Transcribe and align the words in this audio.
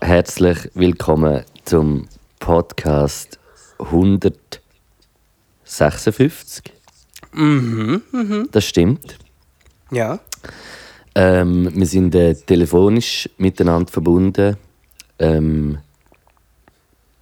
Herzlich 0.00 0.70
willkommen 0.74 1.44
zum 1.64 2.08
Podcast 2.38 3.38
156. 3.78 6.62
Mhm, 7.32 8.02
Das 8.52 8.64
stimmt. 8.64 9.18
Ja. 9.90 10.20
Ähm, 11.14 11.70
wir 11.74 11.86
sind 11.86 12.14
äh, 12.14 12.34
telefonisch 12.34 13.28
miteinander 13.38 13.90
verbunden. 13.90 14.56
Ähm, 15.18 15.78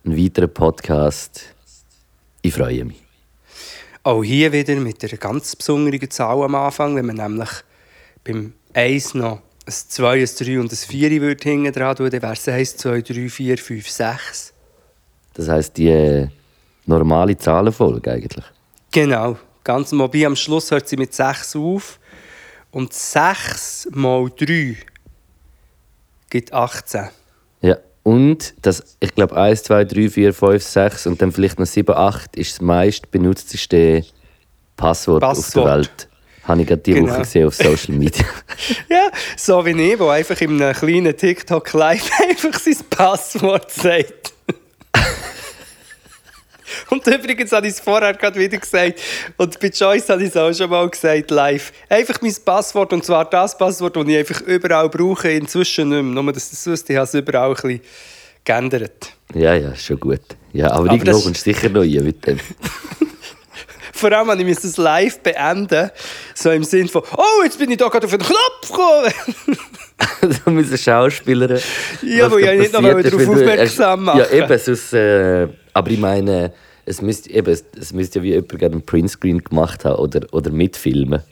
ein 0.05 0.17
weiterer 0.17 0.49
Podcast. 0.49 1.54
Ich 2.45 2.53
freue 2.53 2.85
mich. 2.85 3.03
Auch 4.03 4.23
hier 4.23 4.53
wieder 4.53 4.77
mit 4.77 5.03
einer 5.03 5.17
ganz 5.17 5.57
besonderen 5.57 6.11
Zahl 6.11 6.43
am 6.43 6.55
Anfang, 6.55 6.95
wenn 6.95 7.07
man 7.07 7.17
nämlich 7.17 7.49
beim 8.23 8.53
1 8.75 9.15
noch 9.15 9.41
ein 9.67 9.73
2, 9.73 10.21
ein 10.21 10.27
3 10.27 10.61
und 10.61 10.71
ein 10.71 10.77
4 10.77 11.23
würde 11.23 11.43
hinten 11.43 11.73
dran 11.73 11.97
tun, 11.97 12.11
dann 12.11 12.21
wäre 12.21 12.35
es 12.35 12.47
1, 12.47 12.77
2, 12.77 13.01
3, 13.01 13.29
4, 13.31 13.57
5, 13.57 13.89
6. 13.89 14.53
Das 15.33 15.49
heisst, 15.49 15.79
die 15.79 15.89
äh, 15.89 16.29
normale 16.85 17.35
Zahlenfolge 17.35 18.13
eigentlich. 18.13 18.45
Genau. 18.93 19.39
Ganz 19.65 19.93
mobil. 19.93 20.27
Am 20.27 20.37
Schluss 20.37 20.71
hört 20.71 20.87
sie 20.87 20.99
mit 20.99 21.15
6 21.15 21.57
auf. 21.57 21.99
Und 22.73 22.93
6 22.93 23.89
mal 23.93 24.29
3 24.29 24.77
gibt 26.29 26.53
18. 26.53 27.09
Und 28.05 28.55
das, 28.63 28.97
ich 29.01 29.15
glaube, 29.15 29.37
1, 29.37 29.65
2, 29.65 29.85
3, 29.85 30.09
4, 30.11 30.33
5, 30.35 30.63
6 30.63 31.07
und 31.07 31.21
dann 31.23 31.33
vielleicht 31.33 31.59
noch 31.59 31.67
7, 31.67 31.93
8 31.97 32.37
ist 32.37 32.53
das 32.53 32.61
meist 32.61 33.11
benutzteste 33.11 34.05
Passwort, 34.77 35.25
auf 35.25 35.37
Passwort. 35.37 35.67
der 35.67 35.75
Welt. 35.79 36.09
Habe 36.45 36.61
ich 36.61 36.67
gerade 36.69 36.83
diese 36.83 36.99
Genau. 37.01 37.13
Woche 37.13 37.21
gesehen 37.23 37.47
auf 37.47 37.55
Social 37.55 37.95
Media. 37.95 38.25
Ja, 38.91 39.09
so 39.37 39.65
wie 39.65 39.71
ich, 39.71 39.99
der 39.99 40.09
einfach 40.11 40.39
in 40.43 40.61
einem 40.63 40.75
kleinen 40.75 41.17
TikTok-Live 41.17 42.11
einfach 42.29 42.59
sein 42.61 42.77
Passwort 42.91 43.71
sagt. 43.73 44.35
Und 46.91 47.07
übrigens 47.07 47.53
habe 47.53 47.67
ich 47.67 47.75
es 47.75 47.81
vorher 47.81 48.15
gerade 48.15 48.39
wieder 48.39 48.59
gesagt. 48.59 49.01
Und 49.37 49.59
bei 49.61 49.69
Joyce 49.69 50.09
habe 50.09 50.23
ich 50.23 50.29
es 50.29 50.37
auch 50.37 50.53
schon 50.53 50.71
mal 50.71 50.89
gesagt, 50.89 51.31
live. 51.31 51.73
Einfach 51.89 52.21
mein 52.21 52.35
Passwort, 52.45 52.93
und 52.93 53.05
zwar 53.05 53.25
das 53.29 53.57
Passwort, 53.57 53.97
das 53.97 54.07
ich 54.07 54.17
einfach 54.17 54.41
überall 54.43 54.89
brauche, 54.89 55.31
inzwischen 55.31 55.89
nicht 55.89 56.03
mehr. 56.03 56.23
Nur, 56.23 56.33
dass 56.33 56.51
du 56.51 56.55
es 56.55 56.67
wusstest, 56.67 56.91
ich 56.91 56.97
habe 56.97 57.05
es 57.05 57.15
überall 57.15 57.51
ein 57.51 57.55
bisschen 57.55 57.81
geändert. 58.45 59.13
ja, 59.35 59.55
ja, 59.55 59.75
schon 59.75 59.99
gut. 59.99 60.21
Ja, 60.53 60.71
aber, 60.71 60.91
Aber 60.91 60.93
irgendwo 60.93 61.21
kommst 61.21 61.47
du 61.47 61.53
sicher 61.53 61.69
noch 61.69 61.81
rein 61.81 62.05
mit 62.05 62.27
dem. 62.27 62.39
Vor 63.93 64.13
allem 64.13 64.29
habe 64.29 64.43
ich 64.43 64.57
das 64.59 64.77
live 64.77 65.21
beenden 65.21 65.91
so 66.35 66.51
im 66.51 66.65
Sinn 66.65 66.89
von 66.89 67.03
«Oh, 67.17 67.43
jetzt 67.45 67.59
bin 67.59 67.71
ich 67.71 67.77
da 67.77 67.89
gerade 67.89 68.07
auf 68.07 68.11
den 68.11 68.21
Knopf 68.21 68.71
gekommen!» 68.71 69.13
da 70.45 70.51
müssen 70.51 70.77
Schauspieler. 70.77 71.59
Ja, 72.03 72.31
weil 72.31 72.41
ich 72.41 72.61
nicht 72.61 72.73
noch 72.73 72.83
darauf 72.83 73.29
aufmerksam 73.29 74.05
machen 74.05 74.19
Ja, 74.19 74.31
eben, 74.31 74.59
sonst, 74.59 74.93
äh, 74.93 75.49
aber 75.75 75.91
ich 75.91 75.99
meine, 75.99 76.53
es 76.87 77.03
müsste, 77.03 77.31
eben, 77.31 77.53
es- 77.53 77.65
es 77.79 77.93
müsste 77.93 78.19
ja 78.21 78.23
wie 78.25 78.31
jemand 78.31 78.59
gerne 78.59 78.73
einen 78.77 78.87
Printscreen 78.87 79.39
gemacht 79.45 79.85
haben 79.85 79.97
oder, 79.97 80.21
oder 80.33 80.51
mitfilmen. 80.51 81.23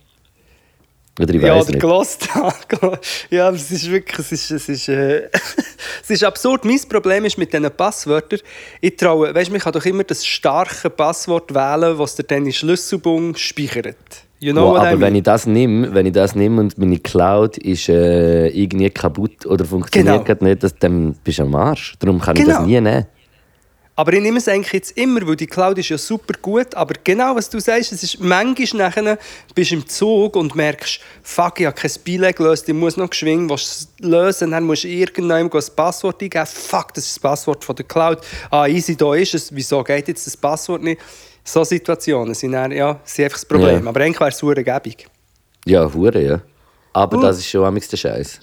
Oder 1.21 1.35
ich 1.35 1.43
Ja, 1.43 1.61
oder 1.61 1.79
gelost 1.79 2.27
ja, 3.31 3.49
aber 3.49 3.57
es 3.57 3.71
ist 3.71 3.91
wirklich, 3.91 4.19
es 4.19 4.33
ist, 4.33 4.51
es 4.51 4.69
ist, 4.71 4.89
äh, 4.89 5.29
es 6.03 6.09
ist 6.09 6.25
absurd. 6.25 6.65
Mein 6.65 6.81
Problem 6.89 7.27
ist 7.27 7.37
mit 7.37 7.53
diesen 7.53 7.71
Passwörtern, 7.71 8.41
ich 8.81 8.97
traue, 8.97 9.35
weißt 9.35 9.49
du, 9.49 9.53
man 9.53 9.61
kann 9.61 9.73
doch 9.75 9.85
immer 9.85 10.05
das 10.05 10.25
starke 10.25 10.89
Passwort 10.89 11.53
wählen, 11.55 11.99
das 11.99 12.17
dir 12.17 12.23
dann 12.25 12.39
in 12.39 12.45
den 12.45 12.53
Schlüsselbund 12.55 13.39
speichert. 13.39 13.97
You 14.41 14.53
know 14.53 14.63
Wow, 14.69 14.71
what 14.73 14.83
I 14.85 14.87
aber 14.87 14.91
wenn 14.93 14.99
mean? 15.13 15.15
ich 15.17 15.23
das 15.25 15.47
nehme, 15.47 15.93
wenn 15.95 16.07
ich 16.07 16.13
das 16.15 16.35
nehme 16.35 16.63
und 16.63 16.79
meine 16.79 16.99
Cloud 16.99 17.59
ist 17.59 17.91
äh, 17.91 18.49
irgendwie 18.49 18.89
kaputt 18.89 19.45
oder 19.47 19.67
funktioniert 19.67 20.25
Genau. 20.25 20.45
nicht, 20.45 20.63
das, 20.63 20.75
dann 20.79 21.15
bist 21.23 21.39
du 21.39 21.43
am 21.43 21.55
Arsch. 21.55 21.95
Darum 22.01 22.21
kann 22.21 22.37
ich 22.37 22.43
Genau. 22.45 22.57
das 22.57 22.67
nie 22.67 22.81
nehmen. 22.81 23.07
Aber 23.95 24.15
ich 24.15 24.23
nehme 24.23 24.39
es 24.39 24.49
eigentlich 24.49 24.73
jetzt 24.73 24.97
immer, 24.97 25.27
weil 25.27 25.37
die 25.37 25.47
Cloud 25.47 25.77
ist 25.77 25.91
ja 25.91 25.99
super 25.99 26.33
gut, 26.41 26.75
aber 26.75 26.95
genau 27.05 27.37
was 27.37 27.51
du 27.51 27.61
sagst, 27.61 27.93
es 27.93 28.03
ist 28.03 28.21
manchmal 28.21 28.89
nachher, 28.89 29.19
bist 29.55 29.71
du 29.71 29.75
im 29.75 29.87
Zug 29.87 30.35
und 30.37 30.55
merkst, 30.55 30.99
fuck, 31.23 31.61
ich 31.61 31.67
habe 31.67 31.77
kein 31.77 31.91
Beileg 32.07 32.37
gelöst, 32.37 32.67
ich 32.69 32.75
muss 32.75 32.97
noch 32.97 33.11
geschwingen, 33.11 33.51
was 33.51 33.89
lösen, 34.01 34.51
dann 34.53 34.65
musst 34.65 34.85
du 34.85 34.89
irgendjemandem 34.89 35.51
das 35.51 35.69
Passwort 35.69 36.23
eingeben, 36.23 36.47
fuck, 36.47 36.95
das 36.95 37.05
ist 37.05 37.17
das 37.17 37.21
Passwort 37.21 37.65
von 37.65 37.77
der 37.77 37.85
Cloud, 37.85 38.19
ah, 38.51 38.67
easy, 38.67 38.97
da 38.97 39.15
ist 39.15 39.35
es, 39.35 39.55
wieso 39.55 39.85
geht 39.85 40.09
jetzt 40.09 40.27
das 40.27 40.39
Passwort 40.39 40.83
nicht? 40.83 40.99
So 41.45 41.63
Situationen 41.63 42.33
sind, 42.35 42.53
dann, 42.53 42.73
ja, 42.73 42.99
sind 43.05 43.25
einfach 43.27 43.37
das 43.39 43.45
Problem, 43.47 43.83
Ja. 43.85 43.89
aber 43.91 44.01
eigentlich 44.01 44.21
wäre 44.21 44.31
es 44.31 44.39
super 44.39 44.63
gäbig. 44.63 45.07
Ja, 45.67 45.93
hure, 45.93 46.19
ja. 46.23 46.41
Aber 46.95 47.19
Uh. 47.19 47.21
das 47.21 47.39
ist 47.39 47.49
schon 47.51 47.65
amigs 47.65 47.89
der 47.89 47.99
Scheiß. 47.99 48.41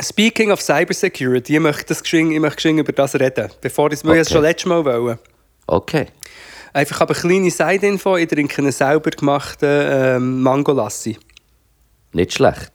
Speaking 0.00 0.50
of 0.52 0.60
Cybersecurity, 0.60 1.54
ich 1.54 1.60
möchte, 1.60 1.86
das 1.86 2.02
geschwind, 2.02 2.32
ich 2.32 2.38
möchte 2.40 2.56
geschwind 2.56 2.80
über 2.80 2.92
das 2.92 3.14
reden, 3.16 3.50
bevor 3.60 3.88
ich 3.92 3.94
es 3.94 4.04
Okay. 4.04 4.24
schon 4.24 4.42
letztes 4.42 4.66
Mal 4.66 4.84
wollte. 4.84 5.18
Okay. 5.66 6.06
Einfach 6.72 7.00
aber 7.00 7.14
eine 7.14 7.20
kleine 7.20 7.50
Side-Info. 7.50 8.16
Ich 8.16 8.28
trinke 8.28 8.58
einen 8.62 8.70
selber 8.72 9.10
gemachten 9.10 9.68
ähm, 9.68 10.42
Mangolassi. 10.42 11.18
Nicht 12.12 12.34
schlecht. 12.34 12.72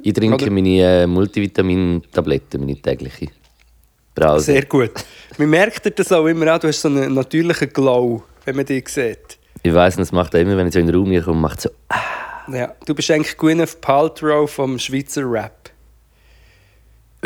Ich 0.00 0.12
trinke 0.14 0.44
Oder- 0.44 0.50
meine 0.50 1.02
äh, 1.02 1.06
Multivitamin-Tabletten, 1.06 2.60
meine 2.60 2.80
tägliche. 2.80 3.26
Brause. 4.14 4.46
Sehr 4.46 4.64
gut. 4.64 4.92
Man 5.36 5.50
merkt 5.50 5.98
das 5.98 6.10
auch 6.12 6.24
immer 6.26 6.50
an, 6.52 6.60
du 6.60 6.68
hast 6.68 6.80
so 6.80 6.88
einen 6.88 7.12
natürlichen 7.12 7.70
Glow, 7.70 8.22
wenn 8.46 8.56
man 8.56 8.64
dich 8.64 8.88
sieht. 8.88 9.38
Ich 9.62 9.74
weiss, 9.74 9.96
das 9.96 10.10
macht 10.12 10.32
er 10.32 10.40
immer, 10.40 10.56
wenn 10.56 10.68
ich 10.68 10.72
so 10.72 10.78
in 10.78 10.86
den 10.86 10.94
Raum 10.94 11.22
komme, 11.22 11.40
macht 11.40 11.60
so. 11.60 11.70
ah. 11.88 12.00
Ja, 12.50 12.74
du 12.86 12.94
bist 12.94 13.10
eigentlich 13.10 13.36
Gwyneth 13.36 13.80
Paltrow 13.80 14.48
vom 14.50 14.78
Schweizer 14.78 15.22
Rap. 15.30 15.65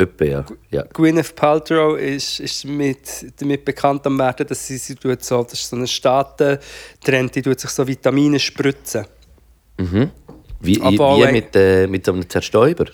Öppe, 0.01 0.29
ja. 0.29 0.45
ja. 0.71 0.83
Gwyneth 0.93 1.35
Paltrow 1.35 1.99
ist, 1.99 2.41
ist 2.41 2.65
mit, 2.65 3.33
damit 3.41 3.65
bekannt 3.65 4.07
am 4.07 4.19
werden, 4.19 4.47
dass 4.47 4.67
sie, 4.67 4.79
sie 4.79 4.95
tut 4.95 5.23
so, 5.23 5.43
das 5.43 5.55
ist 5.55 5.69
so 5.69 5.77
ein 5.77 5.87
Staatentrend, 5.87 7.35
die 7.35 7.43
tut 7.43 7.61
sich 7.61 7.71
so 7.71 7.87
Vitamine 7.87 8.39
spritzen. 8.39 9.07
Wie, 10.61 10.81
Aber 10.81 10.91
wie 10.91 11.01
auch, 11.01 11.27
äh, 11.27 11.33
mit, 11.33 11.57
äh, 11.57 11.87
mit 11.87 12.05
so 12.05 12.13
einem 12.13 12.29
Zerstäuber? 12.29 12.87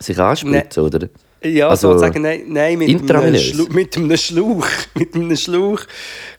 Sich 0.00 0.18
anspritzen, 0.18 0.82
oder? 0.82 1.08
Ja, 1.42 1.68
Also, 1.68 1.88
sozusagen, 1.92 2.22
nein, 2.22 2.44
nein 2.48 2.78
mit, 2.78 2.88
einem 2.88 2.98
intravenös? 3.00 3.42
Schlu 3.44 3.66
mit 3.70 3.96
einem 3.96 4.16
Schlauch. 4.16 4.66
Mit 4.94 5.14
einem 5.14 5.36
Schlauch 5.36 5.80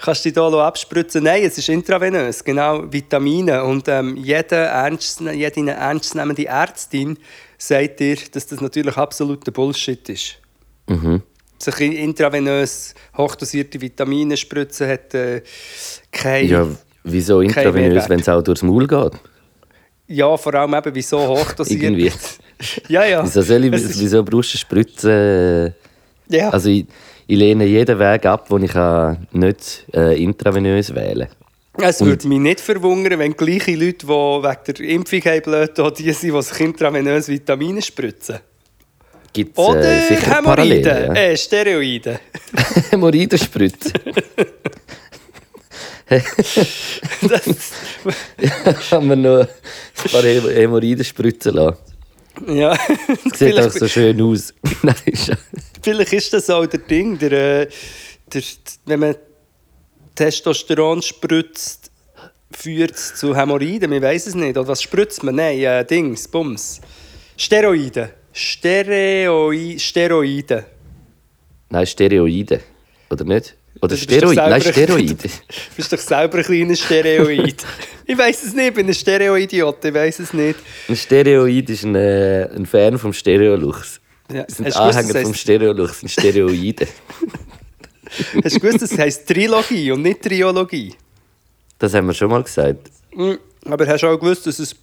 kannst 0.04 0.26
du 0.26 0.30
dich 0.30 0.38
hier 0.38 0.58
abspritzen. 0.60 1.24
Nein, 1.24 1.44
es 1.44 1.58
ist 1.58 1.70
intravenös, 1.70 2.44
genau, 2.44 2.84
Vitamine. 2.92 3.64
Und 3.64 3.88
ähm, 3.88 4.18
jede, 4.18 4.56
ernst, 4.56 5.22
jede 5.22 5.72
ernstnehmende 5.72 6.46
Ärztin 6.46 7.18
sagt 7.58 8.02
dir, 8.02 8.18
dass 8.34 8.48
das 8.48 8.60
natürlich 8.60 8.98
absoluter 8.98 9.52
Bullshit 9.52 10.10
ist. 10.10 10.38
Mhm. 10.88 11.22
Sich 11.60 11.80
in- 11.80 11.94
intravenös 11.94 12.94
hochdosierte 13.16 13.80
Vitamine 13.80 14.36
spritzen 14.36 14.90
hat 14.90 15.14
äh, 15.14 15.42
kein... 16.12 16.48
Ja, 16.48 16.68
wieso 17.06 17.40
intravenös, 17.40 18.10
wenn 18.10 18.20
es 18.20 18.28
auch 18.28 18.42
durchs 18.42 18.64
Maul 18.64 18.86
geht? 18.88 19.14
Ja, 20.08 20.36
vor 20.36 20.56
allem 20.56 20.74
eben, 20.74 20.94
wieso 20.96 21.20
hochdosiert. 21.26 21.82
Irgendwie. 21.84 22.12
ja, 22.90 23.06
ja. 23.06 23.24
Wieso, 23.24 23.42
soll 23.42 23.66
ich, 23.66 23.74
ist- 23.74 24.00
wieso 24.00 24.24
brauchst 24.24 24.54
du 24.54 24.58
Spritzen? 24.58 25.74
ja. 26.30 26.50
Also 26.50 26.70
ich, 26.70 26.86
ich 27.28 27.38
lehne 27.38 27.66
jeden 27.66 27.98
Weg 28.00 28.26
ab, 28.26 28.46
wo 28.50 28.58
ich 28.58 28.72
kann 28.72 29.28
nicht 29.32 29.86
äh, 29.94 30.22
intravenös 30.22 30.94
wählen 30.94 31.28
Es 31.78 32.02
würde 32.04 32.28
mich 32.28 32.40
nicht 32.40 32.60
verwundern, 32.60 33.20
wenn 33.20 33.34
gleiche 33.38 33.76
Leute, 33.76 34.06
die 34.06 34.12
wegen 34.12 34.64
der 34.68 34.80
Impfung 34.90 35.22
haben, 35.26 35.42
blöd, 35.44 35.80
auch 35.80 35.92
die 35.92 36.12
sind, 36.12 36.34
die 36.34 36.42
sich 36.42 36.60
intravenös 36.60 37.28
Vitamine 37.28 37.82
spritzen. 37.82 38.40
Gibt 39.32 39.58
es 39.58 39.64
Oder 39.64 39.84
äh, 40.10 40.16
Hämorrhoiden. 40.16 40.84
Ja? 40.84 41.14
äh, 41.14 41.38
Steroiden. 41.38 42.18
Hämorrhoidenspritzen. 42.92 43.94
Das, 47.22 47.44
Kann 48.90 49.06
man 49.08 49.22
noch 49.22 49.42
ein 49.42 49.48
paar 50.12 50.24
Häm- 50.24 50.52
Hämorrhoiden 50.52 51.04
spritzen 51.04 51.54
lassen. 51.54 51.78
Ja. 52.48 52.78
Sieht 53.34 53.60
auch 53.60 53.72
so 53.72 53.88
schön 53.90 54.22
aus. 54.22 54.54
Vielleicht 55.82 56.14
ist 56.14 56.34
das 56.34 56.50
auch 56.50 56.66
der 56.66 56.80
Ding, 56.80 57.18
der, 57.18 57.32
äh, 57.32 57.70
der, 58.34 58.42
wenn 58.86 59.00
man 59.00 59.16
Testosteron 60.16 61.02
spritzt, 61.02 61.92
führt 62.52 62.92
es 62.92 63.16
zu 63.16 63.36
Hämorrhoiden. 63.36 63.92
Wir 63.92 64.02
weiß 64.02 64.28
es 64.28 64.36
nicht. 64.36 64.58
Oder 64.58 64.68
was 64.68 64.82
spritzt 64.82 65.24
man? 65.24 65.36
Nein, 65.36 65.60
äh, 65.60 65.86
Dings, 65.86 66.28
Bums. 66.28 66.82
Steroide. 67.38 68.14
Stereoi 68.34 69.78
Steroide. 69.80 70.66
Nein, 71.70 71.86
Steroide. 71.86 72.62
Oder 73.10 73.24
nicht? 73.26 73.56
Oder 73.82 73.96
Steroide? 73.96 74.36
Nein, 74.50 74.62
Steroide. 74.62 75.16
Du 75.24 75.76
bist 75.76 75.94
doch 75.94 76.00
selber 76.00 76.40
ein 76.40 76.44
kleiner 76.44 76.76
Stereoid. 76.76 77.66
ich 78.06 78.18
weiß 78.18 78.44
es 78.44 78.54
nicht, 78.54 78.68
ich 78.70 78.74
bin 78.74 78.88
ein 78.88 78.94
Stereoidiot, 78.94 79.86
ich 79.86 79.94
weiß 79.94 80.20
es 80.20 80.34
nicht. 80.34 80.60
Ein 80.90 80.96
Stereoid 80.96 81.70
ist 81.70 81.84
ein, 81.86 81.96
äh, 81.96 82.50
ein 82.56 82.66
Fan 82.66 82.98
vom 82.98 83.14
Stereolux. 83.14 84.02
Ja, 84.32 84.44
Das 84.44 84.58
sind 84.58 84.66
gewusst, 84.66 84.78
Anhänger 84.80 85.14
das 85.14 85.22
vom 85.24 85.34
Stereolux, 85.34 86.00
sind 86.02 86.10
Steroide. 86.12 86.88
Hast 88.44 88.56
du 88.56 88.60
gewusst, 88.60 88.82
das 88.82 88.98
heisst 88.98 89.28
Trilogie 89.28 89.92
und 89.92 90.02
nicht 90.02 90.22
Triologie? 90.24 90.96
Das 91.78 91.94
haben 91.94 92.08
wir 92.08 92.14
schon 92.14 92.30
mal 92.30 92.44
gesagt. 92.44 92.90
Mm, 93.14 93.34
Aber 93.66 93.86
hast 93.88 94.02
du 94.02 94.08
auch 94.08 94.20
gewusst, 94.20 94.48
dass 94.48 94.58
es 94.60 94.76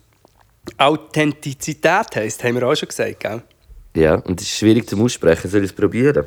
Authentizität 0.79 2.15
heisst? 2.15 2.43
Haben 2.45 2.55
wir 2.55 2.69
auch 2.69 2.75
schon 2.77 2.89
gesagt, 2.89 3.21
gell? 3.21 3.43
Ja, 3.95 4.15
und 4.15 4.41
es 4.41 4.47
ist 4.47 4.59
schwierig 4.59 4.89
zum 4.89 5.03
Aussprechen. 5.03 5.51
Soll 5.51 5.65
ich 5.65 5.71
es 5.71 5.77
probieren? 5.77 6.25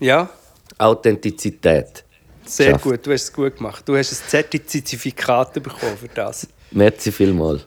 Ja, 0.00 0.30
Authentizität. 0.78 2.04
Sehr 2.48 2.72
Schafft. 2.72 2.84
gut. 2.84 3.06
Du 3.06 3.12
hast 3.12 3.22
es 3.24 3.32
gut 3.32 3.56
gemacht. 3.56 3.88
Du 3.88 3.96
hast 3.96 4.12
ein 4.12 4.28
Zertifikat 4.28 5.54
bekommen 5.54 5.96
für 6.00 6.08
das. 6.08 6.46
Merci 6.70 7.12
vielmals. 7.12 7.64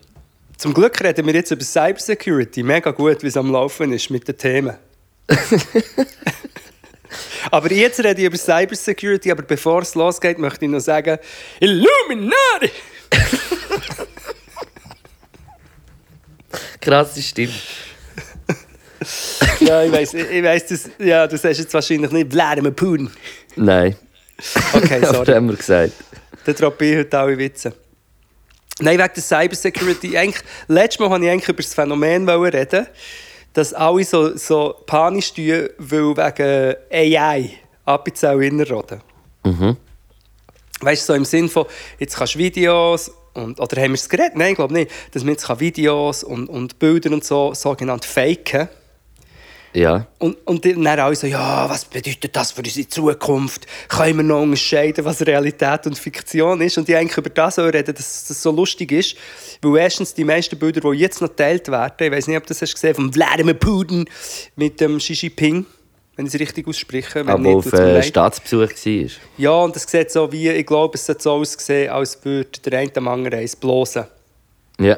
Zum 0.57 0.73
Glück 0.73 1.01
reden 1.01 1.25
wir 1.25 1.33
jetzt 1.33 1.51
über 1.51 1.63
Cybersecurity. 1.63 2.61
Mega 2.63 2.91
gut, 2.91 3.23
wie 3.23 3.27
es 3.27 3.37
am 3.37 3.51
Laufen 3.51 3.91
ist 3.93 4.09
mit 4.09 4.27
den 4.27 4.37
Themen. 4.37 4.75
aber 7.51 7.71
jetzt 7.71 7.99
rede 8.03 8.21
ich 8.21 8.27
über 8.27 8.37
Cybersecurity, 8.37 9.31
aber 9.31 9.43
bevor 9.43 9.81
es 9.81 9.95
losgeht, 9.95 10.37
möchte 10.37 10.65
ich 10.65 10.71
noch 10.71 10.79
sagen: 10.79 11.17
Illuminati! 11.59 12.69
Krasse 16.81 17.21
Stimme. 17.21 17.53
ja, 19.61 19.83
ich 19.83 19.91
weiß, 19.91 20.13
ich 20.13 20.43
weiss, 20.43 20.65
das, 20.67 20.89
ja, 20.99 21.25
du 21.27 21.37
sagst 21.37 21.59
jetzt 21.59 21.73
wahrscheinlich 21.73 22.11
nicht 22.11 22.31
Vladimir 22.31 22.71
Putin. 22.71 23.09
Nein. 23.55 23.95
Okay, 24.73 25.01
sorry. 25.05 25.33
haben 25.33 25.49
wir 25.49 25.55
gesagt. 25.55 25.93
Dann 26.45 26.55
droppe 26.55 26.85
ich 26.85 26.97
heute 26.97 27.19
alle 27.19 27.37
Witze. 27.37 27.73
Nein, 28.79 28.97
wegen 28.97 29.13
der 29.15 29.23
Cybersecurity. 29.23 30.17
Eigentlich, 30.17 30.43
letztes 30.67 30.99
Mal 30.99 31.09
wollte 31.09 31.25
ich 31.25 31.31
eigentlich 31.31 31.49
über 31.49 31.61
das 31.61 31.73
Phänomen 31.73 32.27
reden, 32.27 32.87
dass 33.53 33.73
alle 33.73 34.03
so, 34.03 34.35
so 34.35 34.75
panisch 34.85 35.33
tun, 35.33 35.69
weil 35.77 36.17
wegen 36.17 36.75
AI 36.91 37.49
Appenzell 37.85 38.41
innerroden. 38.43 39.01
Mhm. 39.43 39.77
Weißt 40.79 41.03
du, 41.03 41.05
so 41.05 41.13
im 41.13 41.25
Sinn 41.25 41.49
von, 41.49 41.65
jetzt 41.99 42.15
kannst 42.15 42.35
du 42.35 42.39
Videos 42.39 43.11
und, 43.33 43.59
oder 43.59 43.81
haben 43.81 43.91
wir 43.91 43.95
es 43.95 44.09
geredet? 44.09 44.35
Nein, 44.35 44.51
ich 44.51 44.55
glaube 44.55 44.73
nicht. 44.73 44.91
Dass 45.11 45.23
man 45.23 45.33
jetzt 45.33 45.45
kann 45.45 45.59
Videos 45.59 46.23
und, 46.23 46.47
und 46.47 46.79
Bilder 46.79 47.11
und 47.11 47.23
so 47.23 47.53
sogenannt 47.53 48.05
faken 48.05 48.69
Ja. 49.73 50.05
und, 50.19 50.35
und 50.45 50.65
dann 50.65 50.85
alle 50.85 51.15
so, 51.15 51.27
ja, 51.27 51.69
was 51.69 51.85
bedeutet 51.85 52.35
das 52.35 52.51
für 52.51 52.61
unsere 52.61 52.87
Zukunft? 52.87 53.65
Können 53.87 54.17
wir 54.17 54.23
noch 54.23 54.41
unterscheiden, 54.41 55.05
was 55.05 55.25
Realität 55.25 55.87
und 55.87 55.97
Fiktion 55.97 56.59
ist? 56.61 56.77
Und 56.77 56.89
ich 56.89 56.95
eigentlich 56.95 57.17
über 57.17 57.29
das 57.29 57.57
auch 57.57 57.65
reden, 57.65 57.95
dass 57.95 58.25
das 58.27 58.41
so 58.41 58.51
lustig 58.51 58.91
ist. 58.91 59.15
Weil 59.61 59.77
erstens 59.77 60.13
die 60.13 60.25
meisten 60.25 60.59
Bilder, 60.59 60.81
die 60.81 60.97
jetzt 60.97 61.21
noch 61.21 61.29
geteilt 61.29 61.69
werden, 61.69 61.93
ich 61.99 62.11
weiß 62.11 62.27
nicht, 62.27 62.37
ob 62.37 62.43
du 62.43 62.49
das 62.49 62.61
hast 62.61 62.73
gesehen, 62.73 62.95
von 62.95 63.13
Vladimir 63.13 63.53
Putin 63.53 64.05
mit 64.55 64.81
dem 64.81 64.97
Xi 64.97 65.13
Jinping, 65.13 65.65
wenn 66.17 66.25
ich 66.25 66.33
es 66.33 66.39
richtig 66.39 66.67
ausspreche. 66.67 67.25
Wenn 67.25 67.29
Aber 67.29 67.39
nicht, 67.39 67.55
auf 67.55 67.73
äh. 67.73 68.03
Staatsbesuch 68.03 68.69
war. 68.69 69.09
Ja, 69.37 69.51
und 69.51 69.75
es 69.75 69.83
sieht 69.83 70.11
so 70.11 70.29
wie, 70.31 70.49
ich 70.49 70.65
glaube, 70.65 70.95
es 70.95 71.05
sollte 71.05 71.23
so 71.23 71.31
aussehen, 71.31 71.91
als 71.91 72.23
würde 72.25 72.59
der 72.65 72.79
eine 72.79 72.89
dem 72.89 73.07
anderen 73.07 73.39
eins 73.39 73.55
blosen. 73.55 74.05
Ja. 74.79 74.97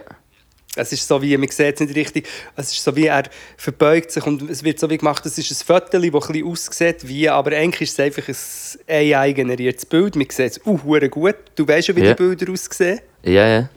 Es 0.75 0.91
ist 0.91 1.07
so 1.07 1.21
wie, 1.21 1.37
man 1.37 1.49
sieht 1.49 1.75
es 1.75 1.79
nicht 1.81 1.95
richtig, 1.95 2.27
es 2.55 2.71
ist 2.71 2.83
so 2.83 2.95
wie, 2.95 3.05
er 3.05 3.23
verbeugt 3.57 4.09
sich 4.11 4.25
und 4.25 4.49
es 4.49 4.63
wird 4.63 4.79
so 4.79 4.89
wie 4.89 4.97
gemacht, 4.97 5.23
es 5.25 5.37
ist 5.37 5.51
ein 5.51 5.65
Foto, 5.65 5.85
das 5.91 6.03
ein 6.03 6.11
bisschen 6.11 6.47
aussieht 6.47 7.07
wie, 7.07 7.29
aber 7.29 7.51
eigentlich 7.55 7.81
ist 7.91 7.99
es 7.99 7.99
einfach 7.99 8.27
ein 8.27 9.13
AI-generiertes 9.13 9.85
Bild. 9.85 10.15
Man 10.15 10.27
sieht 10.29 10.53
es 10.53 10.61
uh, 10.65 10.79
hure 10.83 11.09
gut. 11.09 11.35
Du 11.55 11.67
weißt 11.67 11.87
schon, 11.87 11.95
wie 11.95 12.01
Ja. 12.03 12.13
die 12.13 12.23
Bilder 12.23 12.51
aussehen. 12.51 12.99
Ja, 13.23 13.47
ja. 13.47 13.69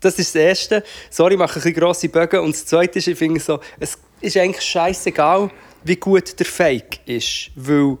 Das 0.00 0.18
ist 0.18 0.34
das 0.34 0.40
Erste. 0.40 0.84
Sorry, 1.10 1.34
ich 1.34 1.38
mache 1.38 1.52
ein 1.52 1.62
bisschen 1.62 1.74
grosse 1.74 2.08
Bögen. 2.08 2.40
Und 2.40 2.54
das 2.54 2.66
Zweite 2.66 2.98
ist, 2.98 3.06
ich 3.08 3.18
finde 3.18 3.40
so, 3.40 3.60
es 3.78 3.98
ist 4.20 4.36
eigentlich 4.36 4.64
scheißegal, 4.64 5.50
wie 5.84 5.96
gut 5.96 6.38
der 6.38 6.46
Fake 6.46 7.00
ist, 7.06 7.50
weil 7.54 7.98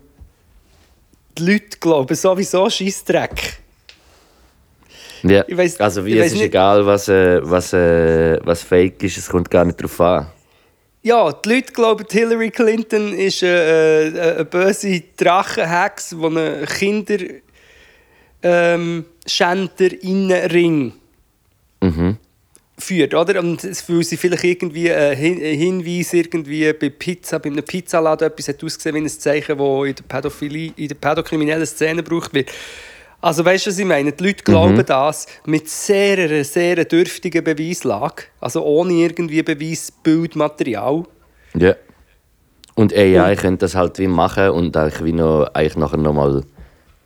die 1.36 1.52
Leute 1.52 1.78
glauben 1.78 2.14
sowieso 2.14 2.68
Scheissdreck. 2.68 3.58
Ja. 5.22 5.44
Weiss- 5.48 5.80
also 5.80 6.04
wie, 6.04 6.18
es 6.18 6.26
ist 6.28 6.32
nicht- 6.34 6.42
egal, 6.44 6.84
was, 6.86 7.08
äh, 7.08 7.40
was, 7.42 7.72
äh, 7.72 8.38
was 8.44 8.62
fake 8.62 9.02
ist, 9.02 9.18
es 9.18 9.28
kommt 9.28 9.50
gar 9.50 9.64
nicht 9.64 9.80
drauf 9.82 10.00
an. 10.00 10.26
Ja, 11.02 11.32
die 11.32 11.48
Leute 11.54 11.72
glauben, 11.72 12.04
Hillary 12.10 12.50
Clinton 12.50 13.12
ist 13.14 13.42
äh, 13.42 14.08
äh, 14.08 14.34
eine 14.36 14.44
böse 14.44 15.02
Drachenhex, 15.16 16.10
die 16.10 16.24
einen 16.24 16.66
Kinder 16.66 17.16
ähm, 18.42 19.04
Schänderinnenring 19.26 20.92
Mhm. 21.80 22.16
führt, 22.76 23.14
oder? 23.14 23.40
Und 23.40 23.62
es- 23.64 23.88
weil 23.88 24.02
sie 24.04 24.16
vielleicht 24.16 24.44
irgendwie 24.44 24.92
einen 24.92 25.16
einen 25.42 25.58
Hinweis 25.58 26.12
irgendwie 26.14 26.72
bei 26.72 26.90
Pizza, 26.90 27.38
bei 27.38 27.50
einem 27.50 27.64
Pizzaladen 27.64 28.26
etwas 28.28 28.48
hat 28.48 28.62
ausgesehen 28.62 28.94
wie 28.96 29.00
ein 29.00 29.08
Zeichen, 29.08 29.56
das 29.58 29.86
in 29.88 29.94
der 29.94 30.02
Pädophilie, 30.08 30.72
in 30.76 30.88
der 30.88 30.94
pädokriminellen 30.96 31.66
Szene 31.66 32.02
gebraucht 32.02 32.34
wird. 32.34 32.50
Also 33.20 33.44
weißt 33.44 33.66
du, 33.66 33.70
was 33.70 33.78
ich 33.78 33.84
meine? 33.84 34.12
Die 34.12 34.22
Leute 34.24 34.44
glauben 34.44 34.84
das 34.86 35.26
mit 35.44 35.68
sehr, 35.68 36.44
sehr 36.44 36.84
dürftiger 36.84 37.42
Beweislage, 37.42 38.24
also 38.40 38.62
ohne 38.64 38.92
irgendwie 38.92 39.42
Beweisbildmaterial. 39.42 41.02
Ja. 41.54 41.74
Und 42.76 42.94
AI 42.94 43.34
könnte 43.34 43.64
das 43.66 43.74
halt 43.74 43.98
wie 43.98 44.06
machen 44.06 44.50
und 44.50 44.76
eigentlich 44.76 45.02
wie 45.04 45.12
noch, 45.12 45.48
eigentlich 45.52 45.76
nachher 45.76 45.96
nochmal... 45.96 46.44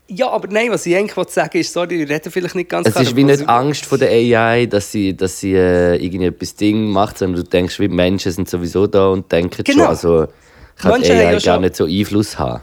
Ja, 0.09 0.29
aber 0.29 0.49
nein, 0.49 0.71
was 0.71 0.85
ich 0.85 0.95
eigentlich 0.95 1.17
wollte 1.17 1.33
sagen 1.33 1.57
ist, 1.59 1.73
sorry, 1.73 2.03
ich 2.03 2.11
rede 2.11 2.31
vielleicht 2.31 2.57
nicht 2.57 2.69
ganz 2.69 2.87
Es 2.89 2.93
klar, 2.93 3.05
ist 3.05 3.17
wie 3.17 3.25
nicht 3.25 3.41
was- 3.41 3.49
Angst 3.49 3.87
vor 3.87 3.97
der 3.97 4.11
AI, 4.11 4.67
dass 4.67 4.93
sie, 4.93 5.17
dass 5.17 5.41
sie 5.41 5.55
äh, 5.55 5.95
irgendetwas 5.97 6.55
Ding 6.55 6.91
macht, 6.91 7.17
sondern 7.17 7.43
du 7.43 7.49
denkst, 7.49 7.81
wie 7.81 7.89
Menschen 7.89 8.31
sind 8.33 8.51
sowieso 8.51 8.87
da 8.87 9.09
und 9.09 9.33
denken 9.33 9.65
Genau. 9.65 9.85
schon, 9.85 9.89
also 9.89 10.27
kann 10.77 10.91
Menschen 10.93 11.17
AI 11.17 11.23
ja 11.23 11.31
gar 11.31 11.41
schon- 11.41 11.61
nicht 11.63 11.77
so 11.77 11.85
Einfluss 11.87 12.39
haben. 12.39 12.63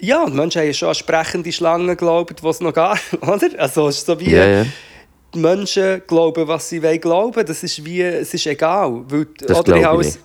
Ja, 0.00 0.24
und 0.24 0.34
Menschen 0.34 0.60
haben 0.60 0.66
ja 0.68 0.72
schon 0.72 0.88
an 0.88 0.94
sprechende 0.94 1.52
Schlangen 1.52 1.88
geglaubt, 1.88 2.42
die 2.42 2.46
es 2.46 2.60
noch 2.60 2.72
gar 2.72 2.98
oder? 3.20 3.48
Also 3.58 3.88
es 3.88 3.98
ist 3.98 4.06
so 4.06 4.18
wie... 4.18 4.30
Ja, 4.30 4.46
ja. 4.46 4.66
Die 5.32 5.38
Menschen 5.38 6.02
glauben, 6.08 6.48
was 6.48 6.68
sie 6.68 6.82
wollen 6.82 7.00
glauben. 7.00 7.46
Das 7.46 7.62
ist 7.62 7.84
wie, 7.84 8.02
es 8.02 8.34
ist 8.34 8.46
egal. 8.46 9.04
Weil, 9.08 9.28
Das 9.38 9.60
oder 9.60 9.76
ich 9.76 9.84
habe 9.84 10.02
ich 10.02 10.16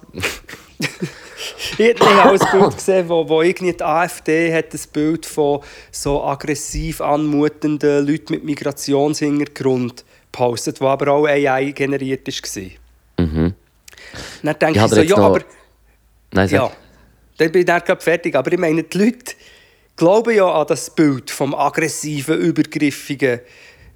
habe 2.01 2.31
ein 2.31 2.51
Bild 2.59 2.75
gesehen, 2.75 3.07
wo, 3.07 3.29
wo 3.29 3.43
irgendwie 3.43 3.73
die 3.73 3.83
AfD 3.83 4.51
hat 4.51 4.73
ein 4.73 4.79
Bild 4.91 5.27
von 5.27 5.59
so 5.91 6.23
aggressiv 6.23 7.01
anmutenden 7.01 8.07
Leuten 8.07 8.33
mit 8.33 8.45
Migrationshintergrund 8.45 10.03
gepostet, 10.31 10.81
wo 10.81 10.87
aber 10.87 11.11
auch 11.11 11.27
AI 11.27 11.71
generiert 11.71 12.27
war. 12.27 13.23
Mhm. 13.25 13.53
Dann 14.41 14.59
denke 14.59 14.79
Ich 14.79 14.85
ich, 14.85 14.91
so, 14.91 15.01
ja, 15.01 15.17
aber... 15.17 15.41
Nein. 16.31 16.49
Ja, 16.49 16.71
dann 17.37 17.51
bin 17.51 17.61
ich 17.61 17.65
dann 17.65 17.99
fertig. 17.99 18.35
Aber 18.35 18.51
ich 18.51 18.57
meine, 18.57 18.83
die 18.83 18.97
Leute 18.97 19.35
glauben 19.95 20.35
ja 20.35 20.51
an 20.51 20.67
das 20.67 20.89
Bild 20.89 21.31
vom 21.31 21.55
aggressiven, 21.55 22.37
übergriffigen 22.37 23.39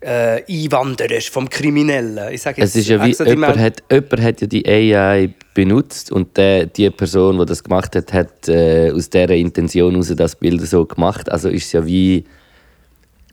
äh, 0.02 0.42
Einwanderer, 0.50 1.20
vom 1.22 1.50
Kriminellen. 1.50 2.34
Ich 2.34 2.42
sage 2.42 2.62
Es 2.62 2.76
ist 2.76 2.88
ja 2.88 3.04
wie, 3.06 3.12
die 3.12 3.24
jemand 3.24 3.58
Mel- 3.58 3.66
hat, 3.66 3.84
jemand 3.92 4.22
hat 4.22 4.42
ja 4.42 4.48
die 4.48 4.66
AI 4.66 5.34
benutzt 5.54 6.12
und 6.12 6.38
der, 6.38 6.68
die 6.68 6.90
Person, 6.90 7.38
die 7.40 7.46
das 7.46 7.64
gemacht 7.64 7.96
hat, 7.96 8.14
hat 8.14 8.48
äh, 8.48 8.92
aus 8.92 9.10
dieser 9.10 9.32
Intention 9.32 9.92
heraus 9.92 10.14
das 10.16 10.36
Bild 10.36 10.62
so 10.66 10.86
gemacht. 10.86 11.30
Also 11.30 11.50
ist 11.50 11.66
es 11.66 11.72
ja 11.74 11.86
wie, 11.86 12.24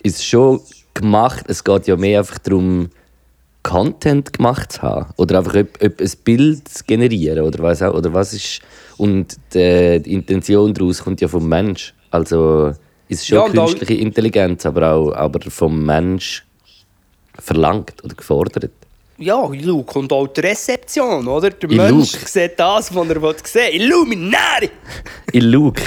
ist 0.03 0.25
schon 0.25 0.61
gemacht, 0.93 1.45
es 1.49 1.63
geht 1.63 1.87
ja 1.87 1.97
mehr 1.97 2.19
einfach 2.21 2.39
darum, 2.39 2.91
Content 3.63 4.33
gemacht 4.33 4.73
zu 4.73 4.83
haben. 4.83 5.13
Oder 5.17 5.39
einfach 5.39 5.55
ob, 5.55 5.69
ob 5.83 6.01
ein 6.01 6.13
Bild 6.25 6.69
zu 6.69 6.85
generieren 6.85 7.45
oder 7.45 7.63
was 7.63 7.83
auch, 7.83 7.95
oder 7.95 8.13
was 8.13 8.33
ist... 8.33 8.61
Und 8.97 9.37
die, 9.53 10.01
die 10.03 10.15
Intention 10.15 10.73
daraus 10.73 11.03
kommt 11.03 11.21
ja 11.21 11.29
vom 11.29 11.49
Mensch. 11.49 11.93
Also 12.17 12.73
ist 13.09 13.27
schon 13.27 13.39
Ja, 13.55 13.65
künstliche 13.67 13.95
Intelligenz, 13.95 14.67
aber 14.67 14.93
auch 14.93 15.13
aber 15.13 15.41
vom 15.51 15.85
Mensch 15.85 16.45
verlangt 17.39 18.03
oder 18.03 18.15
gefordert. 18.15 18.71
Ja, 19.19 19.47
Luke 19.47 19.99
und 19.99 20.13
auch 20.13 20.27
die 20.27 20.41
Rezeption, 20.41 21.27
oder? 21.27 21.51
Der 21.51 21.71
In 21.71 21.77
Mensch 21.77 22.13
Luke. 22.15 22.29
sieht 22.29 22.59
das, 22.59 22.95
was 22.95 23.09
er 23.09 23.35
sehen 23.45 23.73
will. 23.73 23.81
Illuminati! 23.81 24.71
In 25.33 25.45
Luke. 25.45 25.83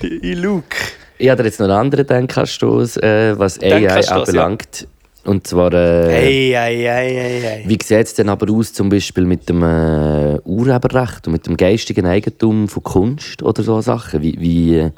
In 0.00 0.42
Luke. 0.42 0.76
Ich 1.18 1.28
habe 1.28 1.44
jetzt 1.44 1.58
noch 1.60 1.66
einen 1.66 1.76
anderen 1.76 2.06
Denkanstoß, 2.06 2.98
äh, 2.98 3.38
was 3.38 3.60
AI 3.60 4.06
anbelangt. 4.08 4.86
Und 5.24 5.46
zwar, 5.46 5.72
äh, 5.72 6.10
hey, 6.10 6.50
hey, 6.54 6.82
hey, 6.82 7.40
hey. 7.42 7.64
wie 7.66 7.78
sieht 7.82 8.06
es 8.06 8.14
denn 8.14 8.28
aber 8.28 8.50
aus, 8.52 8.72
zum 8.72 8.88
Beispiel 8.88 9.24
mit 9.24 9.48
dem 9.48 9.62
äh, 9.62 10.38
Urheberrecht 10.44 11.26
und 11.26 11.32
mit 11.32 11.46
dem 11.46 11.56
geistigen 11.56 12.06
Eigentum 12.06 12.68
von 12.68 12.82
Kunst 12.82 13.42
oder 13.42 13.62
so 13.62 13.80
Sachen? 13.80 14.22
Wie, 14.22 14.36
wie, 14.38 14.90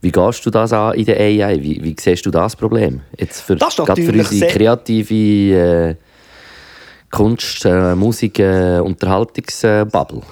wie 0.00 0.12
gehst 0.12 0.46
du 0.46 0.50
das 0.50 0.72
an 0.72 0.94
in 0.94 1.04
der 1.04 1.18
AI? 1.18 1.58
Wie, 1.60 1.82
wie 1.82 1.96
siehst 1.98 2.24
du 2.24 2.30
das 2.30 2.54
Problem? 2.54 3.00
Jetzt 3.16 3.40
für, 3.40 3.56
Das 3.56 3.76
gerade 3.76 4.00
für 4.00 4.12
unsere 4.12 4.46
kreative 4.46 5.14
äh, 5.54 5.94
Kunst, 7.10 7.64
äh, 7.64 7.94
Musik, 7.94 8.38
äh, 8.38 8.78
Unterhaltungsbubble. 8.78 10.22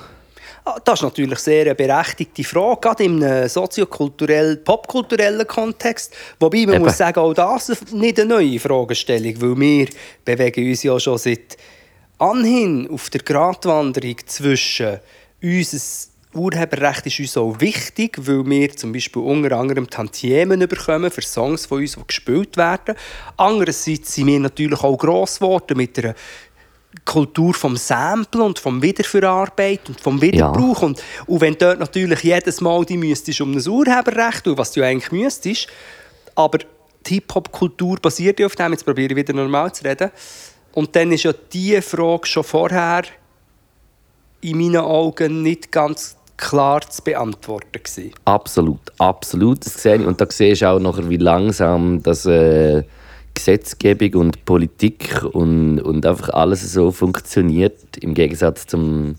Ah, 0.64 0.78
Das 0.85 0.99
ist 0.99 1.02
natürlich 1.04 1.30
eine 1.30 1.38
sehr 1.38 1.75
berechtigte 1.75 2.44
Frage, 2.44 2.80
gerade 2.80 3.04
in 3.04 3.23
einem 3.23 3.49
soziokulturell, 3.49 4.56
popkulturellen 4.56 5.46
Kontext. 5.46 6.12
Wobei 6.38 6.66
man 6.66 6.76
Eben. 6.76 6.85
muss 6.85 6.99
sagen, 6.99 7.20
auch 7.20 7.35
das 7.35 7.68
ist 7.68 7.92
nicht 7.92 8.20
eine 8.20 8.28
neue 8.35 8.58
Fragestellung, 8.58 9.40
weil 9.40 9.61
wir 9.61 9.88
bewegen 10.25 10.68
uns 10.68 10.82
ja 10.82 10.99
schon 10.99 11.18
seit 11.18 11.56
anhin 12.18 12.88
auf 12.90 13.11
der 13.11 13.23
Gratwanderung 13.23 14.16
zwischen 14.26 14.99
unser 15.42 15.78
Urheberrecht 16.36 17.06
ist 17.06 17.20
uns 17.20 17.36
auch 17.36 17.60
wichtig, 17.60 18.18
weil 18.20 18.44
wir 18.46 18.76
zum 18.76 18.92
Beispiel 18.92 19.22
unter 19.22 19.56
anderem 19.56 19.88
Tantiemen 19.88 20.60
bekommen 20.60 21.10
für 21.10 21.22
Songs 21.22 21.66
von 21.66 21.78
uns, 21.78 21.94
die 21.94 22.06
gespielt 22.06 22.56
werden. 22.56 22.94
Andererseits 23.36 24.14
sind 24.14 24.26
wir 24.26 24.38
natürlich 24.40 24.82
auch 24.82 24.96
gross 24.96 25.38
geworden 25.38 25.76
mit 25.76 25.98
einer 25.98 26.14
Kultur 27.04 27.52
vom 27.54 27.76
Sample 27.76 28.42
und 28.42 28.58
vom 28.58 28.80
Wiederverarbeiten 28.82 29.94
und 29.94 30.00
vom 30.00 30.20
Wiederbrauch. 30.20 30.82
Ja. 30.82 30.86
Und, 30.86 31.02
und 31.26 31.40
wenn 31.40 31.56
dort 31.58 31.78
natürlich 31.78 32.20
jedes 32.22 32.60
Mal 32.60 32.84
die 32.84 32.96
müsstest 32.96 33.40
um 33.40 33.52
ein 33.52 33.68
Urheberrecht 33.68 34.44
tun, 34.44 34.58
was 34.58 34.72
du 34.72 34.82
eigentlich 34.82 35.12
müsstest, 35.12 35.68
aber 36.34 36.58
die 37.06 37.14
Hip-Hop-Kultur 37.14 37.98
basiert 38.00 38.40
ja 38.40 38.46
auf 38.46 38.56
dem, 38.56 38.72
jetzt 38.72 38.84
probiere 38.84 39.10
ich 39.10 39.16
wieder 39.16 39.32
normal 39.32 39.72
zu 39.72 39.84
reden, 39.84 40.10
und 40.72 40.94
dann 40.94 41.10
ist 41.12 41.22
ja 41.22 41.32
diese 41.32 41.80
Frage 41.80 42.26
schon 42.26 42.44
vorher 42.44 43.04
in 44.42 44.58
meinen 44.58 44.76
Augen 44.76 45.42
nicht 45.42 45.72
ganz 45.72 46.15
klar 46.36 46.80
zu 46.82 47.02
beantworten 47.02 47.82
gewesen. 47.82 48.12
Absolut, 48.24 48.80
absolut. 48.98 49.64
Das 49.64 49.82
sehe 49.82 49.96
ich. 49.96 50.06
Und 50.06 50.20
da 50.20 50.26
siehst 50.28 50.62
du 50.62 50.70
auch 50.70 50.78
nachher, 50.78 51.08
wie 51.08 51.16
langsam 51.16 52.02
das 52.02 52.26
äh, 52.26 52.82
Gesetzgebung 53.34 54.14
und 54.20 54.44
Politik 54.44 55.22
und, 55.32 55.80
und 55.80 56.04
einfach 56.06 56.30
alles 56.30 56.72
so 56.72 56.90
funktioniert 56.90 57.96
im 57.98 58.14
Gegensatz 58.14 58.66
zum, 58.66 59.16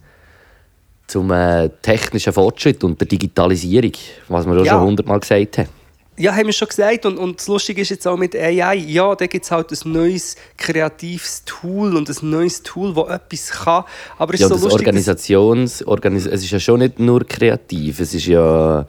zum 1.07 1.31
äh, 1.31 1.69
technischen 1.81 2.33
Fortschritt 2.33 2.83
und 2.83 2.99
der 2.99 3.07
Digitalisierung, 3.07 3.93
was 4.27 4.45
wir 4.45 4.59
auch 4.59 4.65
ja. 4.65 4.73
schon 4.73 4.87
hundertmal 4.87 5.19
gesagt 5.19 5.59
haben. 5.59 5.76
Ja, 6.19 6.35
haben 6.35 6.47
wir 6.47 6.53
schon 6.53 6.67
gesagt. 6.67 7.05
Und, 7.05 7.17
und 7.17 7.39
das 7.39 7.47
Lustige 7.47 7.81
ist 7.81 7.89
jetzt 7.89 8.07
auch 8.07 8.17
mit 8.17 8.35
AI. 8.35 8.73
Ja, 8.73 9.13
da 9.15 9.27
gibt 9.27 9.45
es 9.45 9.51
halt 9.51 9.71
ein 9.71 9.91
neues 9.91 10.35
kreatives 10.57 11.43
Tool 11.45 11.95
und 11.95 12.09
ein 12.09 12.29
neues 12.29 12.63
Tool, 12.63 12.93
das 12.95 13.09
etwas 13.09 13.51
kann. 13.51 13.83
Aber 14.17 14.33
es 14.33 14.39
ja, 14.39 14.47
ist 14.47 14.49
so 14.49 14.55
das 14.55 14.63
lustig, 14.63 14.87
Organisations, 14.87 15.85
Organis 15.85 16.25
es 16.25 16.43
ist 16.43 16.49
ja 16.49 16.59
schon 16.59 16.79
nicht 16.79 16.99
nur 16.99 17.23
kreativ. 17.23 17.99
Es 17.99 18.13
ist 18.13 18.25
ja... 18.25 18.85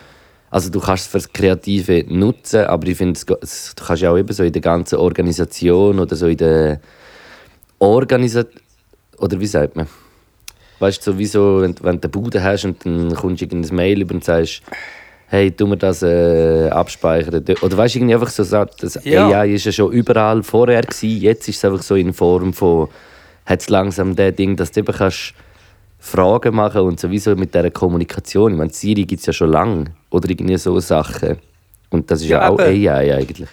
Also 0.51 0.71
du 0.71 0.81
kannst 0.81 1.05
es 1.05 1.11
fürs 1.11 1.31
Kreative 1.31 2.07
nutzen, 2.09 2.65
aber 2.65 2.89
ich 2.89 2.97
finde, 2.97 3.21
du 3.23 3.37
kannst 3.37 4.03
ja 4.03 4.11
auch 4.11 4.17
eben 4.17 4.33
so 4.33 4.43
in 4.43 4.53
der 4.53 4.63
ganzen 4.63 4.97
Organisation 4.97 5.99
oder 5.99 6.17
so 6.17 6.27
in 6.27 6.39
der 6.39 6.81
Organisation... 7.79 8.63
Oder 9.19 9.39
wie 9.39 9.47
sagt 9.47 9.77
man? 9.77 9.87
Weißt 10.79 11.07
du, 11.07 11.13
sowieso, 11.13 11.61
wenn, 11.61 11.75
wenn 11.83 12.01
du 12.01 12.05
eine 12.05 12.09
Bude 12.09 12.43
hast 12.43 12.65
und 12.65 12.87
dann 12.87 13.15
kommst 13.15 13.43
du 13.43 13.47
ein 13.55 13.67
Mail 13.73 14.01
über 14.01 14.15
und 14.15 14.25
sagst 14.25 14.63
hey, 15.29 15.51
tun 15.51 15.71
wir 15.71 15.77
das 15.77 16.03
äh, 16.03 16.69
abspeichern. 16.71 17.45
Oder 17.63 17.77
weißt 17.77 17.95
du, 17.95 17.99
irgendwie 17.99 18.15
einfach 18.15 18.31
so, 18.31 18.43
das 18.43 18.99
ja. 19.05 19.29
AI 19.29 19.51
ist 19.51 19.67
ja 19.67 19.73
schon 19.73 19.93
überall 19.93 20.43
vorher 20.43 20.83
gewesen, 20.83 21.21
jetzt 21.21 21.49
ist 21.49 21.59
es 21.59 21.65
einfach 21.65 21.83
so 21.83 21.95
in 21.95 22.13
Form 22.13 22.53
von, 22.53 22.89
hat 23.47 23.61
es 23.61 23.69
langsam 23.69 24.17
das 24.17 24.35
Ding, 24.35 24.57
dass 24.57 24.73
du 24.73 24.81
eben 24.81 24.93
kannst 24.93 25.35
Fragen 25.99 26.55
machen 26.55 26.83
und 26.83 27.01
sowieso 27.01 27.35
mit 27.35 27.55
dieser 27.55 27.71
Kommunikation. 27.71 28.53
Ich 28.53 28.59
meine, 28.59 28.73
Siri 28.73 29.05
gibt 29.05 29.21
es 29.21 29.27
ja 29.27 29.33
schon 29.33 29.51
lange. 29.51 29.85
Oder 30.11 30.31
irgendwie 30.31 30.57
so 30.57 30.79
Sachen. 30.81 31.39
Und 31.91 32.11
das 32.11 32.21
ist 32.23 32.29
ja, 32.29 32.43
ja 32.43 32.49
auch 32.49 32.59
AI 32.59 33.17
eigentlich. 33.17 33.49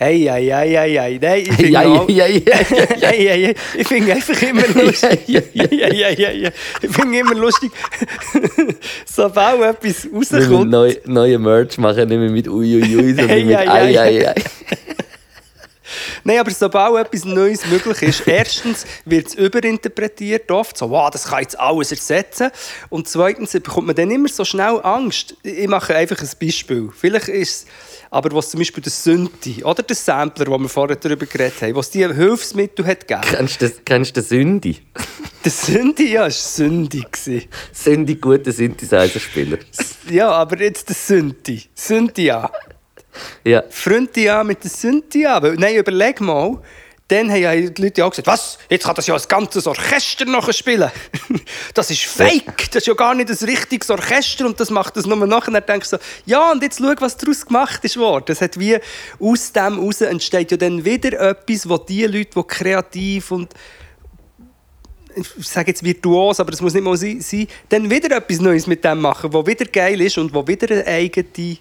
Hey, 0.00 0.28
hey, 0.28 0.46
hey, 0.46 0.70
hey, 0.76 0.94
hey. 0.94 1.18
Nein, 1.18 1.40
ich 1.40 1.56
finde 1.56 1.78
hey, 1.80 2.40
hey, 2.46 3.00
hey, 3.00 3.26
hey, 3.26 3.54
Ich 3.76 3.88
finde 3.88 4.12
einfach 4.12 4.42
immer 4.42 4.68
lustig. 4.68 5.20
hey, 5.26 5.42
hey, 5.52 6.04
hey, 6.04 6.16
hey, 6.16 6.52
Ich 6.80 6.90
finde 6.92 7.18
immer 7.18 7.34
lustig, 7.34 7.72
sobald 9.04 9.60
etwas 9.60 10.06
rauskommt. 10.14 10.70
Neu, 10.70 10.94
neue 11.04 11.38
Merch 11.40 11.78
machen, 11.78 12.08
nicht 12.08 12.18
mehr 12.18 12.30
mit 12.30 12.46
Uiuiui, 12.46 13.08
sondern 13.14 13.28
hey, 13.28 13.44
mit 13.44 13.56
Ei, 13.56 14.00
Ei, 14.00 14.28
Ei. 14.28 14.34
Nein, 16.22 16.38
aber 16.38 16.50
sobald 16.52 17.06
etwas 17.06 17.24
Neues 17.24 17.66
möglich 17.66 18.00
ist, 18.02 18.22
erstens 18.28 18.86
wird 19.04 19.28
es 19.28 19.34
überinterpretiert 19.34 20.48
oft, 20.52 20.78
so, 20.78 20.90
wow, 20.90 21.10
das 21.10 21.24
kann 21.24 21.40
jetzt 21.40 21.58
alles 21.58 21.90
ersetzen. 21.90 22.50
Und 22.88 23.08
zweitens 23.08 23.50
bekommt 23.50 23.88
man 23.88 23.96
dann 23.96 24.12
immer 24.12 24.28
so 24.28 24.44
schnell 24.44 24.78
Angst. 24.84 25.34
Ich 25.42 25.66
mache 25.66 25.96
einfach 25.96 26.20
ein 26.20 26.28
Beispiel. 26.40 26.90
Vielleicht 26.96 27.28
ist 27.28 27.50
es 27.50 27.66
aber 28.10 28.34
was 28.34 28.50
zum 28.50 28.58
Beispiel 28.58 28.82
der 28.82 28.92
Synthi 28.92 29.64
oder 29.64 29.82
der 29.82 29.96
Sampler, 29.96 30.46
wo 30.46 30.58
wir 30.58 30.68
vorher 30.68 30.96
darüber 30.96 31.26
geredet 31.26 31.60
haben, 31.62 31.74
was 31.74 31.90
die 31.90 32.06
Hilfsmittel 32.06 32.86
hat 32.86 33.06
gegeben. 33.06 33.26
Kennst 33.28 33.62
du, 33.62 33.70
kennst 33.84 34.16
du 34.16 34.20
den 34.20 34.28
Synthi? 34.28 34.76
Der 35.44 35.52
Synthi, 35.52 36.12
ja, 36.12 36.22
war 36.22 36.30
Synthi. 36.32 37.04
Synthi, 37.72 38.16
guter 38.16 38.50
Synthesizer-Spieler. 38.50 39.58
ja, 40.10 40.30
aber 40.32 40.60
jetzt 40.60 40.88
der 40.88 40.96
Synthi. 40.96 41.62
Synthi, 41.72 42.24
ja. 42.24 42.50
Ja. 43.44 43.62
Freund 43.70 44.16
ja 44.16 44.42
mit 44.42 44.64
der 44.64 44.70
Synthi, 44.70 45.22
Nein, 45.56 45.76
überleg 45.76 46.20
mal, 46.20 46.58
dann 47.08 47.30
haben 47.30 47.74
die 47.74 47.82
Leute 47.82 48.04
auch 48.04 48.10
gesagt, 48.10 48.26
was, 48.26 48.58
jetzt 48.68 48.84
kann 48.84 48.94
das 48.94 49.06
ja 49.06 49.14
ein 49.14 49.22
ganzes 49.28 49.66
Orchester 49.66 50.26
nachher 50.26 50.52
spielen. 50.52 50.90
das 51.74 51.90
ist 51.90 52.04
fake, 52.04 52.70
das 52.70 52.82
ist 52.82 52.86
ja 52.86 52.92
gar 52.92 53.14
nicht 53.14 53.30
ein 53.30 53.48
richtiges 53.48 53.88
Orchester 53.88 54.44
und 54.44 54.60
das 54.60 54.68
macht 54.68 54.94
das 54.94 55.06
nur 55.06 55.26
nachher. 55.26 55.52
Dann 55.52 55.64
denkst 55.64 55.88
du 55.88 55.96
so, 55.96 56.02
ja, 56.26 56.52
und 56.52 56.62
jetzt 56.62 56.78
schau, 56.78 56.92
was 56.98 57.16
daraus 57.16 57.46
gemacht 57.46 57.82
ist 57.82 57.96
worden. 57.96 58.24
Das 58.26 58.42
hat 58.42 58.58
wie, 58.58 58.78
aus 59.18 59.52
dem 59.52 59.78
heraus 59.78 60.02
entsteht 60.02 60.50
ja 60.50 60.58
dann 60.58 60.84
wieder 60.84 61.18
etwas, 61.18 61.66
wo 61.66 61.78
die 61.78 62.04
Leute, 62.04 62.30
die 62.36 62.42
kreativ 62.42 63.30
und 63.30 63.54
ich 65.16 65.48
sage 65.48 65.70
jetzt 65.70 65.82
virtuos, 65.82 66.38
aber 66.38 66.50
das 66.50 66.60
muss 66.60 66.74
nicht 66.74 66.84
mal 66.84 66.96
sein, 66.96 67.48
dann 67.70 67.90
wieder 67.90 68.18
etwas 68.18 68.38
Neues 68.38 68.66
mit 68.66 68.84
dem 68.84 69.00
machen, 69.00 69.32
was 69.32 69.46
wieder 69.46 69.64
geil 69.64 70.00
ist 70.02 70.18
und 70.18 70.32
wo 70.32 70.46
wieder 70.46 70.72
eine 70.72 70.86
eigene, 70.86 71.56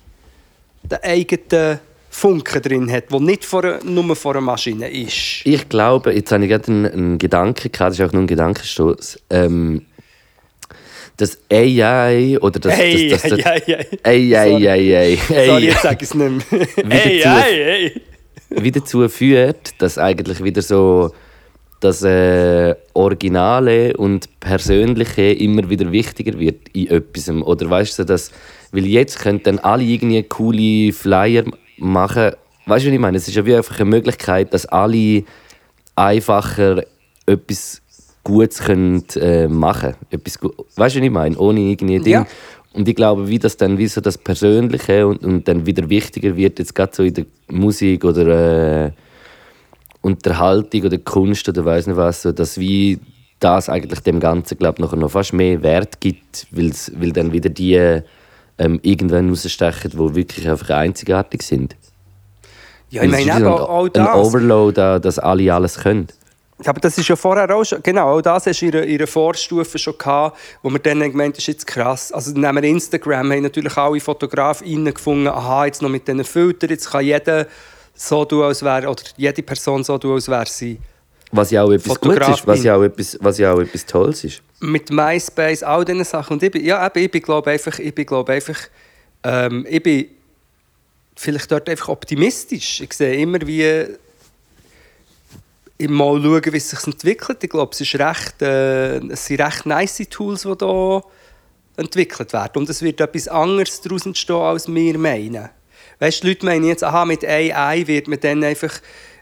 eine 0.89 1.03
eigene 1.03 1.79
Funken 2.17 2.61
drin 2.63 2.91
hat, 2.91 3.11
der 3.11 3.19
nicht 3.19 3.45
vor, 3.45 3.79
nur 3.83 4.15
vor 4.15 4.31
einer 4.31 4.41
Maschine 4.41 4.89
ist. 4.89 5.41
Ich 5.43 5.69
glaube, 5.69 6.13
jetzt 6.13 6.31
habe 6.31 6.45
ich 6.45 6.49
gerade 6.49 6.67
einen, 6.67 6.85
einen 6.85 7.17
Gedanken 7.19 7.71
gehabt, 7.71 7.91
das 7.91 7.99
ist 7.99 8.05
auch 8.05 8.11
nur 8.11 8.23
ein 8.23 8.27
Gedankenstoß. 8.27 9.19
Ähm, 9.29 9.85
das 11.15 11.37
AI 11.51 12.39
oder 12.39 12.59
das, 12.59 12.75
hey, 12.75 13.09
das, 13.09 13.21
das, 13.21 13.37
das, 13.37 13.45
AI, 13.45 14.35
AI, 14.35 14.69
AI, 14.69 15.17
Sorry, 15.45 15.65
jetzt 15.65 15.83
sage 15.83 15.97
ich 16.01 16.09
es 16.09 16.15
nicht 16.15 16.51
mehr. 16.85 17.27
AI, 17.27 18.01
Wie 18.49 18.71
dazu 18.71 19.07
führt, 19.09 19.79
dass 19.79 19.99
eigentlich 19.99 20.43
wieder 20.43 20.63
so 20.63 21.11
das 21.81 22.01
äh, 22.01 22.73
Originale 22.93 23.95
und 23.95 24.27
Persönliche 24.39 25.33
immer 25.33 25.69
wieder 25.69 25.91
wichtiger 25.91 26.39
wird 26.39 26.67
in 26.73 26.87
etwas. 26.87 27.29
Oder 27.29 27.69
weißt 27.69 27.99
du, 27.99 28.05
dass, 28.05 28.31
weil 28.71 28.87
jetzt 28.87 29.19
können 29.19 29.43
dann 29.43 29.59
alle 29.59 29.83
irgendwie 29.83 30.23
coole 30.23 30.91
Flyer 30.93 31.43
machen. 31.77 32.31
Weißt 32.65 32.85
du, 32.85 32.89
was 32.89 32.93
ich 32.93 32.99
meine? 32.99 33.17
Es 33.17 33.27
ist 33.27 33.35
ja 33.35 33.45
wie 33.45 33.55
einfach 33.55 33.79
eine 33.79 33.89
Möglichkeit, 33.89 34.53
dass 34.53 34.65
alle 34.65 35.23
einfacher 35.95 36.83
etwas 37.25 37.81
Gutes 38.23 38.59
können, 38.59 39.03
äh, 39.15 39.47
machen 39.47 39.95
können. 40.09 40.21
weißt 40.23 40.43
du, 40.43 40.53
was 40.75 40.95
ich 40.95 41.09
meine? 41.09 41.37
Ohne 41.37 41.61
irgendwie 41.61 41.99
Ding. 41.99 42.13
Ja. 42.13 42.27
Und 42.73 42.87
ich 42.87 42.95
glaube, 42.95 43.27
wie 43.27 43.39
das 43.39 43.57
dann 43.57 43.77
wie 43.77 43.87
so 43.87 44.01
das 44.01 44.17
Persönliche 44.17 45.07
und, 45.07 45.23
und 45.23 45.47
dann 45.47 45.65
wieder 45.65 45.89
wichtiger 45.89 46.35
wird, 46.35 46.59
jetzt 46.59 46.75
gerade 46.75 46.95
so 46.95 47.03
in 47.03 47.13
der 47.13 47.25
Musik 47.47 48.03
oder 48.03 48.85
äh, 48.85 48.91
Unterhaltung 50.01 50.83
oder 50.83 50.97
Kunst 50.99 51.49
oder 51.49 51.65
weiß 51.65 51.87
nicht 51.87 51.97
was, 51.97 52.21
so, 52.21 52.31
dass 52.31 52.59
wie 52.59 52.99
das 53.39 53.69
eigentlich 53.69 54.01
dem 54.01 54.19
Ganzen 54.19 54.57
glaube 54.57 54.81
noch, 54.81 54.95
noch 54.95 55.11
fast 55.11 55.33
mehr 55.33 55.61
Wert 55.63 55.99
gibt, 55.99 56.47
weil 56.51 57.11
dann 57.11 57.31
wieder 57.33 57.49
die 57.49 58.01
ähm, 58.57 58.79
irgendwann 58.83 59.29
rausstechen, 59.29 59.91
die 59.91 60.15
wirklich 60.15 60.49
einfach 60.49 60.69
einzigartig 60.71 61.43
sind. 61.43 61.75
Ja, 62.89 63.03
ich 63.03 63.11
meine 63.11 63.33
aber 63.33 63.69
auch 63.69 63.89
das. 63.89 64.07
Ein 64.07 64.15
Overload, 64.15 64.99
dass 64.99 65.19
alle 65.19 65.53
alles 65.53 65.79
können. 65.79 66.07
Aber 66.65 66.79
das 66.79 66.97
ist 66.97 67.07
ja 67.07 67.15
vorher 67.15 67.53
auch 67.55 67.63
schon, 67.63 67.83
genau, 67.83 68.17
auch 68.17 68.21
das 68.21 68.47
hast 68.47 68.61
du 68.61 68.65
in 68.65 68.89
ihrer 68.89 69.05
Vorstufe 69.05 69.77
schon 69.77 69.95
gehabt, 69.95 70.37
wo 70.63 70.71
man 70.71 70.81
dann 70.81 70.99
gemeint 71.01 71.37
ist 71.37 71.47
jetzt 71.47 71.67
krass. 71.67 72.11
Also 72.11 72.35
wir 72.35 72.63
Instagram, 72.63 73.31
haben 73.31 73.43
natürlich 73.43 73.77
alle 73.77 73.99
Fotografen 73.99 74.85
gefunden, 74.85 75.27
aha, 75.27 75.65
jetzt 75.65 75.83
noch 75.83 75.89
mit 75.89 76.07
diesen 76.07 76.23
Filtern, 76.23 76.71
jetzt 76.71 76.89
kann 76.89 77.05
jeder 77.05 77.45
so 77.93 78.25
tun, 78.25 78.43
als 78.43 78.63
wäre, 78.63 78.89
oder 78.89 79.03
jede 79.17 79.43
Person 79.43 79.83
so 79.83 79.99
tun, 79.99 80.13
als 80.13 80.27
wäre 80.27 80.47
sie 80.47 80.79
was 81.31 81.51
ja 81.51 81.63
auch 81.63 81.71
etwas 81.71 81.99
Gutes 81.99 82.27
ist, 82.29 82.47
was 82.47 82.63
ja 82.63 82.75
auch 82.75 82.83
etwas, 82.83 83.17
was 83.21 83.37
ja 83.37 83.53
auch 83.53 83.59
etwas 83.59 83.85
Tolles 83.85 84.23
ist. 84.23 84.41
Mit 84.59 84.89
MySpace, 84.89 85.63
all 85.63 85.85
diese 85.85 86.03
Sachen. 86.03 86.33
Und 86.33 86.43
ich 86.43 86.51
bin, 86.51 86.65
ja, 86.65 86.85
eben, 86.85 87.03
ich 87.03 87.11
bin, 87.11 87.21
glaube 87.21 87.51
einfach, 87.51 87.77
ich 87.77 87.93
bin, 87.93 88.05
glaube 88.05 88.33
einfach, 88.33 88.57
ähm, 89.23 89.65
ich 89.69 89.83
bin 89.83 90.07
vielleicht 91.15 91.51
dort 91.51 91.69
einfach 91.69 91.89
optimistisch. 91.89 92.81
Ich 92.81 92.93
sehe 92.93 93.19
immer, 93.19 93.45
wie 93.45 93.85
ich 95.77 95.89
mal 95.89 96.21
schauen, 96.21 96.53
wie 96.53 96.57
es 96.57 96.69
sich 96.69 96.87
entwickelt. 96.87 97.43
Ich 97.43 97.49
glaube, 97.49 97.71
es, 97.71 97.81
ist 97.81 97.95
recht, 97.95 98.41
äh, 98.41 98.97
es 98.97 99.25
sind 99.25 99.41
recht 99.41 99.65
nice 99.65 100.07
Tools, 100.09 100.41
die 100.41 100.55
hier 100.59 101.03
entwickelt 101.77 102.33
werden. 102.33 102.57
Und 102.57 102.69
es 102.69 102.81
wird 102.81 102.99
etwas 102.99 103.27
anderes 103.27 103.81
daraus 103.81 104.05
entstehen, 104.05 104.35
als 104.35 104.67
wir 104.67 104.97
meinen. 104.97 105.49
Weißt 105.99 106.23
du, 106.23 106.27
Leute 106.27 106.45
meinen 106.45 106.65
jetzt, 106.65 106.83
aha, 106.83 107.05
mit 107.05 107.23
AI 107.23 107.85
wird 107.85 108.07
man 108.07 108.19
dann 108.19 108.43
einfach 108.43 108.73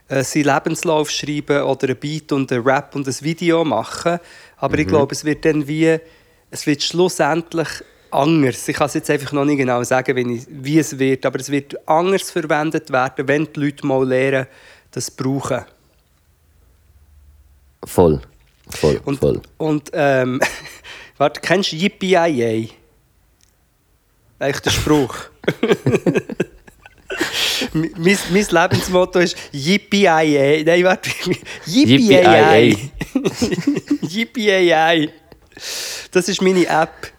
äh, 0.08 0.22
seinen 0.22 0.44
Lebenslauf 0.44 1.10
schreiben 1.10 1.62
oder 1.62 1.88
ein 1.88 1.96
Beat 1.96 2.32
und 2.32 2.50
ein 2.52 2.62
Rap 2.62 2.94
und 2.94 3.06
ein 3.06 3.14
Video 3.20 3.64
machen. 3.64 4.18
Aber 4.56 4.76
mhm. 4.76 4.82
ich 4.82 4.88
glaube, 4.88 5.14
es 5.14 5.24
wird 5.24 5.44
dann 5.44 5.66
wie, 5.66 5.98
es 6.50 6.66
wird 6.66 6.82
schlussendlich 6.82 7.68
anders. 8.10 8.68
Ich 8.68 8.76
kann 8.76 8.86
es 8.86 8.94
jetzt 8.94 9.10
einfach 9.10 9.32
noch 9.32 9.44
nicht 9.44 9.58
genau 9.58 9.82
sagen, 9.82 10.16
wie, 10.16 10.36
ich, 10.36 10.46
wie 10.48 10.78
es 10.78 10.98
wird, 10.98 11.26
aber 11.26 11.38
es 11.38 11.50
wird 11.50 11.76
anders 11.88 12.30
verwendet 12.30 12.90
werden, 12.90 13.28
wenn 13.28 13.48
die 13.52 13.60
Leute 13.60 13.86
mal 13.86 14.06
lernen, 14.06 14.46
das 14.90 15.10
brauchen. 15.10 15.64
Voll. 17.84 18.20
Voll. 18.68 19.00
Und, 19.04 19.20
voll. 19.20 19.40
und 19.58 19.90
ähm, 19.92 20.40
warte, 21.18 21.40
kennst 21.40 21.72
du 21.72 21.76
Yippie 21.76 22.16
Eigentlich 22.16 22.74
der 24.60 24.70
Spruch. 24.70 25.16
mein, 27.72 27.90
mein 28.30 28.46
Lebensmotto 28.50 29.18
ist 29.20 29.36
Yippie-Ei. 29.52 30.62
Nein, 30.64 30.84
warte. 30.84 31.10
Yippie-Ei. 31.66 32.76
Yippie-Ei. 34.02 35.08
Das 36.10 36.28
ist 36.28 36.42
meine 36.42 36.66
App. 36.66 37.12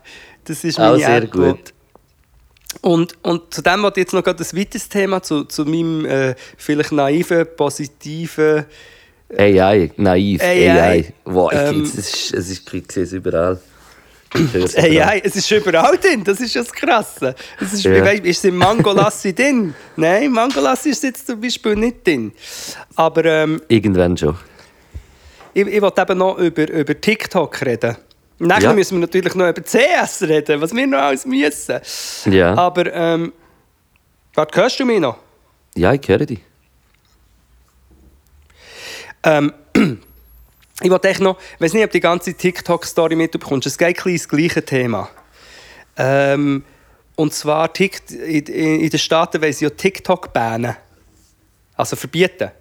Das 0.44 0.64
ist 0.64 0.78
meine 0.78 0.92
Auch 0.94 0.98
sehr 0.98 1.24
App. 1.24 1.32
gut. 1.32 1.74
Und, 2.82 3.18
und 3.24 3.54
zu 3.54 3.62
dem 3.62 3.82
wollte 3.82 4.00
ich 4.00 4.06
jetzt 4.06 4.14
noch 4.14 4.24
gerade 4.24 4.44
ein 4.44 4.58
weiteres 4.60 4.88
Thema, 4.90 5.22
zu, 5.24 5.46
zu 5.46 5.66
meinem 5.66 6.06
äh, 6.06 6.36
vielleicht 6.58 6.92
naiven, 6.92 7.48
positiven... 7.56 8.66
AI, 9.36 9.92
naiv, 9.98 10.42
AI. 10.42 10.72
AI. 10.72 11.14
Wow, 11.26 11.52
Ähm, 11.52 11.82
es 11.82 11.96
ist, 11.96 12.34
es 12.34 12.50
ist, 12.50 12.74
ich 12.74 12.92
sehe 12.92 13.04
es 13.04 13.12
überall. 13.12 13.60
Hey, 14.76 14.96
überall. 14.96 15.10
hey, 15.10 15.22
es 15.24 15.36
ist 15.36 15.50
überall 15.52 15.98
drin, 15.98 16.24
das 16.24 16.40
ist 16.40 16.54
ja 16.54 16.62
das 16.62 16.72
Krasse. 16.72 17.36
Es 17.60 17.74
ist, 17.74 17.84
Ja. 17.84 18.04
weiss, 18.06 18.20
ist 18.22 18.38
es 18.40 18.44
im 18.46 18.58
Mangolassi 18.58 19.34
drin? 19.36 19.74
Nein, 19.96 20.32
Mangolassi 20.32 20.90
ist 20.90 21.04
jetzt 21.04 21.28
zum 21.28 21.40
Beispiel 21.42 21.76
nicht 21.76 22.06
drin. 22.06 22.32
Aber 22.96 23.26
ähm, 23.26 23.62
Irgendwann 23.68 24.16
schon. 24.18 24.36
ich, 25.54 25.66
ich 25.68 25.82
wollte 25.82 26.02
eben 26.02 26.18
noch 26.18 26.38
über, 26.38 26.70
über 26.70 27.00
TikTok 27.02 27.62
reden. 27.66 27.98
Nachher 28.40 28.64
Ja. 28.66 28.74
müssen 28.74 28.98
wir 28.98 29.02
natürlich 29.02 29.34
noch 29.34 29.50
über 29.50 29.62
CS 29.64 30.22
reden, 30.24 30.62
was 30.62 30.74
wir 30.76 30.86
noch 30.86 31.00
alles 31.00 31.26
müssen. 31.26 31.80
Ja. 32.26 32.54
Aber, 32.56 32.94
ähm, 32.94 33.34
warte, 34.36 34.62
hörst 34.62 34.80
du 34.80 34.86
mich 34.86 35.00
noch? 35.00 35.18
Ja, 35.76 35.92
ich 35.94 36.08
höre 36.08 36.26
dich. 36.26 36.40
Ähm, 39.24 39.52
ich 40.82 40.90
wollte 40.90 41.10
echt 41.10 41.22
noch, 41.22 41.38
ich 41.56 41.62
weiß 41.62 41.74
nicht, 41.74 41.84
ob 41.84 41.92
die 41.92 42.00
ganze 42.00 42.34
TikTok-Story 42.34 43.16
mitbekommst, 43.16 43.68
es 43.68 43.78
geht 43.78 44.06
ein 44.06 44.12
ins 44.12 44.28
gleiche 44.28 44.64
Thema. 44.64 45.10
Ähm, 45.98 46.64
und 47.16 47.34
zwar 47.34 47.72
in, 47.80 48.46
den 48.46 49.00
Staaten 49.00 49.42
wollen 49.42 49.54
sie 49.54 49.66
ja 49.66 49.72
TikTok 49.72 50.32
bannen. 50.34 50.76
Also 51.76 51.96
verbieten. 51.96 52.52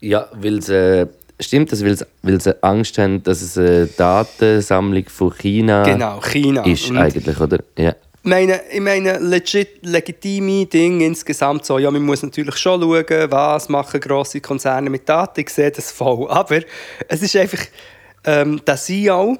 Ja, 0.00 0.28
weil 0.32 0.60
sie, 0.62 1.08
stimmt 1.38 1.70
das, 1.70 1.84
weil 1.84 1.96
sie, 1.96 2.06
weil 2.22 2.40
sie 2.40 2.60
Angst 2.62 2.98
haben, 2.98 3.22
dass 3.22 3.40
es 3.40 3.56
eine 3.56 3.86
Datensammlung 3.86 5.08
von 5.08 5.32
China 5.32 5.84
Genau, 5.84 6.20
China. 6.20 6.64
ist 6.64 6.90
Und 6.90 6.98
eigentlich, 6.98 7.40
oder? 7.40 7.60
Ja. 7.78 7.94
Ich 8.26 8.30
meine, 8.30 8.60
ich 8.72 8.80
meine 8.80 9.18
legit, 9.18 9.86
legitime 9.86 10.66
Dinge 10.66 11.06
insgesamt 11.06 11.64
so. 11.64 11.78
Ja, 11.78 11.92
man 11.92 12.02
muss 12.02 12.24
natürlich 12.24 12.56
schon 12.56 12.82
schauen, 12.82 13.30
was 13.30 13.68
machen 13.68 14.00
grosse 14.00 14.40
Konzerne 14.40 14.90
mit 14.90 15.08
Daten. 15.08 15.42
Ich 15.42 15.50
sehe 15.50 15.70
das 15.70 15.92
voll. 15.92 16.28
Aber 16.28 16.58
es 17.06 17.22
ist 17.22 17.36
einfach, 17.36 17.64
ähm, 18.24 18.60
der 18.66 18.74
CEO, 18.78 19.38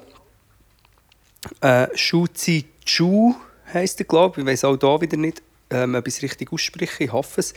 äh, 1.59 1.87
Shu 1.95 2.27
Zi 2.27 2.63
Chu 2.85 3.35
heisst 3.73 3.99
er, 3.99 4.05
glaube 4.05 4.39
ich. 4.39 4.47
Ich 4.47 4.53
weiß 4.53 4.63
auch 4.63 4.77
da 4.77 5.01
wieder 5.01 5.17
nicht, 5.17 5.43
ähm, 5.69 5.93
ob 5.93 6.07
ich 6.07 6.15
es 6.15 6.23
richtig 6.23 6.53
ausspreche. 6.53 7.03
Ich 7.03 7.11
hoffe 7.11 7.41
es. 7.41 7.51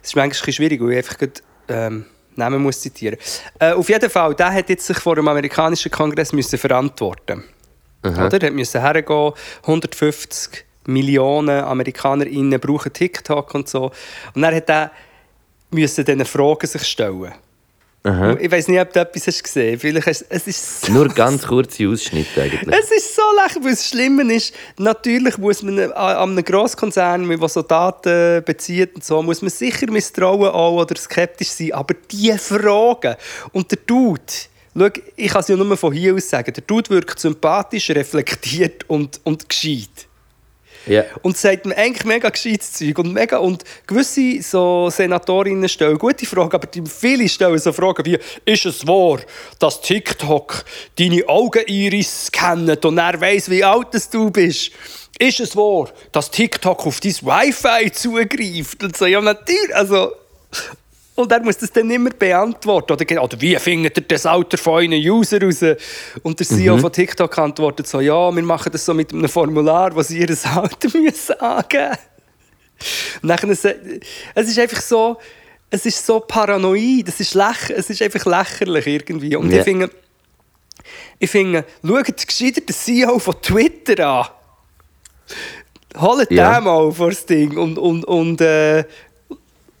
Es 0.00 0.08
ist 0.08 0.16
manchmal 0.16 0.48
ein 0.48 0.52
schwierig, 0.54 0.80
weil 0.80 0.92
ich 0.92 0.96
einfach 0.96 1.18
gerade, 1.18 1.32
ähm, 1.68 2.06
Namen 2.36 2.62
muss 2.62 2.80
zitieren. 2.80 3.18
Äh, 3.58 3.72
auf 3.72 3.90
jeden 3.90 4.08
Fall, 4.08 4.34
der 4.34 4.54
hat 4.54 4.70
jetzt 4.70 4.86
sich 4.86 4.98
vor 4.98 5.14
dem 5.14 5.28
amerikanischen 5.28 5.90
Kongress 5.90 6.32
müssen 6.32 6.58
verantworten 6.58 7.44
Aha. 8.02 8.26
oder? 8.26 8.42
Er 8.42 8.50
musste 8.50 8.80
hergehen, 8.80 9.32
150 9.64 10.69
Millionen 10.86 11.62
AmerikanerInnen 11.64 12.60
brauchen 12.60 12.92
TikTok 12.92 13.54
und 13.54 13.68
so. 13.68 13.90
Und 14.34 14.42
dann 14.42 14.54
hat 14.54 14.68
er 14.68 14.90
müssen 15.70 16.04
diesen 16.04 16.24
Fragen 16.24 16.66
sich 16.66 16.84
stellen. 16.84 17.32
Aha. 18.02 18.34
Ich 18.40 18.50
weiß 18.50 18.68
nicht, 18.68 18.80
ob 18.80 18.92
du 18.94 19.00
etwas 19.00 19.26
hast 19.26 19.44
gesehen 19.44 19.74
hast. 19.74 19.82
Vielleicht 19.82 20.06
hast, 20.06 20.24
es 20.30 20.46
ist 20.46 20.86
so, 20.86 20.92
Nur 20.92 21.08
ganz 21.14 21.46
kurze 21.46 21.86
Ausschnitte 21.86 22.42
eigentlich. 22.42 22.74
es 22.74 22.90
ist 22.90 23.14
so 23.14 23.22
lächerlich, 23.36 23.64
weil 23.64 23.70
das 23.72 23.88
Schlimme 23.88 24.34
ist, 24.34 24.54
natürlich 24.78 25.36
muss 25.36 25.62
man 25.62 25.78
an 25.78 25.92
an 25.92 26.30
einem 26.30 26.44
Grosskonzern, 26.44 27.28
der 27.28 27.48
so 27.48 27.60
Daten 27.60 28.42
bezieht 28.44 28.94
und 28.94 29.04
so, 29.04 29.22
muss 29.22 29.42
man 29.42 29.50
sicher 29.50 29.90
misstrauen 29.90 30.48
auch 30.48 30.80
oder 30.80 30.96
skeptisch 30.96 31.50
sein. 31.50 31.72
Aber 31.72 31.94
diese 32.10 32.38
Fragen 32.38 33.16
und 33.52 33.70
der 33.70 33.78
Dude, 33.86 34.22
schau, 34.74 34.88
ich 35.16 35.28
kann 35.30 35.40
es 35.42 35.48
ja 35.48 35.56
nur 35.56 35.76
von 35.76 35.92
hier 35.92 36.14
aus 36.14 36.30
sagen, 36.30 36.54
der 36.54 36.64
Dude 36.64 36.88
wirkt 36.88 37.20
sympathisch, 37.20 37.90
reflektiert 37.90 38.88
und, 38.88 39.20
und 39.24 39.46
gescheit. 39.46 40.08
Ja. 40.86 41.04
Und 41.22 41.36
sagt 41.36 41.66
mir 41.66 41.76
eigentlich 41.76 42.04
mega 42.04 42.28
gescheites 42.28 42.72
Zeug. 42.72 42.98
Und, 42.98 43.12
mega, 43.12 43.38
und 43.38 43.64
gewisse 43.86 44.42
so 44.42 44.88
Senatorinnen 44.90 45.68
stellen 45.68 45.98
gute 45.98 46.26
Fragen, 46.26 46.52
aber 46.52 46.66
die, 46.66 46.82
viele 46.86 47.28
stellen 47.28 47.58
so 47.58 47.72
Fragen 47.72 48.04
wie: 48.06 48.18
Ist 48.44 48.66
es 48.66 48.86
wahr, 48.86 49.20
dass 49.58 49.80
TikTok 49.80 50.64
deine 50.98 51.28
Augeniris 51.28 52.26
scannt 52.26 52.84
und 52.84 52.98
er 52.98 53.20
weiss, 53.20 53.50
wie 53.50 53.64
alt 53.64 53.88
du 54.12 54.30
bist? 54.30 54.72
Ist 55.18 55.40
es 55.40 55.54
wahr, 55.54 55.90
dass 56.12 56.30
TikTok 56.30 56.86
auf 56.86 57.00
dein 57.00 57.12
Wi-Fi 57.12 57.92
zugreift? 57.92 58.82
Und 58.82 58.96
so, 58.96 59.04
ja, 59.04 59.20
natürlich. 59.20 59.74
Also, 59.74 60.12
und 61.20 61.32
er 61.32 61.40
muss 61.40 61.58
das 61.58 61.70
dann 61.72 61.90
immer 61.90 62.10
beantworten. 62.10 62.92
Oder, 62.92 63.22
oder 63.22 63.40
wie 63.40 63.56
findet 63.56 63.96
ihr 63.98 64.02
das 64.02 64.26
Alter 64.26 64.58
von 64.58 64.74
euren 64.74 64.92
User 64.92 65.40
raus? 65.42 65.62
Und 66.22 66.38
der 66.38 66.46
CEO 66.46 66.78
von 66.78 66.92
TikTok 66.92 67.38
antwortet 67.38 67.86
so, 67.86 68.00
ja, 68.00 68.34
wir 68.34 68.42
machen 68.42 68.72
das 68.72 68.84
so 68.84 68.94
mit 68.94 69.12
einem 69.12 69.28
Formular, 69.28 70.00
sie 70.02 70.18
ihr 70.20 70.28
Alter 70.54 70.98
müssen 70.98 71.38
angeben 71.40 71.96
müssen. 73.44 73.72
Es 74.34 74.48
ist 74.48 74.58
einfach 74.58 74.80
so, 74.80 75.18
es 75.70 75.86
ist 75.86 76.04
so 76.04 76.20
paranoid, 76.20 77.08
es 77.08 77.20
ist, 77.20 77.34
läch, 77.34 77.70
es 77.70 77.90
ist 77.90 78.02
einfach 78.02 78.24
lächerlich 78.26 78.86
irgendwie. 78.86 79.36
Und 79.36 79.50
Ja. 79.52 79.58
ich 79.58 79.64
finde, 79.64 79.90
ich 81.18 81.30
finde, 81.30 81.64
schaut 81.86 82.26
gescheiter 82.26 82.60
den 82.60 82.74
CEO 82.74 83.18
von 83.18 83.34
Twitter 83.40 84.06
an. 84.06 84.26
Holt 86.00 86.30
Ja. 86.30 86.54
den 86.54 86.64
mal 86.64 86.90
vor 86.92 87.10
das 87.10 87.26
Ding 87.26 87.56
und, 87.56 87.78
und, 87.78 88.04
und, 88.04 88.40
äh, 88.40 88.84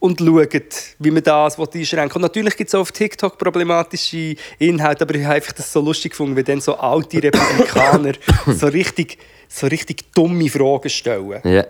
und 0.00 0.18
schaut, 0.18 0.96
wie 0.98 1.10
man 1.10 1.22
das 1.22 1.58
einschränken 1.58 2.14
will. 2.14 2.16
Und 2.16 2.22
natürlich 2.22 2.56
gibt 2.56 2.68
es 2.68 2.74
auch 2.74 2.80
auf 2.80 2.92
TikTok 2.92 3.38
problematische 3.38 4.34
Inhalte, 4.58 5.04
aber 5.04 5.14
ich 5.14 5.24
habe 5.24 5.34
einfach 5.34 5.52
das 5.52 5.72
so 5.72 5.80
lustig 5.80 6.12
gefunden, 6.12 6.36
wie 6.36 6.42
dann 6.42 6.60
so 6.60 6.74
alte 6.76 7.22
Republikaner 7.22 8.14
so 8.46 8.66
richtig, 8.66 9.18
so 9.48 9.66
richtig 9.66 10.12
dumme 10.14 10.48
Fragen 10.48 10.88
stellen. 10.88 11.40
Ja. 11.44 11.66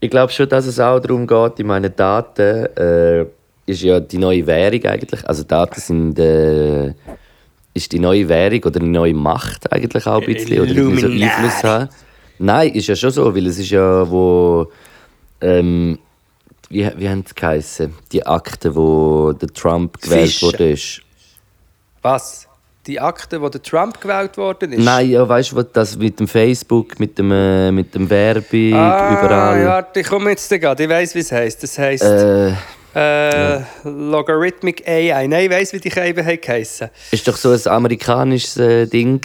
Ich 0.00 0.10
glaube 0.10 0.32
schon, 0.32 0.48
dass 0.48 0.66
es 0.66 0.80
auch 0.80 0.98
darum 1.00 1.26
geht, 1.26 1.58
ich 1.58 1.64
meine, 1.64 1.90
Daten 1.90 2.66
äh, 2.76 3.26
ist 3.66 3.82
ja 3.82 4.00
die 4.00 4.18
neue 4.18 4.46
Währung 4.46 4.84
eigentlich. 4.84 5.26
Also 5.26 5.42
Daten 5.44 5.80
sind 5.80 6.18
äh, 6.18 6.92
ist 7.72 7.92
die 7.92 7.98
neue 7.98 8.28
Währung 8.28 8.62
oder 8.64 8.80
die 8.80 8.86
neue 8.86 9.14
Macht 9.14 9.70
eigentlich 9.70 10.06
auch 10.06 10.20
ein 10.20 10.26
bisschen. 10.26 10.60
Oder 10.60 10.74
so. 10.74 11.06
Einfluss 11.08 11.62
haben. 11.62 11.88
Nein, 12.38 12.72
ist 12.72 12.86
ja 12.86 12.96
schon 12.96 13.10
so, 13.10 13.34
weil 13.34 13.46
es 13.46 13.58
ist 13.58 13.70
ja, 13.70 14.10
wo 14.10 14.70
ähm, 15.40 15.98
wie, 16.68 16.90
wie 16.96 17.08
haben 17.08 17.22
es 17.26 17.34
geheißen? 17.34 17.94
Die 18.12 18.24
Akte, 18.26 18.74
wo 18.74 19.32
der 19.32 19.48
Trump 19.48 20.00
gewählt 20.00 20.28
Fische. 20.30 20.46
wurde. 20.46 20.72
Ist. 20.72 21.00
Was? 22.02 22.46
Die 22.86 23.00
Akte, 23.00 23.40
wo 23.42 23.48
der 23.48 23.60
Trump 23.62 24.00
gewählt 24.00 24.36
worden 24.36 24.72
ist? 24.72 24.84
Nein, 24.84 25.10
ja, 25.10 25.28
weißt 25.28 25.52
du, 25.52 25.56
was 25.56 25.66
das 25.72 25.96
mit 25.96 26.20
dem 26.20 26.28
Facebook, 26.28 27.00
mit 27.00 27.18
dem, 27.18 27.32
äh, 27.32 27.72
mit 27.72 27.92
dem 27.94 28.08
Werbung, 28.08 28.74
Ah, 28.74 29.10
überall. 29.12 29.60
Ja, 29.62 29.86
ich 29.94 30.06
komme 30.06 30.30
jetzt 30.30 30.48
gerade. 30.48 30.84
Ich 30.84 30.88
weiss, 30.88 31.14
wie 31.14 31.18
es 31.18 31.32
heisst. 31.32 31.62
Das 31.64 31.76
heisst 31.78 32.04
Äh, 32.04 32.52
äh, 32.96 33.60
Logarithmic 33.84 34.88
AI. 34.88 35.26
Nein, 35.26 35.44
ich 35.44 35.50
weiss, 35.50 35.72
wie 35.74 35.80
die 35.80 35.90
Scheibe 35.90 36.24
heissen. 36.24 36.88
ist 37.10 37.28
doch 37.28 37.36
so 37.36 37.50
ein 37.50 37.66
amerikanisches 37.66 38.56
äh, 38.56 38.86
Ding 38.86 39.20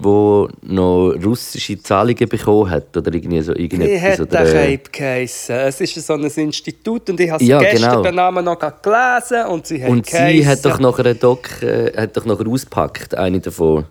wo 0.00 0.48
noch 0.62 1.14
russische 1.24 1.80
Zahlungen 1.82 2.28
bekommen 2.28 2.70
hat 2.70 2.94
oder 2.94 3.12
irgendwie 3.14 3.40
so 3.40 3.54
Wie 3.54 3.62
irgendetwas 3.62 4.02
hat 4.02 4.20
oder 4.20 4.44
der 4.44 4.68
äh, 4.68 4.78
geheissen? 4.92 5.56
Es 5.56 5.80
ist 5.80 5.94
so 6.06 6.12
ein 6.12 6.24
Institut 6.24 7.08
und 7.08 7.18
ich 7.18 7.30
habe 7.30 7.42
Ja, 7.42 7.60
gestern 7.60 7.90
genau. 7.90 8.02
den 8.02 8.14
Namen 8.14 8.44
noch 8.44 8.58
gelesen 8.58 9.46
und 9.48 9.66
sie 9.66 9.82
hat 9.82 9.90
und 9.90 10.04
sie 10.06 10.12
geheissen- 10.12 10.46
hat 10.46 10.64
doch 10.66 10.78
noch 10.78 10.98
einen 10.98 11.18
Doc, 11.18 11.62
äh, 11.62 11.92
hat 11.96 12.14
doch 12.14 12.26
noch 12.26 12.44
ausgepackt, 12.44 13.14
eine 13.14 13.40
davon. 13.40 13.86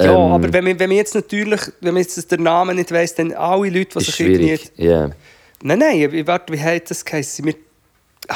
Ja, 0.00 0.12
ähm, 0.12 0.32
aber 0.32 0.52
wenn 0.52 0.64
man, 0.64 0.78
wenn 0.78 0.88
man 0.88 0.96
jetzt 0.96 1.14
natürlich, 1.14 1.60
wenn 1.80 1.92
man 1.92 2.02
jetzt 2.02 2.30
den 2.30 2.42
Namen 2.44 2.76
nicht 2.76 2.92
weiss, 2.92 3.14
dann 3.14 3.32
alle 3.32 3.68
Leute, 3.68 3.98
die 3.98 4.04
sich 4.04 4.20
irgendwie... 4.20 4.56
schwierig. 4.56 4.70
Nein, 5.62 5.78
nein, 5.78 6.26
warte, 6.26 6.52
wie 6.52 6.60
hat 6.60 6.90
das 6.90 7.04
geheißen? 7.04 7.44
Wir... 7.44 7.54
Ah, 8.28 8.34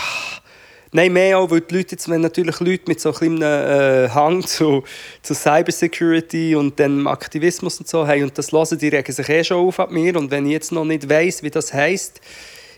nein, 0.93 1.13
mehr 1.13 1.39
auch, 1.39 1.51
weil 1.51 1.61
die 1.61 1.75
Leute 1.77 1.93
jetzt, 1.93 2.09
wenn 2.09 2.21
natürlich 2.21 2.59
Leute 2.61 2.85
mit 2.87 3.01
so 3.01 3.13
einem 3.15 3.43
äh, 3.43 4.09
Hang 4.09 4.47
zu, 4.47 4.83
zu 5.23 5.35
Cybersecurity 5.35 6.55
und 6.55 6.79
dann 6.79 7.07
Aktivismus 7.07 7.79
und 7.81 7.89
so 7.89 8.07
haben 8.07 8.23
und 8.25 8.37
das 8.39 8.53
hören, 8.53 8.79
die 8.79 8.89
regen 8.89 9.13
sich 9.13 9.29
eh 9.29 9.45
schon 9.45 9.67
auf 9.67 9.79
an 9.81 9.93
mir 9.93 10.17
und 10.17 10.31
wenn 10.31 10.47
ich 10.47 10.53
jetzt 10.53 10.73
noch 10.73 10.85
nicht 10.85 11.09
weiss, 11.09 11.43
wie 11.43 11.51
das 11.51 11.73
heisst, 11.73 12.21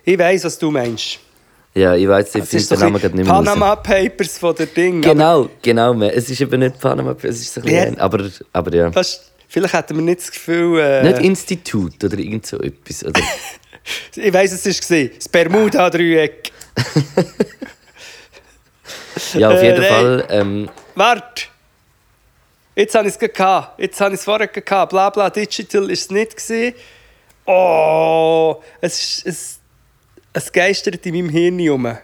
ich 0.04 0.18
weiss, 0.18 0.44
was 0.44 0.58
du 0.58 0.70
meinst. 0.70 1.18
ja, 1.74 1.94
ich 1.94 2.08
weiß, 2.08 2.34
ich 2.34 2.42
Es 2.42 2.48
finde 2.50 2.66
den 2.68 2.78
Namen 2.80 3.00
gerade 3.00 3.16
nicht 3.16 3.26
mehr 3.26 3.34
raus. 3.34 3.44
Panama 3.44 3.76
Papers 3.76 4.38
von 4.38 4.54
der 4.54 4.66
Ding. 4.66 5.02
Genau, 5.02 5.48
genau. 5.62 5.94
Es 6.02 6.30
ist 6.30 6.40
eben 6.40 6.60
nicht 6.60 6.80
Panama, 6.80 7.14
es 7.22 7.40
ist 7.40 7.58
ein 7.58 7.64
bisschen, 7.64 7.94
Ja. 7.94 8.00
aber, 8.00 8.30
aber 8.52 8.74
ja. 8.74 8.90
Fast, 8.92 9.32
vielleicht 9.48 9.74
hätten 9.74 9.96
wir 9.96 10.02
nicht 10.02 10.20
das 10.20 10.30
Gefühl... 10.30 10.78
Äh, 10.80 11.02
Nicht 11.02 11.18
Institut 11.22 12.02
oder 12.04 12.18
irgend 12.18 12.46
so 12.46 12.58
etwas. 12.60 13.04
Oder, 13.04 13.20
ich 14.16 14.32
weiss, 14.32 14.52
es 14.52 14.90
war 14.90 15.04
das 15.16 15.28
Bermuda-Dreieck. 15.28 16.52
ja, 19.34 19.48
auf 19.50 19.60
Äh, 19.60 19.64
jeden 19.66 19.80
nein. 19.80 19.88
Fall. 19.90 20.26
Ähm, 20.30 20.70
Warte! 20.94 21.44
Jetzt 22.74 22.94
habe 22.94 23.08
ich 23.08 23.14
es 23.14 23.18
gehabt. 23.32 23.80
Jetzt 23.80 24.00
habe 24.00 24.14
ich 24.14 24.20
es 24.20 24.24
vorher 24.24 24.46
gehabt. 24.46 24.90
Bla 24.90 25.10
bla 25.10 25.30
Digital 25.30 25.90
ist 25.90 26.02
es 26.02 26.10
nicht 26.10 26.36
gesehen. 26.36 26.74
Oh, 27.44 28.62
es, 28.80 28.98
ist- 29.00 29.26
es, 29.26 29.58
es 30.32 30.52
geistert 30.52 31.04
in 31.06 31.14
meinem 31.14 31.28
Hirn 31.30 31.58
herum. 31.58 31.96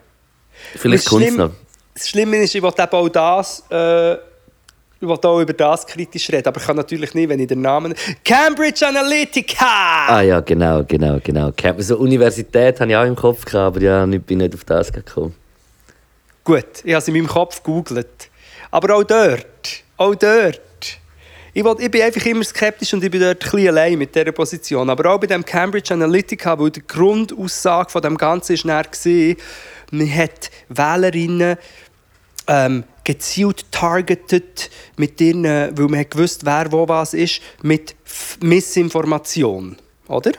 Vielleicht 0.77 1.07
kommt 1.07 1.27
es 1.27 1.35
noch. 1.35 1.53
Das 1.95 2.09
Schlimme 2.09 2.39
ist, 2.39 2.55
ich 2.57 2.63
will 2.63 2.73
eben 2.77 2.91
auch 2.93 3.09
das, 3.09 3.63
äh, 3.71 4.17
ich 5.01 5.09
will 5.09 5.19
auch 5.23 5.41
über 5.41 5.53
das 5.53 5.87
kritisch 5.87 6.31
reden, 6.31 6.49
aber 6.49 6.61
ich 6.61 6.67
kann 6.67 6.77
natürlich 6.77 7.15
nicht, 7.15 7.29
wenn 7.29 7.41
ich 7.41 7.49
den 7.49 7.61
Namen... 7.61 7.95
Cambridge 8.25 8.87
Analytica! 8.87 10.07
Ah 10.09 10.23
ja, 10.23 10.41
genau, 10.41 10.85
genau, 10.85 11.19
genau. 11.23 11.53
So 11.79 11.99
Universität 11.99 12.81
habe 12.81 12.91
ich 12.91 12.97
auch 12.97 13.05
im 13.05 13.17
Kopf 13.17 13.45
gehabt, 13.45 13.77
aber 13.77 13.81
ja, 13.81 14.07
ich 14.07 14.23
bin 14.23 14.39
nicht 14.39 14.55
auf 14.55 14.65
das 14.65 14.93
gekommen. 14.93 15.35
Gut, 16.45 16.67
ich 16.85 16.93
habe 16.93 16.99
es 16.99 17.09
in 17.09 17.15
meinem 17.15 17.27
Kopf 17.27 17.63
gegoogelt. 17.63 18.31
Aber 18.71 18.97
auch 18.97 19.05
dort, 19.05 19.83
auch 19.97 20.15
dort. 20.15 20.61
Ich, 21.53 21.65
will, 21.65 21.77
ich 21.79 21.91
bin 21.91 22.03
einfach 22.03 22.27
immer 22.27 22.43
skeptisch 22.43 22.93
und 22.93 23.05
ich 23.05 23.11
bin 23.11 23.21
dort 23.21 23.37
ein 23.37 23.51
bisschen 23.51 23.69
allein 23.69 23.97
mit 23.97 24.15
dieser 24.15 24.33
Position. 24.33 24.91
Aber 24.91 25.13
auch 25.13 25.21
bei 25.21 25.27
dem 25.27 25.45
Cambridge 25.45 25.95
Analytica, 25.95 26.59
weil 26.59 26.71
die 26.71 26.85
Grundaussage 26.87 27.91
von 27.91 28.03
dem 28.03 28.17
Ganzen 28.17 28.57
gesehen, 28.57 29.37
man 29.91 30.15
hat 30.15 30.51
Wählerinnen 30.69 31.57
ähm, 32.49 32.85
gezielt 33.05 33.71
targeted 33.71 34.71
mit 34.97 35.21
ihren, 35.21 35.45
weil 35.45 35.87
man 35.89 36.01
hat 36.01 36.11
gewusst, 36.11 36.45
wer 36.45 36.73
wo 36.73 36.89
was 36.89 37.15
ist, 37.15 37.41
mit 37.63 37.95
Missinformation, 38.41 39.77
oder? 40.09 40.33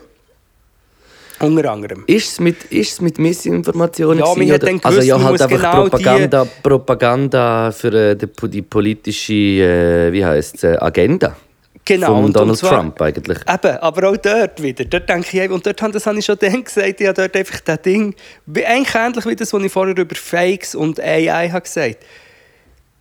Unter 1.38 1.70
anderem. 1.70 2.04
Ist 2.06 2.32
es 2.32 2.40
mit, 2.40 2.64
ist 2.64 2.92
es 2.94 3.00
mit 3.02 3.18
Missinformationen? 3.18 4.18
Ja, 4.24 4.34
man 4.34 4.50
hat 4.52 4.62
dann 4.62 4.80
Also 4.82 4.88
gewusst, 4.88 5.06
ja, 5.08 5.18
man 5.18 5.26
halt 5.26 5.42
einfach 5.42 5.56
genau 5.58 5.84
die- 5.84 5.90
Propaganda, 5.90 6.46
Propaganda 6.62 7.72
für 7.72 7.92
äh, 7.92 8.16
die, 8.16 8.26
die 8.48 8.62
politische, 8.62 9.32
äh, 9.34 10.12
wie 10.12 10.24
heißt 10.24 10.64
äh, 10.64 10.76
Agenda 10.80 11.36
Genau, 11.84 12.06
von 12.06 12.16
und- 12.16 12.24
und 12.24 12.36
Donald 12.36 12.58
zwar- 12.58 12.70
Trump 12.80 13.00
eigentlich. 13.02 13.38
Eben, 13.46 13.76
aber 13.76 14.08
auch 14.08 14.16
dort 14.16 14.62
wieder. 14.62 14.86
Dort 14.86 15.08
denke 15.10 15.44
ich, 15.44 15.50
und 15.50 15.64
dort, 15.66 15.82
habe- 15.82 15.92
das 15.92 16.06
habe 16.06 16.18
ich 16.18 16.24
schon 16.24 16.38
dann 16.40 16.64
gesagt, 16.64 17.00
ich 17.02 17.06
habe 17.06 17.14
dort 17.20 17.36
einfach 17.36 17.60
das 17.60 17.82
Ding, 17.82 18.14
eigentlich 18.54 18.94
ähnlich 18.94 19.26
wie 19.26 19.36
das, 19.36 19.52
was 19.52 19.62
ich 19.62 19.70
vorher 19.70 19.96
über 19.96 20.14
Fakes 20.16 20.74
und 20.74 20.98
AI 21.00 21.50
habe 21.50 21.60
gesagt 21.60 21.98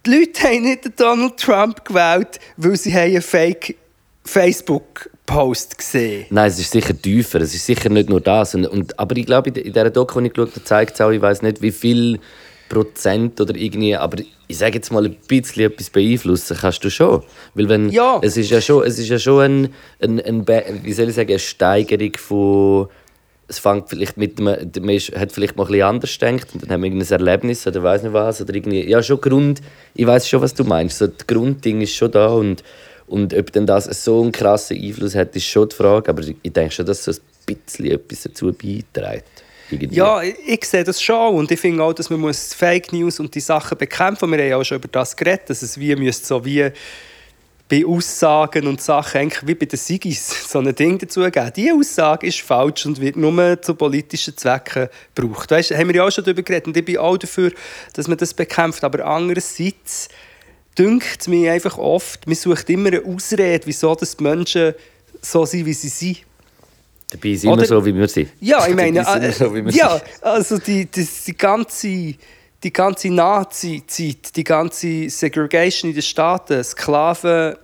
Die 0.05 0.11
Leute 0.11 0.43
haben 0.43 0.63
nicht 0.63 0.99
Donald 0.99 1.37
Trump 1.37 1.83
gewählt, 1.85 2.39
weil 2.57 2.75
sie 2.77 2.93
einen 2.93 3.21
Fake 3.21 3.75
Facebook-Post 4.23 5.77
gesehen 5.77 6.25
Nein, 6.29 6.47
es 6.49 6.59
ist 6.59 6.71
sicher 6.71 6.99
tiefer. 6.99 7.41
Es 7.41 7.53
ist 7.55 7.65
sicher 7.65 7.89
nicht 7.89 8.09
nur 8.09 8.21
das. 8.21 8.55
Und, 8.55 8.65
und, 8.67 8.97
aber 8.99 9.15
ich 9.17 9.25
glaube, 9.25 9.49
in 9.49 9.53
der- 9.55 9.65
in 9.65 9.73
dieser 9.73 9.89
Doku, 9.89 10.19
die 10.21 10.27
ich 10.27 10.33
geschaut 10.33 10.51
habe, 10.51 10.63
zeigt 10.63 10.93
es 10.95 11.01
auch, 11.01 11.09
ich 11.11 11.21
weiß 11.21 11.41
nicht, 11.41 11.61
wie 11.61 11.71
viel 11.71 12.19
Prozent 12.69 13.39
oder 13.41 13.55
irgendwie, 13.55 13.95
aber 13.95 14.17
ich 14.47 14.57
sage 14.57 14.75
jetzt 14.75 14.91
mal 14.91 15.05
ein 15.05 15.15
bisschen 15.27 15.65
etwas 15.65 15.89
beeinflussen 15.91 16.57
kannst 16.59 16.83
du 16.83 16.89
schon. 16.89 17.21
Weil 17.53 17.69
wenn, 17.69 17.89
Ja. 17.89 18.19
es 18.23 18.37
ist 18.37 18.49
ja 18.49 18.59
schon, 18.59 18.83
es 18.85 18.97
ist 18.97 19.09
ja 19.09 19.19
schon 19.19 19.41
ein, 19.41 19.73
ein, 20.01 20.19
ein, 20.47 20.79
wie 20.83 20.93
soll 20.93 21.09
ich 21.09 21.15
sagen, 21.15 21.29
eine 21.29 21.39
Steigerung 21.39 22.13
von 22.17 22.87
es 23.47 23.59
fängt 23.59 23.89
vielleicht 23.89 24.17
mit 24.17 24.39
einem, 24.39 24.71
man 24.81 24.97
hat 24.97 25.31
vielleicht 25.31 25.55
mal 25.55 25.63
ein 25.63 25.67
bisschen 25.67 25.83
anders 25.83 26.17
gedacht 26.17 26.47
und 26.53 26.63
dann 26.63 26.71
haben 26.71 26.81
wir 26.81 26.87
irgendein 26.87 27.11
Erlebnis 27.11 27.67
oder 27.67 27.83
weiß 27.83 28.03
nicht 28.03 28.13
was 28.13 28.41
oder 28.41 28.53
irgendwie, 28.53 28.89
ja 28.89 29.03
schon 29.03 29.21
Grund, 29.21 29.61
ich 29.93 30.07
weiß 30.07 30.27
schon, 30.27 30.41
was 30.41 30.53
du 30.53 30.63
meinst, 30.63 30.97
so, 30.97 31.07
das 31.07 31.27
Grundding 31.27 31.81
ist 31.81 31.95
schon 31.95 32.11
da 32.11 32.27
und, 32.27 32.63
und 33.07 33.33
ob 33.33 33.51
denn 33.51 33.67
das 33.67 33.85
so 34.03 34.21
einen 34.21 34.31
krassen 34.31 34.81
Einfluss 34.81 35.13
hat, 35.15 35.35
ist 35.35 35.45
schon 35.45 35.69
die 35.69 35.75
Frage, 35.75 36.09
aber 36.09 36.23
ich 36.23 36.53
denke 36.53 36.71
schon, 36.73 36.85
dass 36.85 37.03
so 37.03 37.11
ein 37.11 37.17
bisschen 37.45 37.85
etwas 37.85 38.23
dazu 38.23 38.51
beiträgt. 38.51 39.43
Irgendwie. 39.69 39.95
Ja, 39.95 40.21
ich, 40.21 40.63
sehe 40.65 40.83
das 40.83 41.01
schon 41.01 41.35
und 41.35 41.51
ich 41.51 41.59
finde 41.59 41.83
auch, 41.83 41.93
dass 41.93 42.09
man 42.11 42.19
muss 42.19 42.53
Fake 42.53 42.93
News 42.93 43.19
und 43.19 43.33
die 43.33 43.39
Sachen 43.39 43.77
bekämpfen 43.77 44.29
Wir 44.31 44.37
haben 44.37 44.49
ja 44.49 44.57
auch 44.57 44.63
schon 44.63 44.77
über 44.77 44.87
das 44.87 45.15
geredet, 45.15 45.49
dass 45.49 45.63
es 45.63 45.79
wie 45.79 45.95
müsste 45.95 46.25
so 46.25 46.45
wie 46.45 46.71
bei 47.67 47.85
Aussagen 47.85 48.67
und 48.67 48.79
Sachen, 48.79 49.21
eigentlich 49.21 49.47
wie 49.47 49.55
bei 49.55 49.65
den 49.65 49.79
Sigis, 49.79 50.49
so 50.49 50.59
ein 50.59 50.75
Ding 50.75 50.97
dazu 50.99 51.21
geben. 51.21 51.51
Diese 51.55 51.73
Aussage 51.73 52.27
ist 52.27 52.41
falsch 52.41 52.85
und 52.85 53.01
wird 53.01 53.15
nur 53.15 53.61
zu 53.61 53.73
politischen 53.73 54.37
Zwecken 54.37 54.87
gebraucht. 55.15 55.49
Weißt, 55.49 55.71
haben 55.71 55.87
wir 55.87 55.95
ja 55.95 56.03
auch 56.05 56.11
schon 56.11 56.23
darüber 56.23 56.43
geredet 56.43 56.67
und 56.67 56.77
ich 56.77 56.85
bin 56.85 56.97
auch 56.97 57.17
dafür, 57.17 57.51
dass 57.93 58.07
man 58.07 58.17
das 58.17 58.33
bekämpft. 58.33 58.83
Aber 58.83 59.03
andererseits 59.05 60.09
dünkt 60.77 61.21
es 61.21 61.27
mir 61.27 61.53
einfach 61.53 61.77
oft, 61.77 62.27
man 62.27 62.35
sucht 62.35 62.69
immer 62.69 62.89
eine 62.89 63.03
Ausrede, 63.03 63.65
wieso 63.65 63.95
dass 63.95 64.15
die 64.15 64.23
Menschen 64.23 64.73
so 65.21 65.45
sind, 65.45 65.65
wie 65.65 65.73
sie 65.73 65.89
sind. 65.89 66.19
Dabei 67.09 67.35
sind 67.35 67.49
wir 67.49 67.53
Oder- 67.53 67.65
so, 67.65 67.85
wie 67.85 67.95
wir 67.95 68.07
sind. 68.07 68.29
Ja, 68.41 68.67
ich 68.67 68.75
meine, 68.75 68.99
wir 68.99 69.21
äh, 69.23 69.31
so, 69.31 69.53
wie 69.55 69.65
wir 69.65 69.71
ja, 69.71 70.01
also 70.21 70.57
die, 70.59 70.85
die, 70.85 71.07
die 71.25 71.37
ganze, 71.37 72.13
die 72.65 72.73
ganze 72.73 73.09
Nazi-Zeit, 73.09 74.35
die 74.35 74.43
ganze 74.43 75.09
Segregation 75.09 75.91
in 75.91 75.95
den 75.95 76.03
Staaten, 76.03 76.63
Sklaven, 76.63 77.55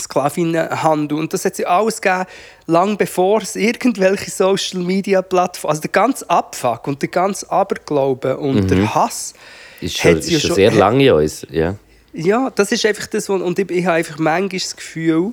Sklavinnenhandel 0.00 1.18
und 1.18 1.32
das 1.32 1.44
hat 1.44 1.54
sie 1.54 1.66
alles 1.66 2.00
gegeben, 2.00 2.24
lang 2.66 2.96
bevor 2.96 3.42
es 3.42 3.54
irgendwelche 3.54 4.30
Social-Media-Plattformen, 4.30 5.70
also 5.70 5.82
der 5.82 5.90
ganze 5.90 6.28
Abfuck 6.28 6.88
und 6.88 7.02
der 7.02 7.10
ganze 7.10 7.50
Aberglauben 7.52 8.36
und 8.36 8.70
der 8.70 8.94
Hass 8.94 9.34
Mhm. 9.82 9.86
Ist 9.86 9.98
schon, 9.98 10.18
ist 10.18 10.30
ja 10.30 10.40
schon 10.40 10.54
sehr 10.54 10.70
lange 10.70 11.06
in 11.06 11.12
uns. 11.12 11.46
Ja. 11.50 11.76
ja, 12.12 12.50
das 12.54 12.72
ist 12.72 12.86
einfach 12.86 13.06
das, 13.06 13.28
was, 13.28 13.42
und 13.42 13.58
ich, 13.58 13.70
ich 13.70 13.84
habe 13.84 13.96
einfach 13.96 14.18
manchmal 14.18 14.60
das 14.60 14.76
Gefühl, 14.76 15.32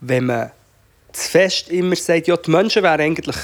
wenn 0.00 0.26
man 0.26 0.50
zu 1.12 1.30
fest 1.30 1.68
immer 1.68 1.96
sagt, 1.96 2.28
ja, 2.28 2.36
die 2.36 2.50
Menschen 2.50 2.82
wären 2.82 3.00
eigentlich 3.00 3.36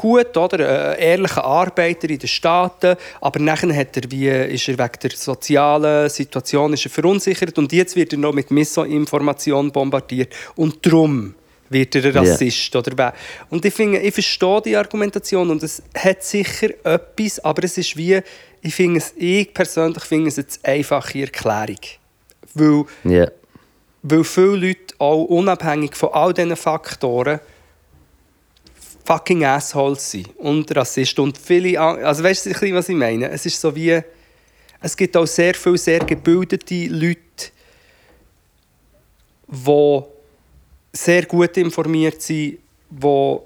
gut, 0.00 0.34
oder? 0.36 0.92
Ein 0.92 0.98
ehrlicher 0.98 1.44
Arbeiter 1.44 2.08
in 2.08 2.18
den 2.18 2.28
Staaten, 2.28 2.96
aber 3.20 3.38
nachher 3.38 3.74
hat 3.76 3.96
er 3.98 4.10
wie, 4.10 4.28
ist 4.28 4.66
er 4.66 4.78
wegen 4.78 4.98
der 5.02 5.10
sozialen 5.10 6.08
Situation 6.08 6.72
ist 6.72 6.86
er 6.86 6.90
verunsichert 6.90 7.58
und 7.58 7.70
jetzt 7.72 7.96
wird 7.96 8.12
er 8.14 8.18
noch 8.18 8.32
mit 8.32 8.50
Missinformation 8.50 9.70
bombardiert 9.70 10.32
und 10.56 10.84
darum 10.86 11.34
wird 11.68 11.94
er 11.96 12.06
ein. 12.06 12.16
Rassist 12.16 12.74
oder 12.74 12.92
wer. 12.96 13.14
Und 13.50 13.64
ich 13.64 13.74
finde, 13.74 13.98
ich 13.98 14.14
verstehe 14.14 14.62
die 14.62 14.76
Argumentation 14.76 15.50
und 15.50 15.62
es 15.62 15.82
hat 15.94 16.24
sicher 16.24 16.70
etwas, 16.82 17.38
aber 17.40 17.64
es 17.64 17.76
ist 17.76 17.94
wie, 17.96 18.20
ich 18.62 18.74
finde 18.74 18.98
es, 18.98 19.12
ich 19.16 19.52
persönlich 19.52 20.04
finde 20.04 20.28
es 20.28 20.38
eine 20.38 20.76
einfache 20.76 21.20
Erklärung. 21.20 21.80
Weil, 22.54 22.84
Ja. 23.04 23.28
weil 24.02 24.24
viele 24.24 24.56
Leute 24.56 24.94
auch 24.98 25.24
unabhängig 25.24 25.94
von 25.94 26.08
all 26.12 26.32
diesen 26.32 26.56
Faktoren 26.56 27.40
fucking 29.10 29.44
Assholes 29.44 30.08
sind 30.08 30.28
und 30.38 30.76
Rassisten 30.76 31.24
und 31.24 31.36
viele, 31.36 31.80
also 31.80 32.22
weißt 32.22 32.46
du, 32.46 32.74
was 32.74 32.88
ich 32.88 32.94
meine? 32.94 33.28
Es 33.28 33.44
ist 33.44 33.60
so 33.60 33.74
wie, 33.74 34.00
es 34.80 34.96
gibt 34.96 35.16
auch 35.16 35.26
sehr 35.26 35.52
viele 35.54 35.78
sehr 35.78 35.98
gebildete 35.98 36.86
Leute, 36.86 37.50
die 39.48 40.02
sehr 40.92 41.26
gut 41.26 41.56
informiert 41.56 42.22
sind, 42.22 42.58
die 42.88 43.38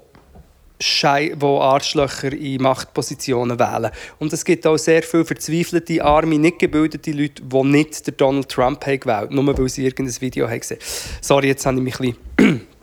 Schei 0.79 1.33
wo 1.35 1.59
Arschlöcher 1.59 2.33
in 2.33 2.61
Machtpositionen 2.61 3.57
wählen. 3.57 3.89
Und 4.19 4.33
es 4.33 4.45
gibt 4.45 4.67
auch 4.67 4.77
sehr 4.77 5.01
viele 5.01 5.25
verzweifelte, 5.25 6.03
arme, 6.03 6.37
nicht 6.37 6.59
gebildete 6.59 7.11
Leute, 7.11 7.41
die 7.41 7.63
nicht 7.63 8.21
Donald 8.21 8.49
Trump 8.49 8.85
haben 8.85 8.99
gewählt 8.99 9.31
haben, 9.31 9.35
nur 9.35 9.57
weil 9.57 9.69
sie 9.69 9.85
irgendein 9.85 10.21
Video 10.21 10.47
haben 10.47 10.59
gesehen 10.59 10.77
Sorry, 11.21 11.47
jetzt 11.47 11.65
habe 11.65 11.77
ich 11.77 11.83
mich 11.83 11.99
ein 11.99 12.15
bisschen 12.35 12.74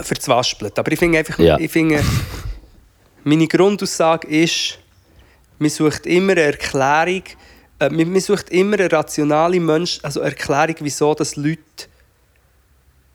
verzwaspelt. 0.00 0.78
Aber 0.78 0.92
ich 0.92 0.98
finde 0.98 1.18
einfach, 1.18 1.38
Ja. 1.38 1.58
ich 1.58 1.70
finde, 1.70 2.02
meine 3.24 3.46
Grundaussage 3.46 4.26
ist, 4.28 4.78
man 5.58 5.70
sucht 5.70 6.06
immer 6.06 6.32
eine 6.32 6.42
Erklärung, 6.42 7.22
äh, 7.80 7.90
man, 7.90 8.20
sucht 8.20 8.50
immer 8.50 8.78
eine 8.78 8.90
rationale 8.90 9.60
Mensch, 9.60 9.98
also 10.02 10.20
eine 10.20 10.30
Erklärung, 10.30 10.76
wieso 10.80 11.14
dass 11.14 11.36
Leute 11.36 11.60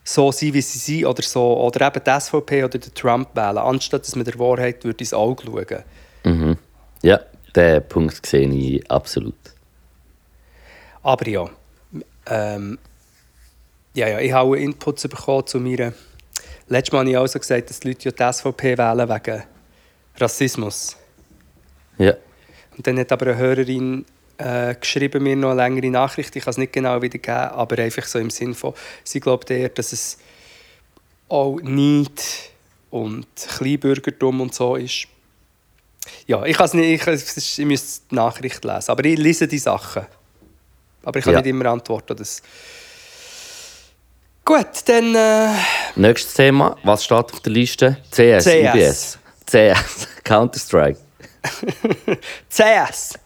so 0.03 0.31
sind, 0.31 0.53
wie 0.53 0.61
sie 0.61 0.79
sind, 0.79 1.05
oder, 1.05 1.23
so, 1.23 1.57
oder 1.61 1.87
eben 1.87 2.03
die 2.05 2.19
SVP 2.19 2.63
oder 2.65 2.77
den 2.77 2.93
Trump 2.93 3.29
wählen, 3.35 3.57
anstatt 3.57 4.03
dass 4.05 4.15
man 4.15 4.25
der 4.25 4.37
Wahrheit 4.37 4.83
würde 4.83 4.99
ins 4.99 5.13
Auge 5.13 5.43
schauen 5.45 5.83
Mhm. 6.25 6.57
Ja, 7.01 7.19
den 7.55 7.85
Punkt 7.87 8.25
sehe 8.25 8.47
ich 8.49 8.89
absolut. 8.89 9.35
Aber 11.01 11.27
ja, 11.27 11.49
ähm, 12.27 12.77
ja, 13.93 14.07
ja, 14.07 14.19
ich 14.19 14.31
habe 14.31 14.57
Inputs 14.59 15.07
bekommen 15.07 15.45
zu 15.45 15.59
mir. 15.59 15.93
Letztes 16.73 16.91
Mal 16.91 16.99
habe 17.01 17.09
ich 17.11 17.17
auch 17.17 17.27
so 17.27 17.37
gesagt, 17.37 17.69
dass 17.69 17.81
die 17.81 17.89
Leute 17.89 18.09
ja 18.09 18.31
die 18.31 18.33
SVP 18.33 18.77
wählen 18.79 19.07
wegen 19.07 19.43
Rassismus. 20.17 20.97
Ja. 21.99 22.15
Und 22.75 22.87
dann 22.87 22.97
hat 22.97 23.11
aber 23.11 23.27
eine 23.27 23.37
Hörerin 23.37 24.05
äh, 24.39 24.73
geschrieben 24.73 25.21
mir 25.21 25.35
noch 25.35 25.51
eine 25.51 25.61
längere 25.61 25.91
Nachricht. 25.91 26.35
Ich 26.35 26.43
kann 26.43 26.49
es 26.49 26.57
nicht 26.57 26.73
genau 26.73 26.99
wiedergeben, 26.99 27.35
aber 27.51 27.77
einfach 27.77 28.05
so 28.05 28.17
im 28.17 28.31
Sinn 28.31 28.55
von, 28.55 28.73
sie 29.03 29.19
glaubt 29.19 29.51
eher, 29.51 29.69
dass 29.69 29.93
es 29.93 30.17
auch 31.29 31.59
Neid 31.61 32.23
und 32.89 33.27
Kleinbürgertum 33.35 34.41
und 34.41 34.55
so 34.55 34.75
ist. 34.75 35.05
Ja, 36.25 36.43
ich 36.43 36.57
kann 36.57 36.65
es 36.65 36.73
nicht, 36.73 37.07
ich, 37.07 37.59
ich 37.59 37.65
müsste 37.67 38.01
die 38.09 38.15
Nachricht 38.15 38.65
lesen, 38.65 38.89
aber 38.89 39.05
ich 39.05 39.19
lese 39.19 39.47
die 39.47 39.59
Sachen. 39.59 40.07
Aber 41.03 41.19
ich 41.19 41.23
kann 41.23 41.33
Ja. 41.35 41.39
nicht 41.41 41.49
immer 41.49 41.67
antworten. 41.67 42.17
Das. 42.17 42.41
Gut, 44.45 44.67
dann 44.87 45.15
äh, 45.15 45.49
Nächstes 45.95 46.33
Thema, 46.33 46.75
was 46.83 47.05
steht 47.05 47.17
auf 47.33 47.39
der 47.39 47.53
Liste? 47.53 47.97
CS, 48.11 48.43
CS. 48.43 48.73
UBS. 48.75 49.19
CS, 49.45 50.07
Counter-Strike. 50.23 50.99
CS. 52.49 53.19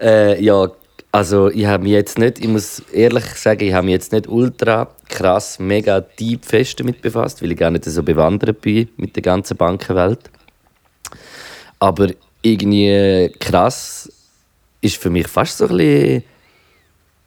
Äh, 0.00 0.42
ja, 0.42 0.68
Also 1.12 1.48
ich 1.50 1.64
habe 1.66 1.82
mich 1.84 1.92
jetzt 1.92 2.18
nicht, 2.18 2.38
ich 2.38 2.48
muss 2.48 2.82
ehrlich 2.92 3.24
sagen, 3.24 3.64
ich 3.66 3.72
habe 3.72 3.86
mich 3.86 3.92
jetzt 3.92 4.12
nicht 4.12 4.28
ultra 4.28 4.88
krass, 5.08 5.58
mega 5.58 6.00
deep 6.00 6.44
fest 6.44 6.78
damit 6.80 7.00
befasst, 7.00 7.42
weil 7.42 7.52
ich 7.52 7.58
gar 7.58 7.70
nicht 7.70 7.84
so 7.86 8.02
bewandert 8.02 8.60
bin 8.60 8.88
mit 8.98 9.16
der 9.16 9.22
ganzen 9.22 9.56
Bankenwelt. 9.56 10.30
Aber 11.78 12.08
irgendwie 12.42 13.32
krass 13.40 14.10
ist 14.82 14.96
für 14.98 15.10
mich 15.10 15.26
fast 15.26 15.58
so 15.58 15.66
ein 15.68 15.76
bisschen, 15.76 16.24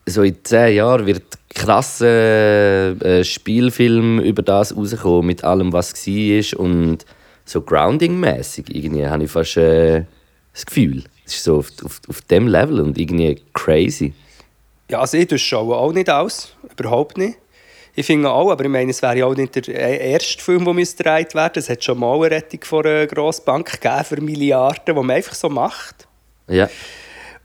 so 0.06 0.24
in 0.24 0.38
zehn 0.44 0.76
Jahren 0.76 1.06
wird 1.06 1.24
krasser 1.54 3.02
äh, 3.02 3.24
Spielfilm 3.24 4.20
über 4.20 4.42
das 4.42 4.76
rauskommen, 4.76 5.28
mit 5.28 5.44
allem, 5.44 5.74
was 5.74 5.94
war 6.06 6.60
und 6.60 7.06
so 7.46 7.62
grounding-mäßig 7.62 8.74
irgendwie 8.74 9.06
habe 9.06 9.26
ich 9.26 9.32
fast 9.32 9.58
äh, 9.58 10.06
das 10.54 10.66
Gefühl. 10.66 11.04
Es 11.26 11.36
ist 11.36 11.44
so 11.44 11.58
auf, 11.58 11.68
auf, 11.84 12.02
auf 12.08 12.22
dem 12.22 12.48
Level 12.48 12.80
und 12.82 12.98
irgendwie 12.98 13.42
crazy. 13.54 14.14
Ja, 14.90 15.00
also 15.00 15.18
ich 15.18 15.42
schaue 15.42 15.76
auch 15.76 15.94
nicht 15.94 16.10
aus, 16.10 16.56
überhaupt 16.78 17.18
nicht. 17.18 17.38
Ich 17.94 18.06
finde 18.06 18.30
auch, 18.30 18.50
aber 18.52 18.64
ich 18.64 18.70
meine, 18.70 18.92
es 18.92 19.02
wäre 19.02 19.18
ja 19.18 19.26
auch 19.26 19.36
nicht 19.36 19.56
der 19.56 19.68
erste 19.68 20.42
Film, 20.42 20.64
der 20.64 20.74
gedreht 20.74 21.36
werden 21.36 21.54
Es 21.56 21.70
hat 21.70 21.84
schon 21.84 22.00
mal 22.00 22.16
eine 22.16 22.32
Rettung 22.32 22.62
von 22.64 22.86
einer 22.86 23.06
Grossbank 23.06 23.82
gegeben 23.82 24.06
für 24.06 24.22
Milliarden, 24.22 24.84
die 24.88 24.94
man 24.94 25.12
einfach 25.12 25.34
so 25.34 25.50
macht. 25.50 26.08
Ja. 26.48 26.70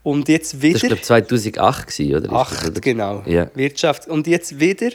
Und 0.07 0.29
jetzt 0.29 0.61
wieder... 0.61 0.87
Das 0.87 1.09
war, 1.09 1.27
2008, 1.27 1.99
oder? 1.99 2.31
8, 2.31 2.81
genau. 2.81 3.23
Ja. 3.25 3.51
Wirtschaft. 3.55 4.07
Und 4.07 4.25
jetzt 4.25 4.57
wieder... 4.57 4.91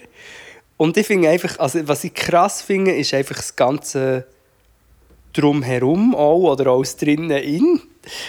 Und 0.79 0.97
ich 0.97 1.07
finde 1.07 1.29
einfach, 1.29 1.59
also 1.59 1.87
was 1.87 2.03
ich 2.05 2.15
krass 2.15 2.63
finde, 2.63 2.93
ist 2.93 3.13
einfach 3.13 3.37
das 3.37 3.55
ganze 3.55 4.25
drumherum 5.35 6.15
auch 6.15 6.53
oder 6.53 6.69
alles 6.71 6.97
drinnen 6.97 7.31
in. 7.31 7.83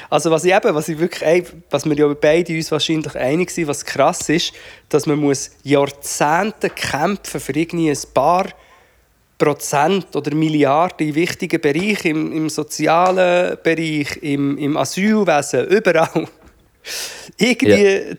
Also 0.10 0.30
was 0.30 0.44
ich 0.44 0.54
eben, 0.54 0.76
was 0.76 0.90
ich 0.90 1.00
wirklich, 1.00 1.46
was 1.70 1.86
wir 1.86 1.96
ja 1.96 2.14
beide 2.20 2.54
uns 2.54 2.70
wahrscheinlich 2.70 3.16
einig 3.16 3.52
sind, 3.52 3.70
was 3.70 3.86
krass 3.86 4.28
ist, 4.28 4.52
dass 4.90 5.06
man 5.06 5.20
muss 5.20 5.52
Jahrzehnte 5.64 6.70
kämpfen 6.70 7.40
für 7.40 7.56
irgendwie 7.56 7.92
ein 7.92 7.98
paar 8.14 8.48
Prozent 9.38 10.14
oder 10.18 10.36
Milliarden 10.36 11.08
in 11.08 11.16
wichtigen 11.16 11.62
Bereichen, 11.62 12.10
im, 12.10 12.32
im 12.34 12.50
sozialen 12.50 13.58
Bereich, 13.64 14.18
im, 14.22 14.58
im 14.58 14.76
Asylwesen, 14.76 15.66
überall. 15.68 16.28
Irgendwie 17.38 17.86
ja. 17.86 18.16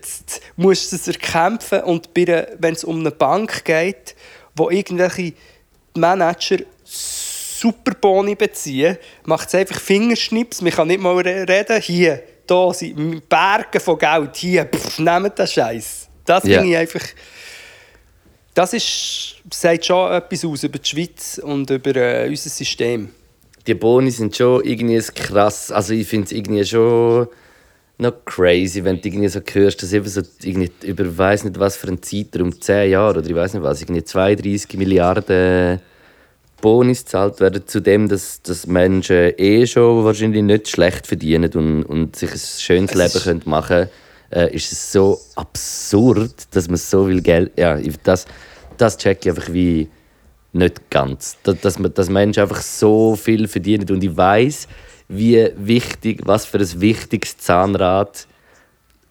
musst 0.55 0.91
du 0.91 0.95
es 0.95 1.07
erkämpfen 1.07 1.81
und 1.81 2.09
wenn 2.13 2.73
es 2.73 2.83
um 2.83 2.99
eine 2.99 3.11
Bank 3.11 3.63
geht, 3.63 4.15
wo 4.55 4.69
irgendwelche 4.69 5.33
Manager 5.95 6.57
super 6.83 7.93
Boni 7.93 8.35
beziehen, 8.35 8.97
macht 9.23 9.47
es 9.47 9.55
einfach 9.55 9.79
Fingerschnips, 9.79 10.61
man 10.61 10.71
kann 10.71 10.87
nicht 10.87 11.01
mal 11.01 11.17
reden, 11.17 11.81
hier, 11.81 12.23
da 12.47 12.73
sind 12.73 13.27
Berge 13.27 13.79
von 13.79 13.97
Geld, 13.97 14.35
hier, 14.35 14.65
pff, 14.65 14.99
nehmt 14.99 15.37
den 15.37 15.47
Scheiß. 15.47 16.07
Das 16.25 16.43
yeah. 16.43 16.59
finde 16.59 16.73
ich 16.73 16.77
einfach... 16.77 17.07
Das 18.53 18.71
ist, 18.71 19.35
sagt 19.51 19.85
schon 19.85 20.13
etwas 20.13 20.45
aus 20.45 20.63
über 20.63 20.79
die 20.79 20.87
Schweiz 20.87 21.41
und 21.43 21.69
über 21.69 21.93
äh, 21.95 22.29
unser 22.29 22.49
System. 22.49 23.09
Die 23.67 23.73
Boni 23.73 24.11
sind 24.11 24.35
schon 24.35 24.63
irgendwie 24.63 25.01
krass, 25.13 25.71
also 25.71 25.93
ich 25.93 26.07
finde 26.07 26.27
es 26.27 26.31
irgendwie 26.31 26.63
schon 26.63 27.27
noch 27.97 28.13
crazy, 28.25 28.83
wenn 28.83 28.99
du 28.99 29.07
irgendwie 29.07 29.27
so 29.27 29.39
hörst, 29.53 29.81
dass 29.81 29.93
eben 29.93 30.07
so 30.07 30.21
irgendwie 30.43 30.71
über 30.83 31.17
weiß 31.17 31.45
nicht 31.45 31.59
was 31.59 31.77
für 31.77 31.87
einen 31.87 32.03
Zeitraum, 32.03 32.59
10 32.59 32.91
Jahre 32.91 33.19
oder 33.19 33.27
ich 33.27 33.35
weiß 33.35 33.53
nicht 33.53 33.63
was, 33.63 33.81
irgendwie 33.81 34.03
32 34.03 34.77
Milliarden 34.77 35.79
Bonus 36.61 37.03
gezahlt 37.05 37.39
werden, 37.39 37.67
zu 37.67 37.79
dem, 37.79 38.09
dass, 38.09 38.41
dass 38.41 38.65
Menschen 38.67 39.33
eh 39.37 39.65
schon 39.67 40.03
wahrscheinlich 40.03 40.41
nicht 40.41 40.67
schlecht 40.67 41.05
verdienen 41.05 41.51
und, 41.53 41.83
und 41.83 42.15
sich 42.15 42.31
ein 42.31 42.39
schönes 42.39 42.93
es 42.93 42.97
Leben 42.97 43.23
können 43.23 43.41
machen 43.45 43.67
können, 43.67 43.89
äh, 44.31 44.55
ist 44.55 44.71
es 44.71 44.91
so 44.91 45.19
absurd, 45.35 46.33
dass 46.51 46.67
man 46.67 46.77
so 46.77 47.05
viel 47.05 47.21
Geld. 47.21 47.51
Ja, 47.57 47.77
das, 48.03 48.25
das 48.77 48.97
check 48.97 49.19
ich 49.21 49.29
einfach 49.29 49.51
wie 49.53 49.89
nicht 50.53 50.89
ganz. 50.89 51.37
Dass, 51.43 51.59
dass, 51.61 51.79
man, 51.79 51.93
dass 51.93 52.09
Menschen 52.09 52.43
einfach 52.43 52.61
so 52.61 53.15
viel 53.15 53.47
verdienen 53.47 53.89
und 53.89 54.03
ich 54.03 54.15
weiß, 54.15 54.67
wie 55.07 55.49
wichtig, 55.55 56.21
was 56.25 56.45
für 56.45 56.59
ein 56.59 56.81
wichtiges 56.81 57.37
Zahnrad 57.37 58.27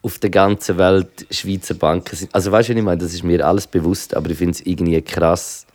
auf 0.02 0.18
der 0.18 0.30
ganzen 0.30 0.76
Welt 0.76 1.26
Schweizer 1.30 1.74
Banken 1.74 2.14
sind. 2.16 2.35
Also 2.35 2.52
weißt 2.52 2.68
du, 2.68 2.74
ich 2.74 2.83
meine, 2.83 2.98
das 2.98 3.14
ist 3.14 3.24
mir 3.24 3.46
alles 3.46 3.66
bewusst, 3.66 4.14
aber 4.14 4.30
ich 4.30 4.38
finde 4.38 4.52
es 4.52 4.61
irgendwie 4.61 5.00
krass, 5.00 5.66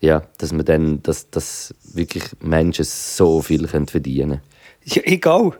ja, 0.00 0.22
dass 0.38 0.52
man 0.52 0.64
dann, 0.64 1.02
dass, 1.02 1.28
dass 1.30 1.74
wirklich 1.92 2.24
Menschen 2.40 2.84
so 2.86 3.42
viel 3.42 3.66
können 3.66 3.86
verdienen 3.86 4.30
können. 4.30 4.42
Ja, 4.84 5.02
egal. 5.04 5.52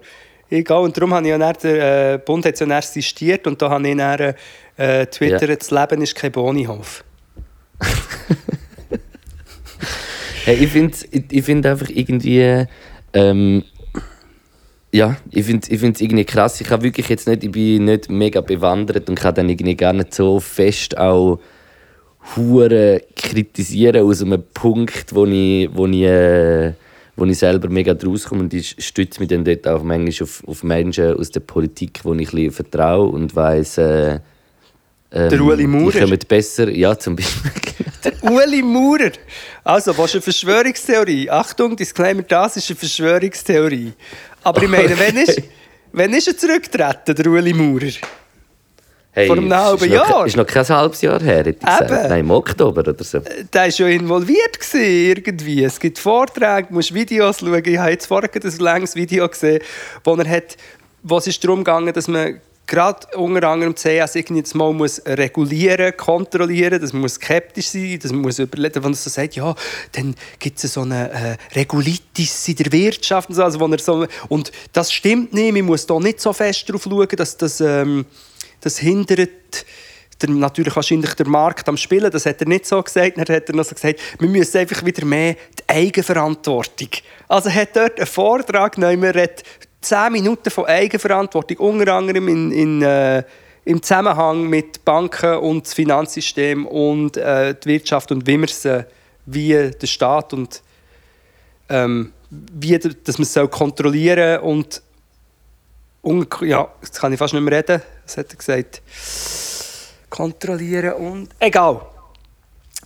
Egal. 0.49 0.81
Und 0.83 0.97
darum 0.97 1.15
habe 1.15 1.27
ich 1.27 1.31
ja 1.31 1.39
dann, 1.39 1.57
der 1.63 2.15
äh, 2.15 2.19
Bund 2.19 2.45
hat 2.45 2.59
ja 2.59 2.67
dann 2.67 2.83
sistiert 2.83 3.47
und 3.47 3.61
da 3.63 3.71
habe 3.71 3.89
ich 3.89 3.97
dann 3.97 4.35
äh, 4.77 5.07
Twitter, 5.07 5.49
ja. 5.49 5.57
das 5.57 5.71
Leben 5.71 6.03
ist 6.03 6.15
kein 6.15 6.33
Bonihof. 6.33 7.05
hey, 10.45 10.57
ich 10.57 10.71
finde 10.71 10.97
ich, 11.11 11.25
ich 11.31 11.45
find 11.45 11.67
einfach 11.67 11.89
irgendwie, 11.89 12.67
ähm, 13.13 13.65
ja, 14.93 15.17
ich 15.31 15.45
finde 15.47 15.69
es 15.71 15.71
ich 15.71 16.03
irgendwie 16.03 16.25
krass. 16.25 16.61
Ich, 16.61 16.71
wirklich 16.71 17.09
jetzt 17.09 17.29
nicht, 17.29 17.45
ich 17.45 17.53
bin 17.53 17.85
nicht 17.85 18.11
mega 18.11 18.41
bewandert 18.41 19.09
und 19.09 19.17
kann 19.17 19.35
dann 19.35 19.49
irgendwie 19.49 19.77
gar 19.77 19.93
nicht 19.93 20.15
so 20.15 20.41
fest 20.41 20.99
auch 20.99 21.39
hure 22.37 23.03
kritisieren 23.17 24.05
aus 24.05 24.23
einem 24.23 24.43
Punkt, 24.53 25.15
wo 25.15 25.25
ich, 25.27 25.71
wo 25.73 25.87
ich, 25.87 26.03
äh, 26.03 26.73
wo 27.17 27.25
ich 27.25 27.39
selber 27.39 27.69
mega 27.69 27.95
draus 27.95 28.25
komme 28.25 28.43
und 28.43 28.53
ich 28.55 28.77
stütze 28.79 29.21
mich 29.21 29.29
dann 29.29 29.45
dort 29.45 29.67
auch 29.67 29.83
manchmal 29.83 30.25
auf, 30.25 30.43
auf 30.47 30.63
Menschen 30.65 31.15
aus 31.15 31.31
der 31.31 31.41
Politik, 31.41 32.01
wo 32.03 32.13
ich 32.15 32.33
ein 32.33 32.51
vertraue 32.51 33.09
und 33.09 33.35
weiss, 33.35 33.79
äh, 33.79 34.19
ähm, 35.13 35.29
der 35.29 35.41
Ueli 35.41 35.67
Maurer. 35.67 35.93
Die 35.93 35.99
kommen 36.01 36.19
besser, 36.29 36.71
ja, 36.71 36.97
zum 36.99 37.17
Beispiel. 37.17 37.51
Ueli 38.23 38.63
Maurer. 38.63 39.13
Also, 39.65 39.97
was 39.97 40.11
ist 40.11 40.15
eine 40.15 40.23
Verschwörungstheorie? 40.23 41.31
Achtung, 41.31 41.77
Disclaimer, 41.77 42.23
das 42.23 42.57
ist 42.57 42.71
eine 42.71 42.79
Verschwörungstheorie. 42.79 43.93
Aber 44.43 44.63
ich 44.63 44.69
meine, 44.69 44.99
wenn 44.99 45.17
ist, 45.17 45.43
wenn 45.93 46.13
ist 46.13 46.29
er 46.29 46.37
zurückgetreten, 46.37 47.15
der 47.15 47.27
Ueli 47.27 47.53
Maurer? 47.53 47.93
Hey, 49.13 49.27
Vor 49.27 49.39
einem 49.39 49.53
halben 49.53 49.91
Jahr. 49.91 50.09
Noch, 50.09 50.27
ist 50.27 50.37
noch 50.37 50.47
kein 50.47 50.69
halbes 50.69 51.01
Jahr 51.03 51.21
her, 51.21 51.39
hätte 51.39 51.51
ich 51.51 51.59
gesagt. 51.59 51.91
Nein, 51.91 52.21
im 52.21 52.31
Oktober 52.31 52.81
oder 52.81 53.03
so. 53.03 53.19
Äh, 53.19 53.45
der 53.53 53.63
war 53.63 53.71
schon 53.73 53.89
involviert 53.89 54.59
irgendwie. 54.73 55.65
Es 55.65 55.81
gibt 55.81 55.99
Vorträge, 55.99 56.69
du 56.69 56.75
musst 56.75 56.95
Videos 56.95 57.41
schauen. 57.41 57.63
Ich 57.65 57.77
habe 57.79 57.91
jetzt 57.91 58.07
vorher 58.07 58.31
ein 58.33 58.59
langes 58.59 58.95
Video 58.95 59.29
gesehen, 59.29 59.61
wo 60.05 60.15
er 60.15 60.29
hat, 60.29 60.57
wo 61.03 61.19
es 61.19 61.27
ist 61.27 61.43
darum 61.43 61.65
ging, 61.65 61.93
dass 61.93 62.07
man 62.07 62.41
gerade 62.67 63.07
unter 63.17 63.49
anderem 63.49 63.75
CS 63.75 64.15
jetzt 64.15 64.55
mal 64.55 64.73
muss 64.73 65.03
regulieren, 65.05 65.97
kontrollieren, 65.97 66.81
dass 66.81 66.93
man 66.93 67.03
muss 67.03 67.15
skeptisch 67.15 67.69
sein, 67.69 67.99
dass 68.01 68.13
man 68.13 68.23
muss 68.23 68.39
überlegen, 68.39 68.85
wenn 68.85 68.93
er 68.93 68.97
so 68.97 69.11
sagt, 69.11 69.35
ja, 69.35 69.55
dann 69.93 70.15
gibt 70.39 70.63
es 70.63 70.73
so 70.73 70.83
eine 70.83 71.11
äh, 71.11 71.37
Regulitis 71.59 72.49
in 72.49 72.57
der 72.57 72.73
Wirtschaft 72.73 73.29
und 73.29 73.35
so, 73.35 73.43
also, 73.43 73.59
wo 73.59 73.67
er 73.67 73.79
so, 73.79 74.07
und 74.29 74.53
das 74.73 74.93
stimmt 74.93 75.33
nicht, 75.33 75.53
man 75.53 75.65
muss 75.65 75.87
da 75.87 75.99
nicht 75.99 76.21
so 76.21 76.33
fest 76.33 76.69
darauf 76.69 76.85
schauen, 76.85 77.09
dass 77.17 77.37
das 77.37 77.61
ähm, 77.61 78.07
das 78.61 78.79
hindert 78.79 79.31
der, 80.23 80.31
natürlich 80.31 80.77
wahrscheinlich 80.77 81.15
der 81.15 81.27
Markt 81.27 81.69
am 81.69 81.77
Spielen. 81.77 82.11
Das 82.11 82.27
hat 82.27 82.41
er 82.41 82.49
nicht 82.49 82.67
so 82.67 82.83
gesagt. 82.83 83.17
Dann 83.17 83.35
hat 83.35 83.49
er 83.49 83.55
noch 83.55 83.65
so 83.65 83.75
gesagt, 83.75 84.01
wir 84.19 84.29
müssen 84.29 84.59
einfach 84.59 84.85
wieder 84.85 85.05
mehr 85.05 85.35
die 85.59 85.69
Eigenverantwortung. 85.69 86.91
Also 87.29 87.51
hat 87.51 87.75
dort 87.75 87.99
einen 87.99 88.07
Vortrag 88.07 88.75
genommen, 88.75 89.03
er 89.03 89.23
hat 89.23 89.43
10 89.81 90.13
Minuten 90.13 90.51
von 90.51 90.67
Eigenverantwortung, 90.67 91.57
unter 91.59 91.95
anderem 91.95 92.29
in, 92.29 92.53
in 92.53 92.83
äh, 92.83 93.23
im 93.65 93.83
Zusammenhang 93.83 94.49
mit 94.49 94.85
Banken 94.85 95.37
und 95.37 95.67
das 95.67 95.75
Finanzsystem 95.75 96.67
und 96.67 97.17
äh, 97.17 97.55
die 97.55 97.69
Wirtschaft 97.69 98.11
und 98.11 98.27
wie 98.27 98.37
man 98.37 98.45
es, 98.45 98.65
äh, 98.65 98.85
wie 99.27 99.71
der 99.71 99.87
Staat 99.87 100.33
und 100.33 100.63
ähm, 101.69 102.13
wie 102.31 102.79
dass 102.79 103.19
man 103.19 103.27
es 103.27 103.51
kontrollieren 103.51 104.41
und 104.41 104.83
ja, 106.41 106.69
jetzt 106.83 106.99
kann 106.99 107.13
ich 107.13 107.19
fast 107.19 107.35
nicht 107.35 107.43
mehr 107.43 107.59
reden. 107.59 107.83
Was 108.05 108.17
hat 108.17 108.31
er 108.31 108.37
gesagt? 108.37 108.83
Kontrollieren 110.09 110.95
und... 110.95 111.29
Egal. 111.39 111.83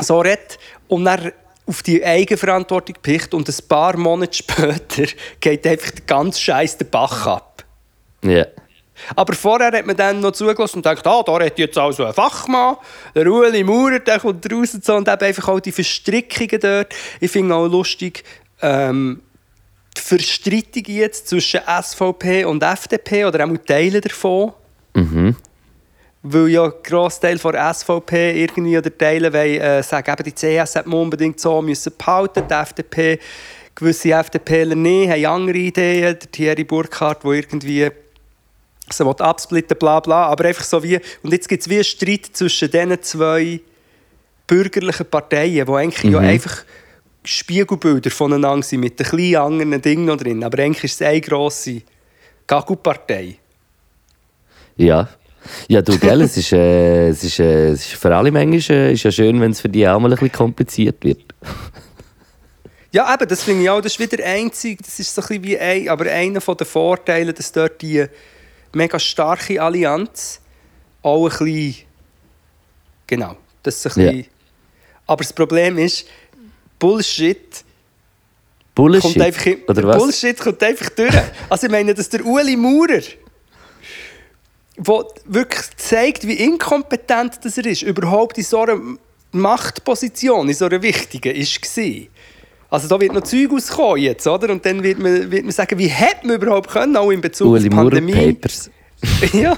So 0.00 0.20
redet. 0.20 0.58
Und 0.88 1.04
dann 1.04 1.32
auf 1.66 1.82
die 1.82 2.04
Eigenverantwortung 2.04 2.96
picht 3.00 3.34
und 3.34 3.48
ein 3.48 3.68
paar 3.68 3.96
Monate 3.96 4.34
später 4.34 5.10
geht 5.40 5.66
einfach 5.66 5.90
der 5.90 6.04
ganze 6.04 6.40
Scheiß 6.40 6.78
den 6.78 6.90
Bach 6.90 7.26
ab. 7.26 7.64
Ja. 8.22 8.30
Yeah. 8.30 8.46
Aber 9.16 9.34
vorher 9.34 9.72
hat 9.72 9.86
man 9.86 9.96
dann 9.96 10.20
noch 10.20 10.32
zugelassen 10.32 10.76
und 10.76 10.82
gedacht, 10.82 11.06
ah, 11.06 11.22
da 11.22 11.44
hat 11.44 11.58
jetzt 11.58 11.76
also 11.76 12.04
ein 12.04 12.14
Fachmann, 12.14 12.76
der 13.14 13.26
Ueli 13.26 13.64
Maurer, 13.64 13.98
der 13.98 14.20
kommt 14.20 14.50
raus 14.50 14.74
und 14.74 14.84
so. 14.84 14.94
Und 14.94 15.08
eben 15.08 15.22
einfach 15.22 15.48
auch 15.48 15.60
die 15.60 15.72
Verstrickungen 15.72 16.60
dort. 16.60 16.94
Ich 17.20 17.30
finde 17.30 17.54
auch 17.54 17.66
lustig, 17.66 18.24
ähm, 18.62 19.20
die 19.96 20.00
Verstreitung 20.00 20.84
jetzt 20.86 21.28
zwischen 21.28 21.60
SVP 21.60 22.44
und 22.44 22.62
FDP 22.62 23.24
oder 23.24 23.44
auch 23.44 23.56
Teile 23.66 24.00
davon. 24.00 24.52
Mhm. 24.94 25.36
Weil 26.26 26.48
ja 26.48 26.64
ein 26.64 26.72
Grossteil 26.82 27.36
der 27.36 27.74
SVP 27.74 28.42
irgendwie 28.42 28.78
oder 28.78 28.96
Teile 28.96 29.32
wollen, 29.32 29.60
äh, 29.60 29.82
sagen, 29.82 30.10
eben 30.10 30.24
die 30.24 30.32
CS 30.32 30.76
hat 30.76 30.86
man 30.86 31.00
unbedingt 31.00 31.38
so 31.38 31.60
müssen 31.60 31.92
behalten, 31.96 32.44
die 32.48 32.54
FDP, 32.54 33.18
gewisse 33.74 34.12
FDPler 34.12 34.74
nicht, 34.74 35.10
haben 35.10 35.26
andere 35.26 35.58
Ideen. 35.58 36.18
Der 36.18 36.30
Thierry 36.30 36.64
Burkhardt, 36.64 37.24
der 37.24 37.30
irgendwie 37.32 37.90
sie 38.90 39.04
will 39.04 39.14
absplitten, 39.18 39.78
bla 39.78 40.00
bla, 40.00 40.26
aber 40.26 40.44
einfach 40.44 40.64
so 40.64 40.82
wie, 40.82 40.98
und 41.22 41.32
jetzt 41.32 41.48
gibt 41.48 41.62
es 41.62 41.68
wie 41.68 41.76
einen 41.76 41.84
Streit 41.84 42.26
zwischen 42.32 42.70
diesen 42.70 43.02
zwei 43.02 43.60
bürgerlichen 44.46 45.06
Parteien, 45.06 45.66
die 45.66 45.72
eigentlich 45.72 46.12
ja 46.12 46.18
einfach 46.18 46.64
Spiegelbilder 47.24 48.10
voneinander 48.10 48.62
sind, 48.62 48.80
mit 48.80 49.00
ein 49.00 49.06
kleinen 49.06 49.36
anderen 49.36 49.82
Dingen 49.82 50.04
noch 50.04 50.16
drin, 50.16 50.44
aber 50.44 50.62
eigentlich 50.62 50.84
ist 50.84 51.00
es 51.00 51.06
eine 51.06 51.20
grosse 51.20 51.82
Gagu-Partei. 52.46 53.36
Ja. 54.76 55.08
Ja, 55.68 55.82
du, 55.82 55.98
gell, 55.98 56.22
es 56.22 56.36
ist, 56.36 56.52
äh, 56.52 57.08
es 57.08 57.22
ist, 57.24 57.38
äh, 57.40 57.68
es 57.68 57.86
ist 57.86 57.94
für 57.94 58.14
alle 58.14 58.30
manchmal 58.30 58.76
äh, 58.76 58.92
ist 58.92 59.02
ja 59.02 59.10
schön, 59.10 59.40
wenn 59.40 59.50
es 59.52 59.60
für 59.60 59.68
die 59.68 59.86
auch 59.86 59.98
mal 60.00 60.08
ein 60.08 60.14
bisschen 60.14 60.32
kompliziert 60.32 61.02
wird. 61.04 61.20
Ja, 62.92 63.12
eben, 63.12 63.28
das 63.28 63.42
finde 63.42 63.62
ich 63.64 63.70
auch, 63.70 63.80
das 63.80 63.92
ist 63.92 63.98
wieder 63.98 64.24
einzig, 64.24 64.78
das 64.82 65.00
ist 65.00 65.14
so 65.14 65.20
ein 65.22 65.26
bisschen 65.26 65.44
wie 65.44 65.58
ein, 65.58 65.88
aber 65.88 66.10
einer 66.10 66.40
der 66.40 66.66
Vorteile, 66.66 67.32
dass 67.32 67.50
dort 67.50 67.82
die 67.82 68.04
mega 68.72 68.98
starke 68.98 69.60
Allianz 69.60 70.40
auch 71.02 71.24
ein 71.28 71.30
bisschen, 71.44 71.74
genau, 73.06 73.36
das 73.62 73.84
ist 73.84 73.96
ein 73.96 74.04
Ja. 74.04 74.10
bisschen, 74.12 74.26
aber 75.06 75.22
das 75.24 75.32
Problem 75.32 75.78
ist, 75.78 76.06
Bullshit 76.78 77.64
Bullshit, 78.74 79.02
kommt 79.02 79.20
einfach, 79.20 79.46
oder 79.68 79.82
der 79.82 79.86
was? 79.88 79.98
Bullshit 79.98 80.38
kommt 80.38 80.62
einfach 80.62 80.88
durch. 80.90 81.14
Also 81.48 81.66
ich 81.66 81.72
meine, 81.72 81.94
dass 81.94 82.08
der 82.08 82.24
Uli 82.24 82.56
Maurer, 82.56 83.02
der 84.76 85.04
wirklich 85.26 85.76
zeigt, 85.76 86.26
wie 86.26 86.34
inkompetent 86.34 87.44
das 87.44 87.58
er 87.58 87.66
ist, 87.66 87.82
überhaupt 87.82 88.38
in 88.38 88.44
so 88.44 88.60
einer 88.60 88.78
Machtposition, 89.32 90.48
in 90.48 90.54
so 90.54 90.66
einer 90.66 90.82
wichtigen, 90.82 91.34
ist 91.34 91.60
war. 91.76 92.08
Also 92.70 92.88
da 92.88 93.00
wird 93.00 93.12
noch 93.12 93.22
Zeug 93.22 93.52
auskommen 93.52 94.02
jetzt, 94.02 94.26
oder? 94.26 94.50
Und 94.50 94.66
dann 94.66 94.82
wird 94.82 94.98
man, 94.98 95.30
wird 95.30 95.44
man 95.44 95.52
sagen, 95.52 95.78
wie 95.78 95.86
hätte 95.86 96.26
man 96.26 96.36
überhaupt 96.36 96.70
können, 96.70 96.96
auch 96.96 97.10
in 97.10 97.20
Bezug 97.20 97.48
Uli 97.48 97.58
auf 97.58 97.62
die 97.62 97.70
Pandemie. 97.70 98.32
Papers. 98.32 98.70
ja. 99.32 99.56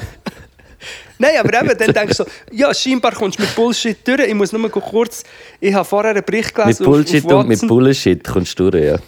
Nein, 1.19 1.33
aber 1.39 1.63
eben, 1.63 1.79
dann 1.79 1.95
denkst 1.95 2.19
du 2.19 2.25
so, 2.25 2.31
ja, 2.53 2.75
scheinbar 2.75 3.13
kommst 3.13 3.39
du 3.39 3.43
mit 3.43 3.55
Bullshit 3.55 3.97
durch. 4.07 4.21
Ich 4.21 4.35
muss 4.35 4.53
nur 4.53 4.61
mal 4.61 4.69
kurz, 4.69 5.25
ich 5.61 5.73
habe 5.73 5.85
vorher 5.85 6.11
einen 6.11 6.23
Bericht 6.23 6.49
Mit 6.49 6.67
gelesen 6.67 6.85
Bullshit 6.85 7.25
auf, 7.25 7.33
auf 7.33 7.41
und 7.41 7.49
mit. 7.49 7.67
Bullshit 7.67 8.23
kommst 8.23 8.59
du 8.59 8.71
durch, 8.71 8.85
ja. 8.85 8.99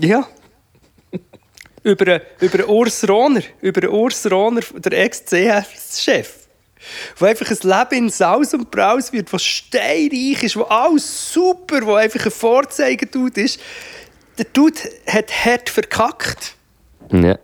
Ja. 0.00 0.26
Über, 1.84 2.20
über 2.40 2.68
Urs 2.68 3.08
Rohner, 3.08 3.42
über 3.60 3.88
Urs 3.90 4.28
Rohner, 4.30 4.62
der 4.74 5.04
Ex-CF-Chef. 5.04 6.30
Wo 7.16 7.26
einfach 7.26 7.50
ein 7.50 7.58
Leben 7.62 8.04
in 8.04 8.10
Saus 8.10 8.52
und 8.52 8.70
Braus 8.70 9.12
wird, 9.12 9.32
wo 9.32 9.38
steinreich 9.38 10.42
ist, 10.42 10.56
wo 10.56 10.62
alles 10.62 11.32
super, 11.32 11.80
wo 11.86 11.94
einfach 11.94 12.24
ein 12.24 12.30
Vorzeigedude 12.30 13.42
ist. 13.42 13.60
Der 14.36 14.46
Dude 14.46 14.80
hat 15.06 15.30
hart 15.44 15.70
verkackt. 15.70 16.54
ja. 17.12 17.38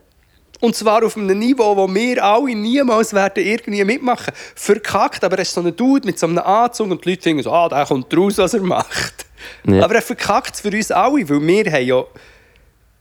Und 0.63 0.77
zwar 0.77 1.03
auf 1.03 1.17
einem 1.17 1.39
Niveau, 1.39 1.75
wo 1.75 1.93
wir 1.95 2.23
alle 2.23 2.55
niemals 2.55 3.15
werden 3.15 3.43
irgendwie 3.43 3.83
mitmachen. 3.83 4.35
Verkackt, 4.55 5.25
aber 5.25 5.37
er 5.37 5.43
ist 5.43 5.55
so 5.55 5.63
ein 5.63 5.75
Dude 5.75 6.07
mit 6.07 6.19
so 6.19 6.27
einem 6.27 6.37
Anzug 6.37 6.91
und 6.91 7.03
die 7.03 7.11
Leute 7.11 7.23
denken 7.23 7.43
so, 7.43 7.51
ah, 7.51 7.67
der 7.67 7.87
kommt 7.87 8.15
raus, 8.15 8.37
was 8.37 8.53
er 8.53 8.61
macht. 8.61 9.25
Ja. 9.67 9.83
Aber 9.83 9.95
er 9.95 10.03
verkackt 10.03 10.57
es 10.57 10.61
für 10.61 10.69
uns 10.71 10.91
alle, 10.91 11.27
weil 11.27 11.41
wir 11.41 11.73
haben 11.73 11.87
ja 11.87 12.05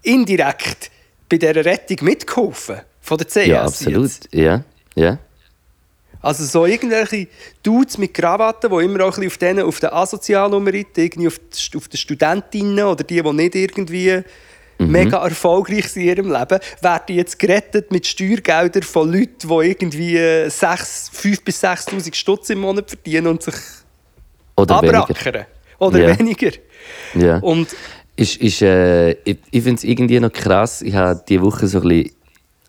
indirekt 0.04 0.90
bei 1.30 1.38
dieser 1.38 1.64
Rettung 1.64 1.98
mitgeholfen 2.02 2.82
von 3.02 3.18
der 3.18 3.28
CS. 3.28 3.46
Ja, 3.48 3.64
absolut. 3.64 4.04
Jetzt. 4.10 4.30
Ja, 4.34 4.64
ja. 4.96 5.18
Also 6.22 6.44
so 6.44 6.66
irgendwelche 6.66 7.28
Dudes 7.64 7.98
mit 7.98 8.14
Krawatten, 8.14 8.70
die 8.70 8.84
immer 8.84 9.06
auch 9.06 9.18
ein 9.18 9.24
bisschen 9.24 9.28
auf, 9.28 9.38
denen, 9.38 9.64
auf 9.66 9.80
den 9.80 9.90
Asozialnummer 9.92 10.74
reiten, 10.74 11.00
irgendwie 11.02 11.28
auf 11.28 11.40
die, 11.40 11.78
auf 11.78 11.88
die 11.88 11.96
Studentinnen 11.98 12.84
oder 12.86 13.04
die, 13.06 13.22
die 13.22 13.34
nicht 13.34 13.56
irgendwie 13.56 14.22
mega 14.80 15.18
erfolgreich 15.26 15.88
sind 15.90 16.04
in 16.04 16.08
ihrem 16.10 16.32
Leben, 16.32 16.60
werden 16.82 17.16
jetzt 17.16 17.38
gerettet 17.40 17.92
mit 17.92 18.06
Steuergeldern 18.08 18.84
von 18.84 19.12
Leuten, 19.12 19.48
die 19.50 19.68
irgendwie 19.70 20.18
5.000 20.18 21.44
bis 21.44 21.64
6'000 21.64 22.14
Stutz 22.16 22.50
im 22.50 22.60
Monat 22.62 22.90
verdienen 22.90 23.28
und 23.28 23.44
sich 23.44 23.56
Oder 24.58 24.82
weniger. 24.82 25.00
abrackern. 25.04 25.46
Oder 25.80 26.00
Ja. 26.00 26.20
weniger. 26.20 26.52
Ja. 27.14 27.38
Und 27.40 27.70
Ist, 28.20 28.36
ist, 28.42 28.62
äh, 28.62 29.12
ich 29.24 29.38
ich 29.50 29.64
finde 29.64 29.78
es 29.78 29.86
irgendwie 29.86 30.20
noch 30.20 30.34
krass. 30.34 30.82
Ich 30.82 30.94
habe 30.94 31.24
diese 31.26 31.42
Woche 31.42 31.68
so 31.68 31.80
ein 31.80 31.88
bisschen 31.88 32.12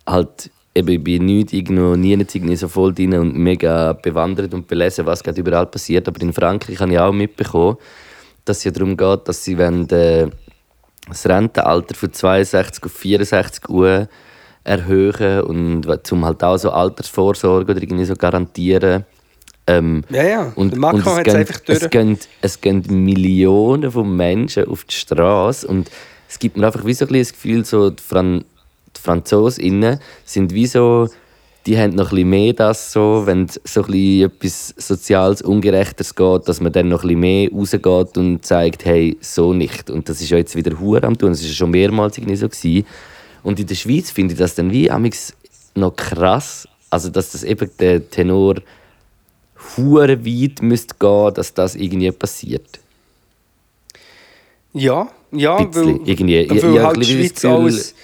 halt 0.07 0.49
eben 0.77 0.89
ich 0.89 1.03
bin 1.03 1.25
nicht 1.27 1.53
irgendwo 1.53 1.97
nie 1.97 2.13
irgendwie 2.13 2.55
so 2.55 2.69
voll 2.69 2.95
drin 2.95 3.15
und 3.15 3.37
mega 3.37 3.95
bewandert 3.95 4.55
und 4.55 4.69
belesen, 4.69 5.07
was 5.07 5.25
gerade 5.25 5.41
überall 5.41 5.67
passiert. 5.67 6.07
Aber 6.07 6.23
in 6.23 6.33
Frankreich 6.33 6.79
habe 6.79 6.93
ich 6.93 6.99
auch 7.01 7.13
mitbekommen, 7.13 7.79
dass 8.45 8.59
es 8.59 8.65
ja 8.65 8.71
darum 8.71 8.97
geht, 8.97 9.27
dass 9.27 9.45
sie 9.45 9.59
wollen, 9.59 9.91
äh, 9.91 10.29
das 11.09 11.27
Rentenalter 11.27 11.97
von 11.97 12.13
62 12.13 12.85
auf 12.85 12.93
64 12.93 13.69
Uhr 13.69 14.09
erhöhen 14.63 15.41
und 15.41 16.13
um 16.13 16.25
halt 16.27 16.45
auch 16.45 16.59
so 16.59 16.71
Altersvorsorge 16.71 17.73
oder 17.73 17.83
irgendwie 17.83 18.05
so 18.05 18.15
garantieren. 18.15 19.05
Ähm, 19.71 20.03
ja, 20.11 20.25
ja, 20.25 20.53
und, 20.57 20.77
und 20.77 21.07
es, 21.07 21.23
gehen, 21.23 21.37
einfach 21.37 21.61
es, 21.67 21.91
gehen, 21.91 22.19
es 22.41 22.61
gehen 22.61 22.83
Millionen 22.89 23.91
von 23.91 24.17
Menschen 24.17 24.67
auf 24.67 24.85
die 24.85 24.95
Straße 24.95 25.67
und 25.67 25.91
es 26.29 26.39
gibt 26.39 26.57
mir 26.57 26.67
einfach 26.67 26.85
wie 26.85 26.95
so 26.95 27.05
ein 27.05 27.09
bisschen 27.09 27.23
das 27.23 27.33
Gefühl, 27.33 27.65
so 27.65 27.91
die, 27.91 28.03
Fran 28.03 28.45
die 28.97 29.01
Franzosinnen 29.01 30.01
sind 30.25 30.53
wie 30.55 30.67
so, 30.67 31.09
die 31.67 31.79
haben 31.79 31.95
noch 31.95 32.07
ein 32.11 32.17
bisschen 32.17 32.31
mehr 32.31 32.53
das 32.53 32.93
so, 32.93 33.23
wenn 33.27 33.45
es 33.45 33.61
so 33.65 33.83
ein 33.85 33.93
bisschen 33.93 34.31
etwas 34.31 34.75
Soziales, 34.77 35.43
Ungerechteres 35.43 36.15
geht, 36.15 36.49
dass 36.49 36.61
man 36.61 36.73
dann 36.73 36.89
noch 36.89 37.05
ein 37.05 37.09
bisschen 37.09 37.21
mehr 37.21 37.51
rausgeht 37.53 38.19
und 38.19 38.45
zeigt, 38.45 38.85
hey, 38.85 39.17
so 39.21 39.53
nicht. 39.53 39.91
Und 39.91 40.09
das 40.09 40.21
ist 40.21 40.31
ja 40.31 40.39
jetzt 40.39 40.57
wieder 40.57 40.81
Hure 40.81 41.05
am 41.05 41.17
tun, 41.17 41.31
das 41.31 41.41
ist 41.41 41.49
ja 41.49 41.55
schon 41.55 41.71
mehrmals 41.71 42.19
irgendwie 42.19 42.37
so 42.37 42.49
gewesen. 42.49 42.87
Und 43.43 43.61
in 43.61 43.67
der 43.67 43.75
Schweiz 43.75 44.11
finde 44.11 44.33
ich 44.35 44.39
das 44.39 44.55
dann 44.55 44.73
wie 44.73 44.91
amix 44.91 45.35
noch 45.75 45.95
krass, 45.95 46.67
also 46.91 47.09
dass 47.09 47.31
das 47.33 47.45
eben 47.45 47.71
der 47.79 48.11
Tenor 48.11 48.57
hure 49.77 50.25
weit 50.25 50.63
müsste 50.63 50.95
gehen, 50.99 51.35
dass 51.35 51.55
das 51.55 51.75
irgendwie 51.75 52.11
passiert. 52.13 52.81
Ja, 54.73 55.09
ja, 55.33 55.63
bisschen, 55.63 56.01
weil, 56.01 56.09
irgendwie. 56.09 56.49
Weil 56.49 56.57
ich 56.57 56.65
habe 56.65 56.83
halt 56.83 56.97
die 56.97 57.05
Schweiz 57.05 57.45
alles... 57.45 57.95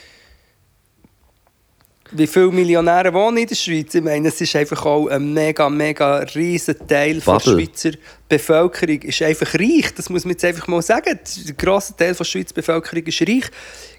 Wie 2.12 2.28
viele 2.28 2.52
Millionäre 2.52 3.12
wohnen 3.12 3.38
in 3.38 3.48
der 3.48 3.56
Schweiz? 3.56 3.92
Ich 3.92 4.02
meine, 4.02 4.28
es 4.28 4.40
ist 4.40 4.54
einfach 4.54 4.86
auch 4.86 5.08
ein 5.08 5.34
mega, 5.34 5.68
mega 5.68 6.18
riesen 6.18 6.76
Teil 6.86 7.20
der. 7.20 7.40
Schweizer 7.40 7.90
Bevölkerung 8.28 9.02
ist 9.02 9.22
einfach 9.22 9.52
reich. 9.54 9.92
Das 9.96 10.08
muss 10.08 10.24
man 10.24 10.32
jetzt 10.32 10.44
einfach 10.44 10.68
mal 10.68 10.82
sagen. 10.82 11.18
Der 11.48 11.54
grosse 11.54 11.96
Teil 11.96 12.14
der 12.14 12.24
Schweizer 12.24 12.54
Bevölkerung 12.54 13.02
ist 13.04 13.20
reich. 13.22 13.50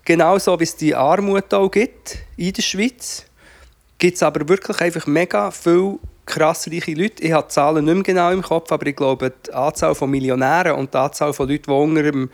Genauso 0.05 0.57
wie 0.57 0.63
es 0.63 0.77
die 0.77 0.95
Armut 0.95 1.53
auch 1.53 1.69
gibt 1.69 2.19
in 2.37 2.53
der 2.53 2.61
Schweiz, 2.61 3.25
gibt 3.97 4.15
es 4.15 4.23
aber 4.23 4.47
wirklich 4.47 4.79
einfach 4.79 5.05
mega 5.05 5.51
viele 5.51 5.99
krass 6.27 6.67
reiche 6.71 6.93
Leute. 6.93 7.23
Ich 7.23 7.31
habe 7.31 7.47
die 7.47 7.53
Zahlen 7.53 7.85
nicht 7.85 7.93
mehr 7.95 8.03
genau 8.03 8.31
im 8.31 8.41
Kopf, 8.43 8.71
aber 8.71 8.85
ich 8.85 8.95
glaube, 8.95 9.33
die 9.47 9.53
Anzahl 9.53 9.95
von 9.95 10.11
Millionären 10.11 10.73
und 10.75 10.93
die 10.93 10.97
Anzahl 10.97 11.33
von 11.33 11.49
Leuten, 11.49 11.63
die 11.65 11.71
unter 11.71 12.03
dem 12.03 12.29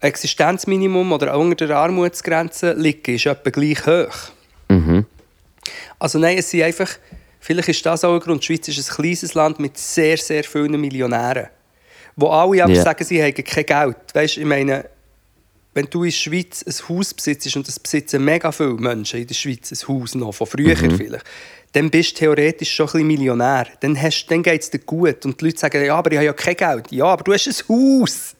Existenzminimum 0.00 1.12
oder 1.12 1.36
unter 1.38 1.66
der 1.66 1.76
Armutsgrenze 1.78 2.72
liegen, 2.74 3.14
ist 3.14 3.26
etwa 3.26 3.50
gleich 3.50 3.86
hoch. 3.86 4.30
Mhm. 4.68 5.06
Also 5.98 6.18
nein, 6.18 6.38
es 6.38 6.50
sind 6.50 6.62
einfach, 6.62 6.90
vielleicht 7.40 7.68
ist 7.68 7.84
das 7.84 8.04
auch 8.04 8.14
ein 8.14 8.20
Grund, 8.20 8.42
die 8.42 8.46
Schweiz 8.46 8.68
ist 8.68 8.90
ein 8.90 8.94
kleines 8.96 9.34
Land 9.34 9.58
mit 9.58 9.76
sehr, 9.78 10.16
sehr 10.18 10.44
vielen 10.44 10.78
Millionären, 10.80 11.48
wo 12.14 12.28
alle 12.28 12.62
aber 12.64 12.72
Ja. 12.74 12.82
sagen, 12.82 13.04
sie 13.04 13.22
haben 13.22 13.34
kein 13.34 13.64
Geld. 13.66 13.96
Weißt, 14.14 14.36
ich 14.36 14.44
meine, 14.44 14.88
wenn 15.72 15.86
du 15.90 16.04
in 16.04 16.10
der 16.10 16.16
Schweiz 16.16 16.64
ein 16.66 16.88
Haus 16.88 17.12
besitzt, 17.12 17.54
und 17.56 17.66
das 17.66 17.78
besitzen 17.80 18.24
mega 18.24 18.52
viele 18.52 18.74
Menschen 18.74 19.20
in 19.20 19.26
der 19.26 19.34
Schweiz, 19.34 19.70
ein 19.72 19.88
Haus 19.88 20.14
noch, 20.14 20.32
von 20.32 20.46
früher 20.46 20.76
Mhm. 20.76 20.90
vielleicht, 20.96 21.24
dann 21.76 21.90
bist 21.90 22.12
du 22.16 22.20
theoretisch 22.20 22.72
schon 22.74 22.86
ein 22.86 22.92
bisschen 22.92 23.06
Millionär. 23.06 23.66
Dann, 23.80 24.00
hast- 24.00 24.26
dann 24.28 24.42
geht 24.42 24.62
es 24.62 24.70
dir 24.70 24.78
gut. 24.78 25.24
Und 25.26 25.40
die 25.40 25.44
Leute 25.46 25.58
sagen, 25.58 25.84
ja, 25.84 25.94
aber 25.94 26.10
ich 26.10 26.16
habe 26.16 26.24
ja 26.26 26.32
kein 26.32 26.56
Geld. 26.56 26.90
Ja, 26.90 27.04
aber 27.06 27.22
du 27.22 27.32
hast 27.34 27.46
ein 27.46 27.68
Haus. 27.68 28.34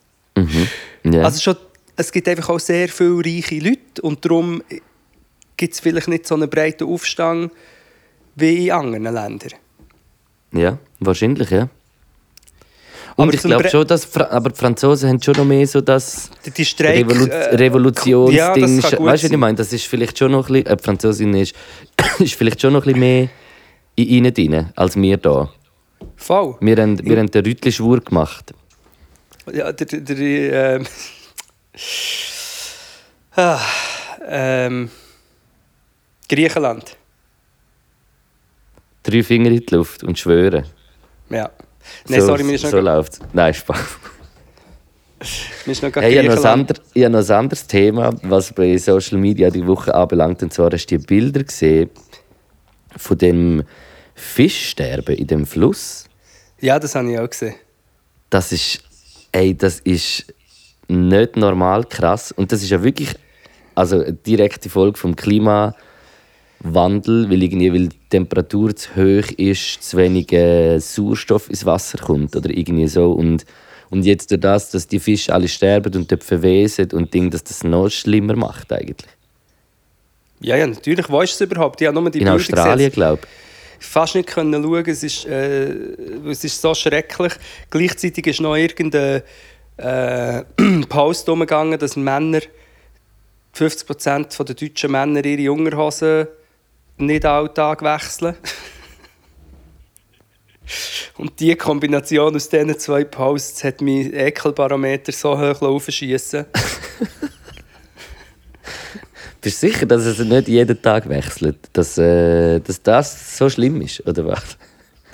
Ja. 1.05 1.23
Also 1.23 1.41
schon, 1.41 1.57
es 1.97 2.11
gibt 2.11 2.27
einfach 2.29 2.49
auch 2.49 2.59
sehr 2.61 2.89
viele 2.89 3.19
reiche 3.25 3.59
Leute 3.59 4.01
und 4.03 4.25
darum 4.25 4.63
gibt 5.57 5.75
es 5.75 5.81
vielleicht 5.81 6.09
nicht 6.09 6.27
so 6.27 6.35
einen 6.35 6.49
breiten 6.49 6.85
Aufstand 6.85 7.53
wie 8.37 8.67
in 8.69 8.73
anderen 8.73 9.05
Ländern. 9.05 9.53
ja, 10.53 10.79
wahrscheinlich, 11.01 11.51
ja. 11.51 11.69
Aber 13.17 13.29
Und 13.29 13.35
ich 13.35 13.41
zum 13.41 13.51
glaube 13.51 13.69
schon, 13.71 13.87
dass 13.87 14.05
Fra 14.05 14.29
aber 14.29 14.51
die 14.51 14.57
Franzosen 14.57 15.09
haben 15.09 15.23
schon 15.23 15.37
noch 15.37 15.45
mehr 15.47 15.67
so 15.67 15.81
das 15.81 16.31
Die- 16.55 16.65
Streik... 16.67 17.09
Revolu 17.09 17.27
äh, 17.27 17.57
Revolutionsding. 17.57 18.37
ja, 18.37 18.55
weißt 18.55 18.93
du, 18.93 19.05
was 19.05 19.25
ich 19.25 19.37
meine? 19.37 19.55
Das 19.57 19.73
ist 19.73 19.87
vielleicht 19.87 20.19
schon 20.19 20.33
noch 20.33 20.49
ein 20.51 20.53
bisschen, 20.53 20.67
äh, 20.67 20.77
die 20.77 20.85
Franzosin 20.85 21.35
ist, 21.35 21.55
ist 22.19 22.35
vielleicht 22.35 22.61
schon 22.61 22.75
noch 22.75 22.83
ein 22.83 22.93
bisschen 22.93 23.01
mehr 23.01 23.29
in 23.95 24.07
ihnen 24.07 24.35
drin, 24.35 24.71
als 24.77 24.97
wir 24.97 25.19
hier. 25.23 25.49
Voll. 26.17 26.57
Wir 26.61 26.77
haben, 26.77 27.03
wir 27.03 27.17
haben 27.19 27.31
den 27.31 27.45
Rüttli-Schwur 27.47 28.01
gemacht. 28.03 28.53
Ja, 29.51 29.73
der... 29.73 29.87
der, 29.87 30.01
der 30.01 30.77
ähm, 30.77 30.87
ah, 33.37 33.61
ähm, 34.29 34.91
Griechenland. 36.29 36.97
Drei 39.05 39.23
Finger 39.23 39.51
in 39.51 39.65
die 39.65 39.75
Luft 39.75 40.05
und 40.05 40.19
schwören. 40.19 40.67
Ja. 41.31 41.51
Nein, 42.09 42.21
so 42.21 42.27
sorry, 42.29 42.43
mir 42.45 42.55
ist 42.55 42.65
noch, 42.65 42.71
so 42.71 42.81
läuft 42.81 43.19
Nein, 43.33 43.55
Spaß. 43.55 43.79
Hey, 45.19 45.73
ich 45.73 45.83
habe 45.83 45.91
noch, 45.91 45.97
ein 45.97 46.13
Griechenland. 46.13 46.47
ander, 46.47 46.75
ich 46.95 47.05
habe 47.05 47.13
noch 47.13 47.29
ein 47.29 47.35
anderes 47.37 47.67
Thema, 47.67 48.15
was 48.23 48.53
bei 48.53 48.77
Social 48.77 49.19
Media 49.19 49.51
die 49.51 49.67
Woche 49.67 49.95
anbelangt. 49.95 50.43
Und 50.43 50.53
zwar 50.53 50.71
hast 50.71 50.87
du 50.87 50.99
die 50.99 51.05
Bilder 51.07 51.43
gesehen 51.43 51.91
von 52.97 53.17
dem 53.19 53.63
Fischsterben 54.15 55.15
in 55.17 55.27
dem 55.27 55.47
Fluss, 55.47 56.05
Ja, 56.61 56.79
das 56.79 56.95
habe 56.95 57.11
ich 57.13 57.19
auch 57.19 57.29
gesehen. 57.29 57.55
das 58.31 58.53
ist, 58.53 58.83
ey, 59.33 59.57
das 59.57 59.81
ist 59.81 60.27
nicht 60.89 61.37
normal 61.37 61.85
krass. 61.85 62.33
Und 62.33 62.53
das 62.53 62.63
ist 62.63 62.71
ja 62.71 62.83
wirklich 62.83 63.15
also 63.75 64.01
eine 64.01 64.13
direkte 64.13 64.69
Folge 64.71 64.99
vom 64.99 65.17
Klimawandel, 66.61 67.31
weil, 67.31 67.43
irgendwie, 67.43 67.73
weil 67.73 67.89
die 67.89 68.09
Temperatur 68.11 68.75
zu 68.75 68.97
hoch 68.97 69.31
ist, 69.37 69.83
zu 69.83 69.97
wenig 69.97 70.33
äh, 70.33 70.79
Sauerstoff 70.79 71.49
ins 71.49 71.67
Wasser 71.67 71.99
kommt 71.99 72.35
oder 72.37 72.51
irgendwie 72.51 72.89
so. 72.89 73.13
Und, 73.13 73.45
und 73.91 74.05
jetzt 74.05 74.31
durch 74.31 74.41
das, 74.41 74.71
dass 74.71 74.89
die 74.89 74.99
Fische 74.99 75.33
alle 75.33 75.49
sterben 75.49 75.95
und 75.95 76.11
dort 76.11 76.25
verwesen 76.25 76.91
und 76.93 77.13
Ding, 77.15 77.31
dass 77.31 77.45
das 77.45 77.65
noch 77.65 77.89
schlimmer 77.89 78.37
macht 78.37 78.73
eigentlich. 78.73 79.11
Ja, 80.41 80.57
ja, 80.57 80.67
natürlich. 80.67 81.09
Wo 81.09 81.21
ist 81.23 81.35
es 81.35 81.41
überhaupt? 81.41 81.81
Ich 81.81 81.87
habe 81.87 81.99
nur 81.99 82.11
die 82.11 82.19
In 82.19 82.25
Bilder 82.25 82.37
Australien, 82.37 82.93
glaube 82.93 83.23
ich. 83.23 83.87
fast 83.87 84.15
nicht 84.15 84.29
können 84.29 84.63
schauen. 84.63 84.85
Es 84.87 85.03
ist, 85.03 85.27
äh, 85.27 85.69
es 86.29 86.45
ist 86.45 86.61
so 86.61 86.75
schrecklich. 86.75 87.33
Gleichzeitig 87.71 88.27
ist 88.27 88.41
noch 88.41 88.57
irgendein 88.57 89.23
äh, 89.79 90.43
Post 90.89 91.29
umgegangen, 91.31 91.79
dass 91.79 91.97
Männer 91.97 92.41
50% 93.55 94.45
der 94.45 94.55
deutschen 94.55 94.93
Männer 94.93 95.25
ihre 95.25 95.51
Unterhosen 95.51 96.27
nicht 96.99 97.25
alltag 97.25 97.83
wechseln. 97.83 98.37
Und 101.17 101.39
die 101.41 101.55
Kombination 101.55 102.35
aus 102.35 102.49
diesen 102.49 102.79
zwei 102.79 103.05
Posts 103.05 103.65
hat 103.65 103.81
mein 103.81 104.13
Ekelbarometer 104.13 105.13
so 105.13 105.39
hoch 105.39 105.63
aufschießen. 105.63 106.45
Bist 109.41 109.63
du 109.63 109.69
sicher, 109.69 109.87
dass 109.87 110.05
es 110.05 110.19
nicht 110.19 110.49
jeden 110.49 110.83
Tag 110.83 111.09
wechselt? 111.09 111.71
Dass, 111.73 111.97
äh, 111.99 112.59
dass 112.59 112.83
das 112.83 113.37
so 113.39 113.49
schlimm 113.49 113.81
ist, 113.81 114.05
oder 114.07 114.27
was? 114.27 114.59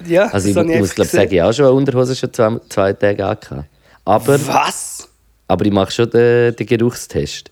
Ja, 0.06 0.28
Also 0.28 0.48
ich, 0.48 0.56
ich 0.56 0.78
muss 0.78 0.94
glaube 0.94 1.10
sagen, 1.10 1.32
ich 1.32 1.42
auch 1.42 1.52
schon 1.52 1.66
eine 1.66 1.74
Unterhose 1.74 2.16
schon 2.16 2.32
zwei, 2.32 2.58
zwei 2.70 2.92
Tage 2.94 3.26
angehabt. 3.26 3.68
Aber, 4.04 4.46
Was? 4.46 5.08
aber 5.46 5.66
ich 5.66 5.72
mache 5.72 5.90
schon 5.92 6.10
den, 6.10 6.56
den 6.56 6.66
Geruchstest. 6.66 7.50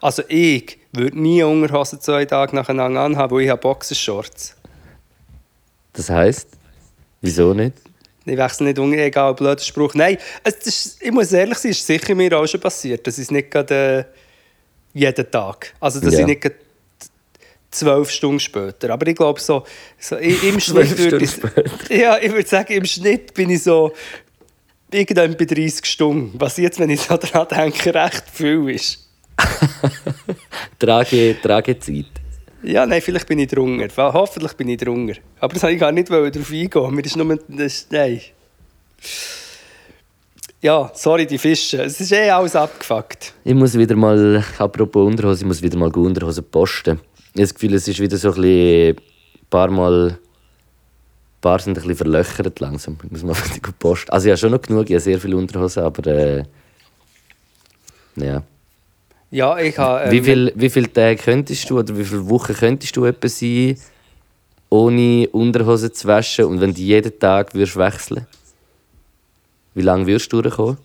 Also 0.00 0.22
ich 0.28 0.78
würde 0.92 1.20
nie 1.20 1.42
Unterhosen 1.42 2.00
zwei 2.00 2.24
Tage 2.24 2.54
nacheinander 2.54 3.00
anhaben, 3.00 3.36
weil 3.36 3.44
ich 3.44 3.50
habe 3.50 3.60
Boxershorts. 3.60 4.56
Das 5.92 6.10
heisst, 6.10 6.48
wieso 7.20 7.54
nicht? 7.54 7.74
Ich 8.24 8.36
wechsle 8.36 8.66
nicht 8.66 8.78
um, 8.78 8.92
egal, 8.92 9.34
blöder 9.34 9.62
Spruch. 9.62 9.94
Nein, 9.94 10.18
es 10.44 10.54
ist, 10.66 11.02
ich 11.02 11.10
muss 11.10 11.32
ehrlich 11.32 11.58
sein, 11.58 11.70
es 11.70 11.78
ist 11.78 11.86
sicher 11.86 12.14
mir 12.14 12.38
auch 12.38 12.46
schon 12.46 12.60
passiert. 12.60 13.06
Das 13.06 13.18
ist 13.18 13.30
nicht 13.30 13.50
gerade 13.50 14.06
äh, 14.94 14.98
jeden 14.98 15.30
Tag. 15.30 15.72
Also 15.80 15.98
das 16.00 16.12
Ja. 16.14 16.20
ist 16.20 16.26
nicht 16.26 16.52
zwölf 17.70 18.10
Stunden 18.10 18.40
später. 18.40 18.90
Aber 18.90 19.06
ich 19.06 19.16
glaube 19.16 19.40
so, 19.40 19.64
so 19.98 20.16
im 20.16 20.60
Schnitt 20.60 20.98
würde 20.98 21.24
ich... 21.24 21.32
Ja, 21.88 22.18
ich 22.18 22.32
würde 22.32 22.48
sagen, 22.48 22.72
im 22.74 22.84
Schnitt 22.84 23.32
bin 23.34 23.50
ich 23.50 23.62
so 23.62 23.92
irgendwann 24.90 25.36
bei 25.36 25.44
30 25.46 25.84
Stunden. 25.86 26.38
Was 26.38 26.56
jetzt, 26.58 26.78
wenn 26.78 26.90
ich 26.90 27.00
so 27.00 27.16
daran 27.16 27.48
denke, 27.48 27.94
recht 27.94 28.24
viel 28.32 28.68
ist. 28.70 29.07
Trage, 30.78 31.36
Tragezeit. 31.40 32.06
Ja, 32.62 32.86
nein, 32.86 33.00
vielleicht 33.00 33.26
bin 33.26 33.38
ich 33.38 33.48
drunter. 33.48 34.12
Hoffentlich 34.12 34.52
bin 34.54 34.68
ich 34.68 34.78
drunter. 34.78 35.14
Aber 35.40 35.54
das 35.54 35.62
wollte 35.62 35.74
ich 35.74 35.80
gar 35.80 35.92
nicht 35.92 36.10
darauf 36.10 36.50
eingehen. 36.50 36.94
Mir 36.94 37.04
ist 37.04 37.16
nur... 37.16 37.38
Das, 37.48 37.86
nein. 37.90 38.20
Ja, 40.60 40.90
sorry, 40.92 41.24
die 41.24 41.38
Fische. 41.38 41.82
Es 41.82 42.00
ist 42.00 42.10
eh 42.10 42.30
alles 42.30 42.56
abgefuckt. 42.56 43.32
Ich 43.44 43.54
muss 43.54 43.78
wieder 43.78 43.94
mal, 43.94 44.44
apropos 44.58 45.06
Unterhose, 45.06 45.42
ich 45.42 45.46
muss 45.46 45.62
wieder 45.62 45.78
mal 45.78 45.90
Unterhose 45.96 46.42
posten. 46.42 46.98
Ich 47.16 47.28
habe 47.28 47.42
das 47.42 47.54
Gefühl, 47.54 47.74
es 47.74 47.86
ist 47.86 48.00
wieder 48.00 48.16
so 48.16 48.30
ein 48.30 48.34
bisschen, 48.34 48.96
ein 48.96 49.46
paar 49.50 49.70
Mal, 49.70 50.08
ein 50.08 50.18
paar 51.40 51.60
sind 51.60 51.78
ein 51.78 51.82
bisschen 51.82 51.96
verlöchert 51.96 52.58
langsam. 52.58 52.98
Ich 53.04 53.10
muss 53.12 53.22
mal 53.22 53.36
wieder 53.54 53.72
posten. 53.78 54.10
Also 54.10 54.26
ich 54.26 54.30
habe 54.32 54.38
schon 54.38 54.50
noch 54.50 54.60
genug, 54.60 54.86
ich 54.86 54.94
habe 54.94 55.00
sehr 55.00 55.20
viele 55.20 55.36
Unterhosen, 55.36 55.84
aber 55.84 56.06
äh, 56.08 56.42
ja. 58.16 58.42
Ja, 59.30 59.58
ich 59.58 59.76
habe... 59.76 60.04
ähm, 60.04 60.10
Wie, 60.10 60.22
viel, 60.22 60.52
wie 60.54 60.70
viele 60.70 60.92
Tage 60.92 61.16
könntest 61.16 61.68
du 61.68 61.78
oder 61.78 61.96
wie 61.96 62.04
viele 62.04 62.28
Wochen 62.28 62.54
könntest 62.54 62.96
du 62.96 63.04
etwa 63.04 63.28
sein, 63.28 63.78
ohne 64.70 65.28
Unterhose 65.32 65.92
zu 65.92 66.08
waschen 66.08 66.46
und 66.46 66.60
wenn 66.60 66.72
du 66.72 66.80
jeden 66.80 67.18
Tag 67.18 67.54
würdest 67.54 67.76
wechseln? 67.76 68.26
Wie 69.74 69.82
lange 69.82 70.06
würdest 70.06 70.32
du 70.32 70.40
durchkommen? 70.40 70.78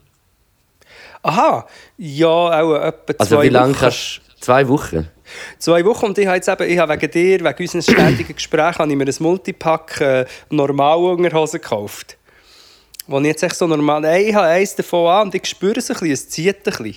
Aha, 1.21 1.65
ja, 1.97 2.27
auch 2.27 2.75
etwa 2.75 3.13
Also 3.17 3.35
zwei 3.35 3.43
wie 3.43 3.49
lange 3.49 3.73
Wochen. 3.73 3.79
kannst 3.79 4.21
Zwei 4.41 4.67
Wochen? 4.67 5.07
Zwei 5.57 5.85
Wochen 5.85 6.07
und 6.07 6.17
ich 6.17 6.27
habe 6.27 6.35
jetzt 6.35 6.49
eben, 6.49 6.69
ich 6.69 6.77
habe 6.77 6.93
wegen 6.93 7.11
dir, 7.11 7.39
wegen 7.45 7.63
unseren 7.63 7.81
ständigen 7.81 8.35
Gesprächen, 8.35 8.79
habe 8.79 8.91
ich 8.91 8.97
mir 8.97 9.05
ein 9.05 9.15
Multipack 9.19 10.01
äh, 10.01 10.25
Normalunterhosen 10.49 11.61
gekauft. 11.61 12.17
Wo 13.07 13.19
ich 13.19 13.27
jetzt 13.27 13.41
echt 13.41 13.55
so 13.55 13.65
normal... 13.65 14.01
Nein, 14.01 14.25
ich 14.25 14.35
habe 14.35 14.47
eins 14.47 14.75
davon 14.75 15.09
an 15.09 15.27
und 15.27 15.35
ich 15.35 15.45
spüre 15.45 15.79
es 15.79 15.89
ein 15.89 15.93
bisschen, 15.93 16.11
es 16.11 16.29
zieht 16.29 16.57
ein 16.57 16.63
bisschen. 16.63 16.95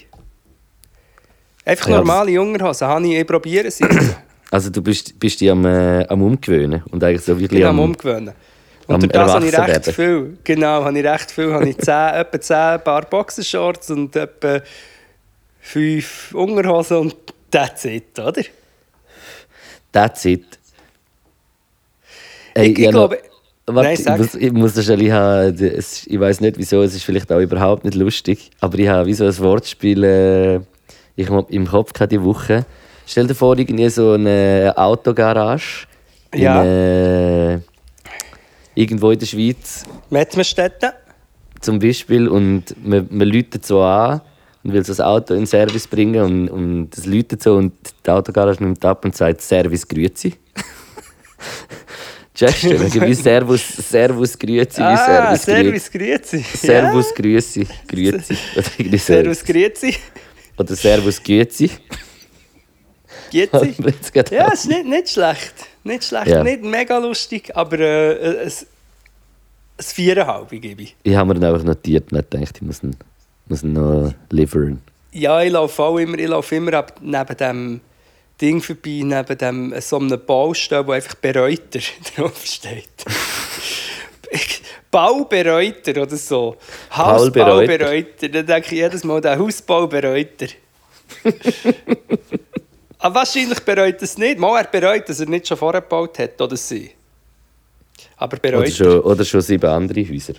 Einfach 1.67 1.89
Ja, 1.89 1.99
das- 1.99 2.07
normale 2.07 2.41
Unterhosen, 2.41 2.87
habe 2.89 3.07
ich, 3.07 3.15
ich 3.19 3.27
probiere 3.27 3.67
es 3.69 3.79
jetzt. 3.79 4.17
Also 4.49 4.71
du 4.71 4.81
bist, 4.81 5.19
bist 5.19 5.41
dich 5.41 5.51
am, 5.51 5.65
äh, 5.67 6.07
am 6.07 6.23
Umgewöhnen 6.23 6.81
und 6.93 7.03
eigentlich 7.03 7.23
so 7.23 7.33
Ich 7.33 7.41
wirklich 7.41 7.61
bin 7.61 7.69
am 7.69 7.81
am, 7.81 7.87
Umgewöhnen. 7.87 8.33
Und 8.87 9.03
durch 9.03 9.11
das 9.13 9.33
habe 9.33 9.45
ich 9.45 9.53
recht 9.53 9.59
Erwachsenwerden. 9.69 9.93
viel. 10.29 10.39
Genau, 10.45 10.85
habe 10.85 10.97
ich 11.01 11.05
recht 11.05 11.31
viel. 11.33 11.53
habe 11.53 11.69
ich 11.69 11.77
zehn, 11.79 11.95
etwa 12.15 12.41
10 12.41 12.81
Paar 12.85 13.03
Boxershorts 13.03 13.91
und 13.91 14.15
etwa 14.15 14.61
5 15.61 16.33
Unterhosen 16.35 16.97
und 16.99 17.17
that's 17.51 17.85
it, 17.87 18.17
oder? 18.21 18.43
That's 19.91 20.25
it. 20.25 20.45
Ey, 22.55 22.69
Ich- 22.71 22.79
ich 22.79 22.91
glaube- 22.91 23.19
Warte, 23.69 24.01
Nein, 24.05 24.21
ich, 24.21 24.23
muss, 24.23 24.35
ich 24.37 24.53
muss 24.53 24.75
das 24.75 24.87
schon, 24.87 25.01
ich, 25.01 25.11
habe, 25.11 25.49
es, 25.49 26.07
ich 26.07 26.21
weiß 26.21 26.41
nicht 26.41 26.57
wieso, 26.57 26.83
es 26.85 26.95
ist 26.95 27.03
vielleicht 27.03 27.33
auch 27.33 27.41
überhaupt 27.41 27.85
nicht 27.85 27.97
lustig, 27.97 28.53
aber 28.61 28.79
ich 28.79 28.87
habe 28.87 29.07
wie 29.09 29.15
so 29.15 29.25
ein 29.25 29.37
Wortspiel 29.39 30.05
äh, 30.05 30.61
ich 31.17 31.29
hab 31.31 31.51
im 31.51 31.67
Kopf 31.67 31.93
die 32.07 32.23
Woche. 32.23 32.65
Stell 33.07 33.27
dir 33.27 33.35
vor, 33.35 33.57
irgendwie 33.59 33.89
so 33.89 34.13
eine 34.13 34.73
Autogarage 34.77 35.87
in, 36.33 36.43
Ja. 36.43 36.65
äh, 36.65 37.59
irgendwo 38.75 39.11
in 39.11 39.19
der 39.19 39.27
Schweiz 39.27 39.85
Metzmerstetten? 40.11 40.91
zum 41.61 41.79
Beispiel 41.79 42.29
und 42.29 42.65
man, 42.87 43.09
man 43.11 43.29
läutet 43.29 43.65
so 43.65 43.81
an 43.83 44.21
und 44.63 44.73
will 44.73 44.85
so 44.85 44.93
das 44.93 45.01
Auto 45.01 45.35
in 45.35 45.41
den 45.41 45.47
Service 45.47 45.87
bringen 45.87 46.23
und, 46.23 46.49
und 46.49 46.91
das 46.91 47.07
läutet 47.07 47.43
so 47.43 47.57
und 47.57 47.73
die 48.05 48.11
Autogarage 48.11 48.63
nimmt 48.63 48.85
ab 48.85 49.05
und 49.05 49.17
sagt 49.17 49.41
«Servus, 49.41 49.87
Grüezi». 49.89 50.35
Du? 52.39 52.45
Wie 53.01 53.15
Servus, 53.15 53.67
Servus, 53.67 54.39
Grüezi, 54.39 54.79
wie 54.79 54.83
Ah, 54.85 55.35
Servus, 55.35 55.47
Grüezi. 55.47 55.79
Servus, 55.79 55.91
Grüezi. 55.91 56.39
Servus, 56.59 57.15
Grüezi, 57.15 57.67
Grüezi. 57.89 58.99
Servus, 58.99 59.43
Grüezi. 59.45 59.95
Oder 60.59 60.75
Servus. 60.77 61.21
Jetzt 63.31 64.13
geht 64.13 64.31
Ja, 64.31 64.53
ist 64.53 64.67
nicht, 64.69 64.87
nicht 64.87 65.09
schlecht. 65.11 65.55
Nicht 65.85 66.05
schlecht, 66.05 66.29
Ja. 66.29 66.43
nicht 66.43 66.63
mega 66.63 66.99
lustig, 66.99 67.55
aber 67.55 67.79
äh, 67.79 68.43
ein, 68.45 68.47
ein 68.47 68.53
Viereinhalb 69.79 70.51
gebe 70.51 70.83
ich. 70.83 70.97
Ich 71.03 71.15
habe 71.15 71.29
mir 71.35 71.41
dann 71.41 71.53
einfach 71.55 71.65
notiert 71.67 72.13
und 72.13 72.31
gedacht, 72.31 72.57
ich 72.57 72.63
muss 72.63 72.83
ihn, 72.83 72.97
muss 73.47 73.63
ihn 73.63 73.73
noch 73.75 74.13
liefern. 74.31 74.81
Ja, 75.13 75.43
ich 75.43 75.51
laufe 75.53 75.83
auch 75.83 75.99
immer, 75.99 76.19
ich 76.19 76.29
laufe 76.29 76.57
immer 76.57 76.75
ab, 76.75 76.99
neben 77.01 77.37
dem 77.37 77.81
Ding 78.41 78.61
vorbei, 78.63 79.01
neben 79.03 79.39
dem, 79.39 79.75
so 79.81 79.99
einem 79.99 80.21
Baustell, 80.25 80.87
wo 80.87 80.93
einfach 80.93 81.15
Bereuter 81.17 81.81
draufsteht. 82.17 83.05
Baubereuter 84.91 86.03
oder 86.03 86.17
so. 86.17 86.57
Hausbaubereuter. 86.95 88.29
Dann 88.29 88.47
denke 88.47 88.67
ich 88.67 88.73
jedes 88.73 89.05
Mal, 89.05 89.21
der 89.21 89.39
Hausbaubereuter. 89.39 90.47
Aber 92.99 93.15
wahrscheinlich 93.21 93.61
bereut 93.61 93.97
er 93.97 94.03
es 94.03 94.19
nicht. 94.19 94.39
Mal 94.39 94.59
er 94.59 94.65
bereut, 94.65 95.09
dass 95.09 95.21
er 95.21 95.27
nicht 95.27 95.47
schon 95.47 95.57
vorher 95.57 95.81
gebaut 95.81 96.19
hat, 96.19 96.41
oder 96.41 96.57
sie. 96.57 96.91
Aber 98.17 98.37
bereut 98.39 98.61
Oder 98.61 98.71
schon, 98.71 99.01
oder 99.01 99.25
schon 99.25 99.41
sieben 99.41 99.71
andere 99.71 100.09
Häuser. 100.09 100.35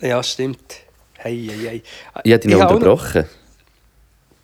er. 0.00 0.08
Ja, 0.08 0.22
stimmt. 0.22 0.76
Hey, 1.18 1.50
hey, 1.50 1.66
hey. 1.68 1.82
Ich 2.24 2.32
habe 2.32 2.40
dich 2.40 2.56
noch 2.56 2.70
unterbrochen. 2.70 3.26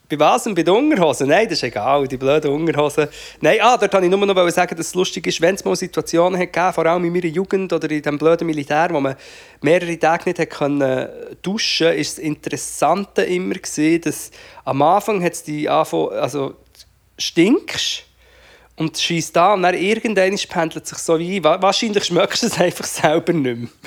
Bei 0.09 0.19
was 0.21 0.45
denn? 0.45 0.55
Bei 0.55 0.63
den 0.63 0.75
Unterhosen? 0.75 1.29
Nein, 1.29 1.47
das 1.47 1.55
ist 1.59 1.65
egal, 1.65 2.07
die 2.07 2.17
blöden 2.17 2.53
Unterhosen. 2.53 3.09
Nein, 3.41 3.59
ah, 3.61 3.77
dort 3.77 3.93
wollte 3.93 4.07
ich 4.07 4.11
nur 4.13 4.25
noch 4.25 4.51
sagen, 4.51 4.77
dass 4.77 4.87
es 4.87 4.95
lustig 4.95 5.27
ist, 5.27 5.41
wenn 5.41 5.57
es 5.57 5.65
mal 5.65 5.75
Situationen 5.75 6.39
gegeben, 6.39 6.73
vor 6.73 6.87
allem 6.87 7.05
in 7.05 7.13
meiner 7.13 7.27
Jugend 7.27 7.73
oder 7.73 7.91
in 7.91 8.03
dem 8.03 8.17
blöden 8.17 8.47
Militär, 8.47 8.89
wo 8.93 9.01
man 9.01 9.17
mehrere 9.63 9.99
Tage 9.99 10.29
nicht 10.29 10.39
hat 10.39 10.51
können 10.51 11.09
duschen 11.43 11.87
konnte, 11.89 12.01
ist 12.01 12.19
das 12.19 12.25
Interessante 12.25 13.23
immer 13.23 13.55
gesehen, 13.55 14.01
dass 14.03 14.31
am 14.65 14.81
Anfang 14.83 15.23
hat 15.25 15.33
es 15.33 15.43
die 15.43 15.69
angefangen, 15.69 16.11
also 16.13 16.55
stinkst 17.19 18.05
und 18.77 18.97
schießt 18.97 19.35
da 19.35 19.55
und 19.55 19.63
dann 19.63 19.75
irgendwann 19.75 20.37
pendelt 20.49 20.87
sich 20.87 20.99
so 20.99 21.19
wie 21.19 21.39
ein. 21.39 21.45
Wa- 21.45 21.61
Wahrscheinlich 21.61 22.05
schmeckst 22.05 22.43
du 22.43 22.47
es 22.47 22.61
einfach 22.61 22.85
selber 22.85 23.33
nicht 23.33 23.59
mehr. 23.59 23.69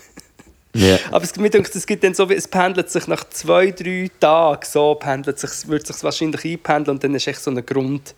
Ja. 0.76 0.98
Aber 1.12 1.24
es, 1.24 1.36
mir 1.36 1.50
denkt, 1.50 1.76
es 1.76 1.86
gibt 1.88 2.04
dann 2.04 2.14
so, 2.14 2.30
wie- 2.30 2.36
es 2.36 2.48
pendelt 2.48 2.90
sich 2.92 3.08
nach 3.08 3.24
zwei, 3.30 3.72
drei 3.72 4.10
Tagen 4.20 4.62
so, 4.66 4.96
pendelt 4.96 5.40
sich, 5.40 5.68
wird 5.68 5.88
sich 5.88 6.04
wahrscheinlich 6.04 6.46
einpendeln 6.46 6.98
und 6.98 7.04
dann 7.04 7.16
ist 7.16 7.28
echt 7.28 7.42
so 7.42 7.50
ein 7.52 7.66
Grundgeruch. 7.66 8.16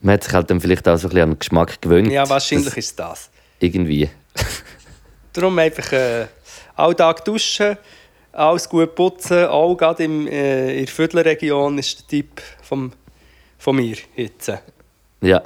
Man 0.00 0.14
hat 0.14 0.24
sich 0.24 0.32
halt 0.32 0.50
dann 0.50 0.60
vielleicht 0.60 0.88
auch 0.88 0.96
so 0.96 1.08
ein 1.08 1.10
bisschen 1.10 1.22
an 1.24 1.30
den 1.32 1.38
Geschmack 1.38 1.82
gewöhnt. 1.82 2.10
Ja, 2.10 2.26
wahrscheinlich 2.28 2.76
ist 2.76 2.98
das. 2.98 3.28
Irgendwie. 3.58 4.08
Darum 5.34 5.58
einfach 5.58 5.92
äh, 5.92 6.26
alltag 6.74 7.24
duschen, 7.24 7.76
alles 8.32 8.68
gut 8.68 8.94
putzen, 8.94 9.44
auch 9.46 9.74
gerade 9.76 10.04
im, 10.04 10.26
äh, 10.26 10.70
in 10.78 10.86
der 10.86 10.94
Viertelregion 10.94 11.76
ist 11.78 12.00
der 12.00 12.06
Tipp 12.08 12.40
vom, 12.62 12.92
von 13.58 13.76
mir 13.76 13.96
jetzt. 14.16 14.50
Ja. 15.20 15.42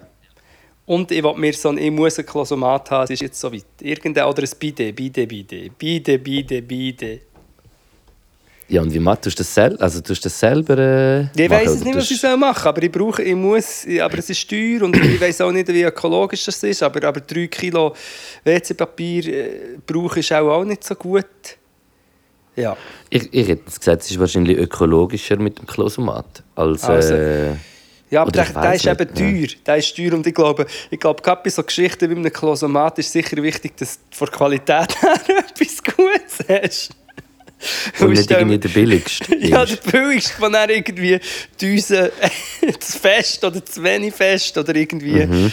Und 0.87 1.11
ich 1.11 1.23
will 1.23 1.35
mir 1.35 1.53
so 1.55 1.71
ein, 1.71 1.79
ich 1.79 1.91
muss 1.91 2.19
ein 2.19 2.27
Klosomat 2.27 2.91
haben, 2.91 3.05
es 3.05 3.11
ist 3.11 3.23
jetzt 3.23 3.41
so 3.41 3.53
weit. 3.53 3.65
Irgendein, 3.81 4.27
oder 4.27 4.43
ein 4.43 4.51
Bide, 4.59 4.93
Bide, 4.93 5.27
Bide, 5.27 5.71
Bide, 5.79 6.19
Bide, 6.19 6.63
Bide. 6.63 7.21
Ja, 8.69 8.81
und 8.81 8.93
wie 8.93 8.99
machst 8.99 9.27
du 9.27 9.31
das 9.31 9.55
selber? 9.55 9.83
Also 9.83 10.01
du 10.01 10.15
das 10.15 10.41
selber 10.41 10.79
äh, 10.79 11.23
Ich 11.37 11.51
weiß 11.51 11.71
es 11.71 11.85
nicht, 11.85 11.97
was 11.97 12.11
ich 12.11 12.19
soll 12.19 12.37
machen 12.37 12.67
aber 12.67 12.83
ich 12.83 12.91
brauche, 12.91 13.23
ich 13.23 13.35
muss, 13.35 13.87
aber 14.01 14.19
es 14.19 14.31
ist 14.31 14.49
teuer 14.49 14.83
und 14.83 14.97
ich 14.97 15.21
weiß 15.21 15.43
auch 15.43 15.53
nicht, 15.53 15.69
wie 15.69 15.83
ökologisch 15.83 16.45
das 16.45 16.63
ist, 16.63 16.83
aber, 16.83 17.07
aber 17.07 17.21
3 17.21 17.47
Kilo 17.49 17.95
WC-Papier 18.43 19.27
äh, 19.27 19.51
brauche 19.87 20.21
ich 20.21 20.35
auch, 20.35 20.49
auch 20.49 20.65
nicht 20.65 20.83
so 20.83 20.95
gut. 20.95 21.27
Ja. 22.57 22.77
Ich, 23.11 23.29
ich 23.33 23.49
hätte 23.49 23.65
gesagt, 23.65 24.03
es 24.03 24.11
ist 24.11 24.19
wahrscheinlich 24.19 24.57
ökologischer 24.57 25.37
mit 25.37 25.59
dem 25.59 25.67
Klosomat 25.67 26.43
als... 26.55 26.85
Also, 26.85 27.15
äh, 27.15 27.53
Ja, 28.15 28.23
aber 28.23 28.31
der, 28.31 28.45
der 28.45 28.75
ist 28.75 28.87
eben 28.87 29.13
teuer. 29.13 29.49
Der 29.67 29.77
ist 29.77 29.97
teuer 29.97 30.13
und 30.13 30.25
ich 30.25 30.35
glaube, 30.35 30.67
ich 30.89 31.01
glaube 31.01 31.21
gerade 31.21 31.41
bei 31.43 31.51
so 31.51 31.65
Geschichten 31.65 32.09
wie 32.09 32.15
einem 32.15 32.33
Klosomat 32.33 33.01
ist 33.01 33.11
sicher 33.11 33.43
wichtig, 33.43 33.77
dass 33.77 33.99
du 34.09 34.17
von 34.17 34.31
Qualität 34.31 35.03
her 35.03 35.19
etwas 35.51 35.83
Gutes 35.83 36.39
hast. 36.49 36.91
und 38.01 38.11
nicht 38.11 38.31
irgendwie 38.31 38.59
der 38.59 38.69
billigste. 38.69 39.35
Ja, 39.41 39.67
der 39.67 39.91
billigste, 39.91 40.35
von 40.35 40.53
dann 40.53 40.71
irgendwie 40.71 41.19
die 41.61 41.67
Düse 41.67 42.13
zu 42.79 42.99
fest 43.01 43.43
oder 43.43 43.65
zu 43.65 43.83
wenig 43.83 44.15
fest 44.15 44.57
oder 44.59 44.73
irgendwie. 44.77 45.27
Mhm. 45.27 45.53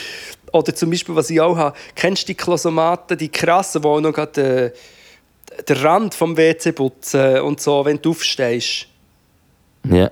Oder 0.51 0.76
zum 0.76 0.91
Beispiel, 0.91 1.16
was 1.16 1.32
ich 1.32 1.41
auch 1.41 1.57
habe, 1.57 1.76
kennst 1.95 2.24
du 2.24 2.28
die 2.28 2.36
Klosomaten, 2.36 3.18
die 3.18 3.30
krassen, 3.30 3.82
die 3.82 3.88
auch 3.88 4.01
noch 4.01 4.14
gerade 4.14 4.72
äh, 5.57 5.64
den 5.64 5.78
Rand 5.78 6.14
vom 6.14 6.38
WC 6.38 6.74
putzen 6.74 7.39
und 7.39 7.59
so, 7.59 7.84
wenn 7.86 7.99
du 7.99 8.12
aufstehst. 8.12 8.86
Ja. 9.89 10.12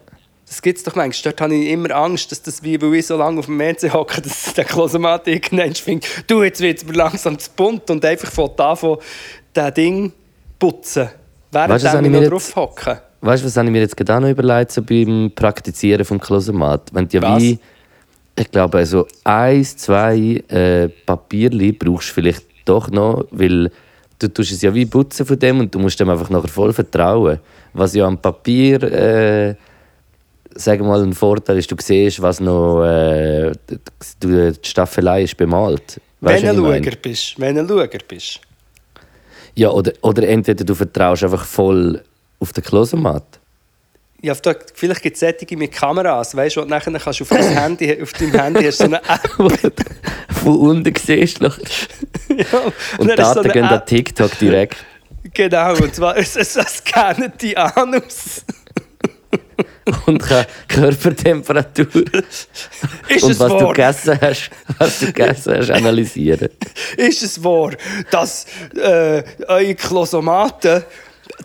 Das 0.50 0.64
gibt 0.64 0.80
es 0.80 0.84
doch 0.84 0.96
manchmal. 0.96 1.32
Dort 1.32 1.42
habe 1.42 1.56
ich 1.56 1.70
immer 1.70 1.92
Angst, 1.92 2.32
dass 2.32 2.42
das, 2.42 2.64
wie 2.64 2.82
weil 2.82 2.96
ich 2.96 3.06
so 3.06 3.16
lange 3.18 3.38
auf 3.38 3.46
dem 3.46 3.60
WC 3.60 3.92
hocke, 3.92 4.20
dass 4.20 4.52
der 4.56 4.66
Klosomat 4.66 5.28
irgendwann 5.28 5.76
findet, 5.76 6.24
du, 6.26 6.42
jetzt 6.42 6.60
wird 6.60 6.80
es 6.80 6.86
mir 6.86 6.94
langsam 6.94 7.38
zu 7.38 7.52
bunt 7.56 7.88
und 7.92 8.04
einfach 8.04 8.32
von 8.32 8.50
da 8.58 8.76
von 8.76 8.98
das 9.54 9.74
Ding 9.76 10.12
putzen. 10.58 11.10
Während 11.52 11.84
Weißt 11.84 12.04
ich 12.04 12.12
noch 12.12 12.28
drauf 12.28 12.56
hocke. 12.56 13.02
Weißt 13.22 13.44
du, 13.44 13.48
was 13.48 13.58
habe 13.58 13.68
ich 13.68 13.72
mir 13.72 13.82
jetzt 13.82 13.96
gerade 13.96 14.16
auch 14.16 14.22
noch 14.22 14.30
überlegt, 14.30 14.72
so 14.72 14.82
beim 14.82 15.32
Praktizieren 15.36 16.04
vom 16.04 16.20
Klosomat? 16.20 16.94
Wenn 16.94 17.08
ja 17.12 17.22
Was? 17.22 17.42
wie, 17.42 17.60
ich 18.36 18.50
glaube, 18.50 18.84
so 18.88 19.06
eins, 19.24 19.78
zwei 19.78 20.44
äh, 20.48 20.88
Papierli 21.06 21.74
brauchst 21.74 22.10
du 22.10 22.14
vielleicht 22.14 22.46
doch 22.66 22.90
noch, 22.90 23.26
weil 23.30 23.72
du 24.18 24.28
tust 24.34 24.52
es 24.52 24.62
ja 24.64 24.74
wie 24.74 24.86
putzen 24.86 25.26
von 25.26 25.38
dem 25.38 25.60
und 25.60 25.76
du 25.76 25.80
musst 25.80 26.00
dem 26.00 26.10
einfach 26.10 26.30
nachher 26.32 26.48
voll 26.48 26.74
vertrauen. 26.74 27.40
Was 27.74 27.94
ja 27.94 28.06
am 28.06 28.18
Papier, 28.18 28.82
äh, 28.84 29.56
sagen 30.56 30.84
wir 30.84 30.90
mal, 30.90 31.04
ein 31.04 31.14
Vorteil 31.14 31.58
ist, 31.58 31.72
du 31.72 31.76
siehst, 31.80 32.22
was 32.22 32.40
noch, 32.40 32.84
äh, 32.84 33.52
die, 34.24 34.52
die 34.52 34.68
Staffelei 34.68 35.24
ist 35.24 35.38
bemalt. 35.38 36.00
Weißt 36.22 36.44
wenn 36.44 36.56
du? 36.56 36.64
Schauer 36.64 36.96
bist. 37.02 37.40
Wenn 37.40 37.56
du 37.56 37.68
Schauer 37.68 37.88
bist. 38.08 38.42
Ja, 39.56 39.70
oder, 39.70 39.94
oder 40.02 40.28
entweder 40.28 40.64
du 40.64 40.76
vertraust 40.76 41.24
einfach 41.24 41.46
voll 41.46 42.04
auf 42.40 42.54
den 42.54 42.64
Klosomat. 42.64 43.40
Ja, 44.22 44.34
vielleicht 44.36 45.02
gibt 45.02 45.16
es 45.16 45.20
solche 45.22 45.56
mit 45.56 45.72
Kameras, 45.72 46.36
weißt 46.36 46.58
du, 46.58 46.66
nachher 46.66 46.92
kannst 47.00 47.22
du 47.22 47.24
auf, 47.24 47.30
dein 47.30 47.58
Handy, 47.58 48.02
auf 48.02 48.12
deinem 48.12 48.34
Handy 48.34 48.64
hast 48.66 48.80
so 48.80 48.84
eine 48.84 48.98
App. 49.64 49.82
Von 50.44 50.58
unten 50.58 50.94
siehst 50.96 51.40
du 51.40 51.46
noch. 51.46 51.58
ja, 52.30 52.46
Und 52.98 53.10
du 53.10 53.16
Daten 53.16 53.44
so 53.44 53.50
gehen 53.50 53.64
an. 53.64 53.86
TikTok 53.86 54.38
direkt. 54.40 54.86
Genau, 55.34 55.74
und 55.76 55.96
zwar 55.96 56.18
es, 56.18 56.36
es, 56.36 56.56
es 56.56 56.78
scannen 56.78 57.32
die 57.40 57.56
Anus. 57.56 58.44
Und 60.06 60.20
kann 60.20 60.46
Körpertemperatur 60.68 61.88
Ist 63.08 63.24
und 63.24 63.40
was 63.40 63.52
du 63.52 63.60
wahr? 63.60 63.74
gegessen 63.74 64.20
hast, 64.22 64.50
was 64.78 65.00
du 65.00 65.06
gegessen 65.08 65.58
hast, 65.58 65.72
analysieren. 65.72 66.50
Ist 66.98 67.24
es 67.24 67.44
wahr, 67.44 67.72
dass 68.12 68.46
äh, 68.76 69.24
eure 69.48 69.76
Klosomaten 69.76 70.84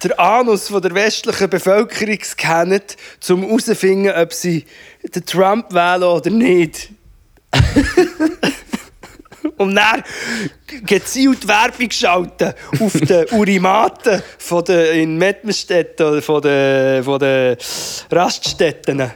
der 0.03 0.21
Anus 0.21 0.69
von 0.69 0.83
der 0.83 0.95
westlichen 0.95 1.49
Bevölkerung 1.49 2.19
scannen, 2.23 2.83
um 3.29 3.43
herauszufinden, 3.43 4.13
ob 4.15 4.33
sie 4.33 4.65
den 5.15 5.25
Trump 5.25 5.73
wählen 5.73 6.03
oder 6.03 6.31
nicht? 6.31 6.91
Und 9.57 9.75
dann 9.75 10.03
gezielt 10.85 11.47
Werbung 11.47 11.91
schalten 11.91 12.53
auf 12.81 12.93
den 12.93 13.27
Urimaten 13.33 14.23
von 14.39 14.65
den, 14.65 15.01
in 15.01 15.19
Mettmerstedt 15.19 16.01
oder 16.01 16.23
von 16.23 16.43
den, 16.43 17.05
von 17.05 17.19
den 17.19 17.57
Raststätten. 18.11 19.11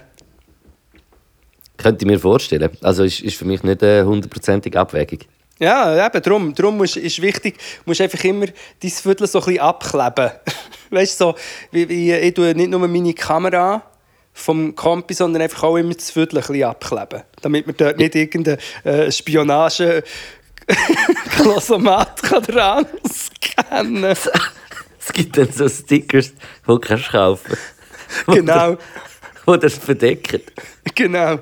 Könnte 1.77 2.05
ich 2.05 2.11
mir 2.11 2.19
vorstellen. 2.19 2.71
Also 2.83 3.05
ist, 3.05 3.21
ist 3.21 3.37
für 3.37 3.45
mich 3.45 3.63
nicht 3.63 3.83
eine 3.83 4.05
hundertprozentige 4.05 4.79
Abwägung. 4.79 5.21
Ja, 5.61 6.07
eben, 6.07 6.23
darum, 6.23 6.55
darum 6.55 6.77
musst, 6.77 6.97
ist 6.97 7.21
wichtig, 7.21 7.59
du 7.59 7.83
musst 7.87 8.01
einfach 8.01 8.23
immer 8.25 8.47
dein 8.47 8.91
Viertel 8.91 9.27
so 9.27 9.41
ein 9.41 9.45
bisschen 9.45 9.61
abkleben. 9.61 10.31
weißt 10.91 11.21
du, 11.21 11.25
so, 11.25 11.35
wie, 11.73 11.89
wie, 11.89 12.13
ich 12.13 12.35
tue 12.35 12.55
nicht 12.55 12.71
nur 12.71 12.87
meine 12.87 13.13
Kamera 13.13 13.83
vom 14.39 14.75
Kompi, 14.75 15.15
sondern 15.15 15.43
einfach 15.43 15.65
auch 15.65 15.77
immer 15.77 15.95
das 15.95 16.11
Viertel 16.11 16.39
ein 16.39 16.47
bisschen 16.47 16.65
abkleben. 16.65 17.23
Damit 17.43 17.67
man 17.67 17.77
dort 17.77 17.99
nicht 17.99 18.15
irgendeine 18.15 18.59
äh, 18.85 19.11
Spionage 19.11 20.05
Klosomat 21.37 22.21
dran 22.23 22.87
scannen. 23.07 24.17
Es 25.01 25.15
gibt 25.15 25.39
dann 25.39 25.51
so 25.51 25.67
Stickers, 25.71 26.33
die 26.33 26.37
du 26.67 26.79
kannst 26.79 27.09
kaufen 27.09 27.57
Genau, 28.27 28.77
die 29.47 29.59
das 29.59 29.79
verdecken. 29.79 30.43
genau. 30.95 31.39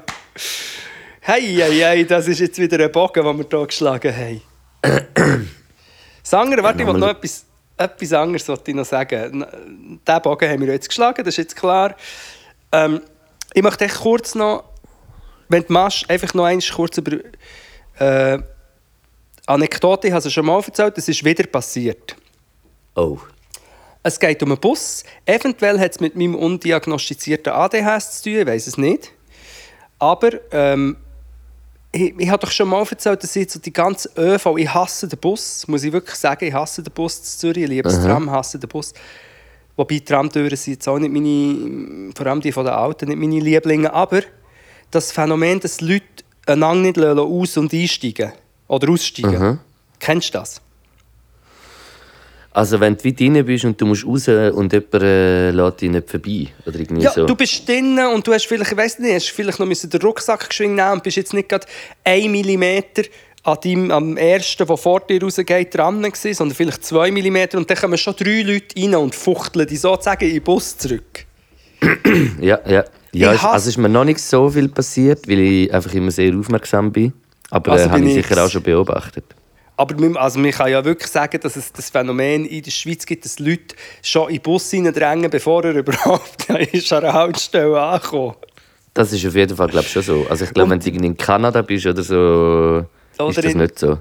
Hey, 1.21 1.57
hey, 1.57 1.79
hey, 1.81 2.07
das 2.07 2.29
ist 2.29 2.39
jetzt 2.39 2.59
wieder 2.61 2.85
ein 2.85 2.93
Bogen, 2.93 3.25
den 3.25 3.39
wir 3.39 3.47
hier 3.51 3.67
geschlagen 3.67 4.15
haben. 4.17 5.49
Sanger, 6.23 6.63
warte, 6.63 6.83
ich 6.83 6.87
wollte 6.87 7.01
noch 7.01 7.09
etwas, 7.09 7.45
etwas 7.77 8.13
anderes 8.13 8.49
wollte 8.49 8.71
ich 8.71 8.77
noch 8.77 8.85
sagen. 8.85 9.45
Diesen 10.07 10.23
Bogen 10.23 10.49
haben 10.49 10.61
wir 10.61 10.73
jetzt 10.73 10.89
geschlagen, 10.89 11.25
das 11.25 11.35
ist 11.35 11.39
jetzt 11.39 11.57
klar. 11.57 11.97
Ähm, 12.77 13.01
ich 13.55 13.63
möchte 13.63 13.89
kurz 13.89 14.35
noch, 14.35 14.65
wenn 15.49 15.63
du 15.63 15.73
machst, 15.73 16.09
einfach 16.11 16.35
noch 16.35 16.45
eins 16.45 16.71
kurz 16.71 16.99
über 16.99 17.17
äh, 17.99 18.39
Anekdote, 19.47 20.09
ich 20.09 20.13
habe 20.13 20.27
es 20.27 20.33
schon 20.33 20.45
mal 20.45 20.63
erzählt, 20.63 20.97
das 20.99 21.09
ist 21.09 21.25
wieder 21.25 21.47
passiert. 21.47 22.17
Oh. 22.95 23.19
Es 24.03 24.21
geht 24.21 24.43
um 24.43 24.51
einen 24.51 24.61
Bus. 24.61 25.05
Eventuell 25.25 25.81
hat 25.81 25.93
es 25.93 26.01
mit 26.01 26.17
meinem 26.17 26.35
undiagnostizierten 26.35 27.53
ADHS 27.53 28.23
zu 28.23 28.31
tun, 28.31 28.41
ich 28.41 28.47
weiß 28.47 28.67
es 28.67 28.77
nicht. 28.77 29.13
Aber 29.99 30.31
ähm, 30.53 30.97
ich, 31.93 32.15
ich 32.19 32.29
habe 32.29 32.45
doch 32.45 32.53
schon 32.53 32.69
mal 32.69 32.85
erzählt, 32.89 33.23
dass 33.23 33.35
ich 33.35 33.51
so 33.51 33.59
die 33.59 33.73
ganze 33.73 34.11
ÖV, 34.17 34.57
ich 34.59 34.73
hasse 34.73 35.09
den 35.09 35.19
Bus, 35.19 35.67
muss 35.67 35.83
ich 35.83 35.93
wirklich 35.93 36.17
sagen, 36.17 36.45
ich 36.45 36.53
hasse 36.53 36.83
den 36.83 36.93
Bus 36.93 37.23
zu 37.23 37.39
Zürich, 37.39 37.65
ich 37.65 37.69
liebe 37.71 37.89
das 37.89 38.03
Tram, 38.03 38.31
hasse 38.31 38.59
den 38.59 38.69
Bus. 38.69 38.93
Wobei 39.77 39.99
Tramtüren 39.99 40.57
sind 40.57 40.75
jetzt 40.75 40.89
auch 40.89 40.99
nicht 40.99 41.13
meine, 41.13 42.13
vor 42.17 42.27
allem 42.27 42.41
die 42.41 42.53
von 42.53 42.65
den 42.65 42.75
Alten, 42.75 43.09
nicht 43.09 43.19
meine 43.19 43.41
Lieblinge. 43.41 43.93
Aber 43.93 44.23
das 44.91 45.13
Phänomen, 45.13 45.61
dass 45.61 45.81
Leute 45.81 46.05
einander 46.47 46.83
nicht 46.89 46.99
aus- 46.99 47.57
und 47.57 47.73
einsteigen 47.73 48.33
oder 48.69 48.89
aussteigen, 48.89 49.61
kennst 49.99 50.35
du 50.35 50.39
das? 50.39 50.61
Also 52.53 52.81
wenn 52.81 52.97
du 52.97 53.05
weit 53.05 53.21
rein 53.21 53.45
bist 53.45 53.67
und 53.67 53.79
du 53.79 53.85
musst 53.85 54.07
raus 54.07 54.29
und 54.29 54.73
jemand 54.73 54.95
äh, 54.95 55.51
lässt 55.51 55.83
dich 55.83 55.91
nicht 55.91 56.09
vorbei. 56.11 56.47
Oder 56.65 56.79
irgendwie 56.81 57.03
Ja, 57.03 57.13
so. 57.13 57.27
du 57.27 57.35
bist 57.35 57.69
drinnen 57.69 58.07
und 58.15 58.27
du 58.27 58.33
hast 58.33 58.47
vielleicht, 58.47 58.73
ich 58.73 58.77
weiss 58.79 58.99
nicht, 58.99 59.15
hast 59.15 59.29
vielleicht 59.29 59.59
noch 59.59 59.69
den 59.69 60.01
Rucksack 60.01 60.49
geschwingen 60.49 60.91
und 60.91 61.03
bist 61.03 61.19
jetzt 61.19 61.35
nicht 61.35 61.51
gerade 61.51 61.67
1 62.05 62.27
mm 62.29 63.03
an 63.47 63.59
deinem, 63.63 63.91
am 63.93 64.17
ersten, 64.17 64.67
der 64.67 64.77
vor 64.77 65.01
dir 65.01 65.23
rausgeht, 65.23 65.75
dran 65.75 66.03
gewesen, 66.03 66.35
sondern 66.35 66.57
vielleicht 66.57 66.85
2 66.85 67.13
mm 67.13 67.57
und 67.57 67.71
dann 67.71 67.77
kommen 67.77 67.97
schon 67.97 68.17
drei 68.17 68.43
Leute 68.43 68.75
rein 68.77 68.95
und 68.97 69.15
fuchteln 69.15 69.67
die 69.69 69.77
sozusagen 69.77 70.25
in 70.27 70.35
den 70.35 70.43
Bus 70.43 70.77
zurück. 70.77 71.25
Ja, 72.41 72.59
ja. 72.67 72.85
ja 73.13 73.33
Ich 73.35 73.43
also 73.43 73.69
ist 73.69 73.77
mir 73.77 73.89
noch 73.89 74.05
nicht 74.05 74.19
so 74.19 74.51
viel 74.51 74.69
passiert, 74.69 75.29
weil 75.29 75.39
ich 75.39 75.73
einfach 75.73 75.95
immer 75.95 76.11
sehr 76.11 76.35
aufmerksam 76.37 76.91
bin. 76.91 77.13
Aber 77.51 77.73
Also 77.73 77.87
äh, 77.87 77.91
habe 77.91 78.05
ich 78.05 78.15
sicher 78.15 78.45
auch 78.45 78.51
schon 78.51 78.63
beobachtet. 78.63 79.25
Aber 79.77 79.95
man, 80.01 80.17
also 80.17 80.41
man 80.41 80.51
kann 80.51 80.71
ja 80.71 80.85
wirklich 80.85 81.11
sagen, 81.11 81.39
dass 81.41 81.55
es 81.55 81.73
das 81.73 81.91
Phänomen 81.91 82.47
in 82.47 82.63
der 82.63 82.71
Schweiz 82.71 83.07
gibt, 83.07 83.25
dass 83.25 83.39
Leute 83.39 83.77
schon 84.03 84.31
in 84.31 84.37
den 84.37 84.43
Bus 84.43 84.71
drängen, 84.71 85.31
bevor 85.31 85.65
er 85.65 85.75
überhaupt 85.77 86.51
ist 86.73 86.93
an 86.93 87.05
einer 87.05 87.13
Haltestelle 87.13 87.81
angekommen 87.81 88.35
Das 88.95 89.13
ist 89.13 89.25
auf 89.25 89.35
jeden 89.37 89.57
Fall 89.57 89.69
glaub, 89.69 89.85
schon 89.85 90.03
so. 90.03 90.27
Also 90.29 90.47
ich 90.47 90.53
glaube, 90.53 90.71
wenn 90.71 90.81
du 90.81 90.91
in 90.91 91.17
Kanada 91.17 91.63
bist 91.63 91.87
oder 91.87 92.03
so, 92.03 92.87
Oder 93.19 93.39
ist 93.39 93.45
das 93.45 93.55
nicht 93.55 93.79
so. 93.79 93.99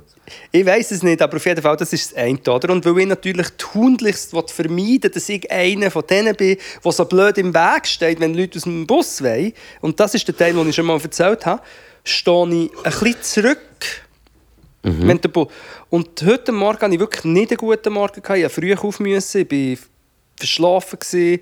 Ich 0.51 0.65
weiß 0.65 0.89
es 0.91 1.03
nicht, 1.03 1.21
aber 1.21 1.37
auf 1.37 1.45
jeden 1.45 1.61
Fall, 1.61 1.77
das 1.77 1.93
ist 1.93 2.11
das 2.11 2.17
eine, 2.17 2.39
oder? 2.47 2.71
Und 2.73 2.83
weil 2.85 2.97
ich 2.99 3.05
natürlich 3.07 3.47
tunlichst 3.57 4.33
will 4.33 4.43
vermeiden 4.47 5.11
dass 5.13 5.29
ich 5.29 5.49
einer 5.51 5.91
von 5.91 6.03
denen 6.07 6.35
bin, 6.35 6.57
der 6.83 6.91
so 6.91 7.05
blöd 7.05 7.37
im 7.37 7.53
Weg 7.53 7.85
steht, 7.85 8.19
wenn 8.19 8.33
Leute 8.33 8.57
aus 8.57 8.63
dem 8.63 8.87
Bus 8.87 9.23
wollen, 9.23 9.53
und 9.81 9.99
das 9.99 10.15
ist 10.15 10.27
der 10.27 10.35
Teil, 10.35 10.53
den 10.53 10.67
ich 10.69 10.75
schon 10.75 10.87
mal 10.87 10.99
erzählt 10.99 11.45
habe, 11.45 11.61
stehe 12.03 12.45
ich 12.65 12.71
ein 12.83 12.91
bisschen 12.91 13.21
zurück. 13.21 13.59
Bu- 15.31 15.47
Und 15.89 16.21
heute 16.23 16.51
Morgen 16.51 16.79
hatte 16.79 16.93
ich 16.93 16.99
wirklich 16.99 17.23
nicht 17.25 17.51
einen 17.51 17.57
guten 17.57 17.93
Morgen. 17.93 18.21
Ich 18.23 18.29
musste 18.29 18.49
früh 18.49 18.73
auf, 18.75 18.99
müssen. 18.99 19.41
ich 19.49 19.79
war 19.79 19.85
verschlafen. 20.37 20.99
Gewesen. 20.99 21.39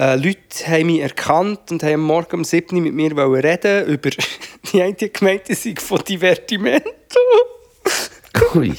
Äh, 0.00 0.16
Leute 0.16 0.66
haben 0.66 0.86
mich 0.86 1.00
erkannt 1.00 1.70
und 1.70 1.82
haben 1.82 1.94
am 1.94 2.02
Morgen 2.04 2.36
um 2.36 2.44
7 2.44 2.74
Uhr 2.74 2.80
mit 2.80 2.94
mir 2.94 3.14
reden 3.14 3.86
über 3.86 4.08
die 4.72 4.80
eine 4.80 4.94
Gemeinde 4.94 5.54
von 5.78 6.02
Divertimento. 6.02 7.20
Ui. 8.54 8.74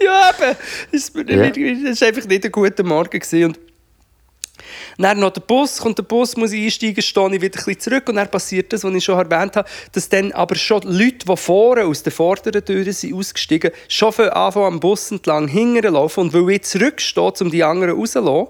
Ja, 0.00 0.30
eben. 0.30 0.56
Das 0.94 2.00
war 2.00 2.08
einfach 2.08 2.26
nicht 2.26 2.44
ein 2.44 2.52
guter 2.52 2.84
Morgen. 2.84 3.18
Gewesen. 3.18 3.46
Und 3.46 3.58
dann 4.98 5.18
noch 5.18 5.32
der 5.32 5.40
Bus, 5.40 5.78
kommt 5.78 5.98
der 5.98 6.04
Bus, 6.04 6.36
muss 6.36 6.52
ich 6.52 6.62
einsteigen, 6.62 7.02
stehe 7.02 7.26
ich 7.26 7.42
wieder 7.42 7.58
ein 7.58 7.64
bisschen 7.64 7.80
zurück 7.80 8.08
und 8.08 8.14
dann 8.14 8.30
passiert 8.30 8.72
das, 8.72 8.84
was 8.84 8.94
ich 8.94 9.04
schon 9.04 9.18
erwähnt 9.18 9.56
habe, 9.56 9.68
dass 9.92 10.08
dann 10.08 10.30
aber 10.30 10.54
schon 10.54 10.82
Leute, 10.82 11.26
die 11.28 11.36
vorne 11.36 11.86
aus 11.86 12.04
der 12.04 12.12
vorderen 12.12 12.64
Tür 12.64 12.92
sind 12.92 13.14
ausgestiegen, 13.14 13.72
schon 13.88 14.12
von 14.12 14.28
Anfang 14.28 14.64
am 14.64 14.80
Bus 14.80 15.10
entlang 15.10 15.48
hingern 15.48 15.94
laufen 15.94 16.20
und 16.20 16.32
weil 16.32 16.50
ich 16.50 16.62
zurückstehe, 16.62 17.32
um 17.40 17.50
die 17.50 17.64
anderen 17.64 17.98
rauszulassen, 17.98 18.48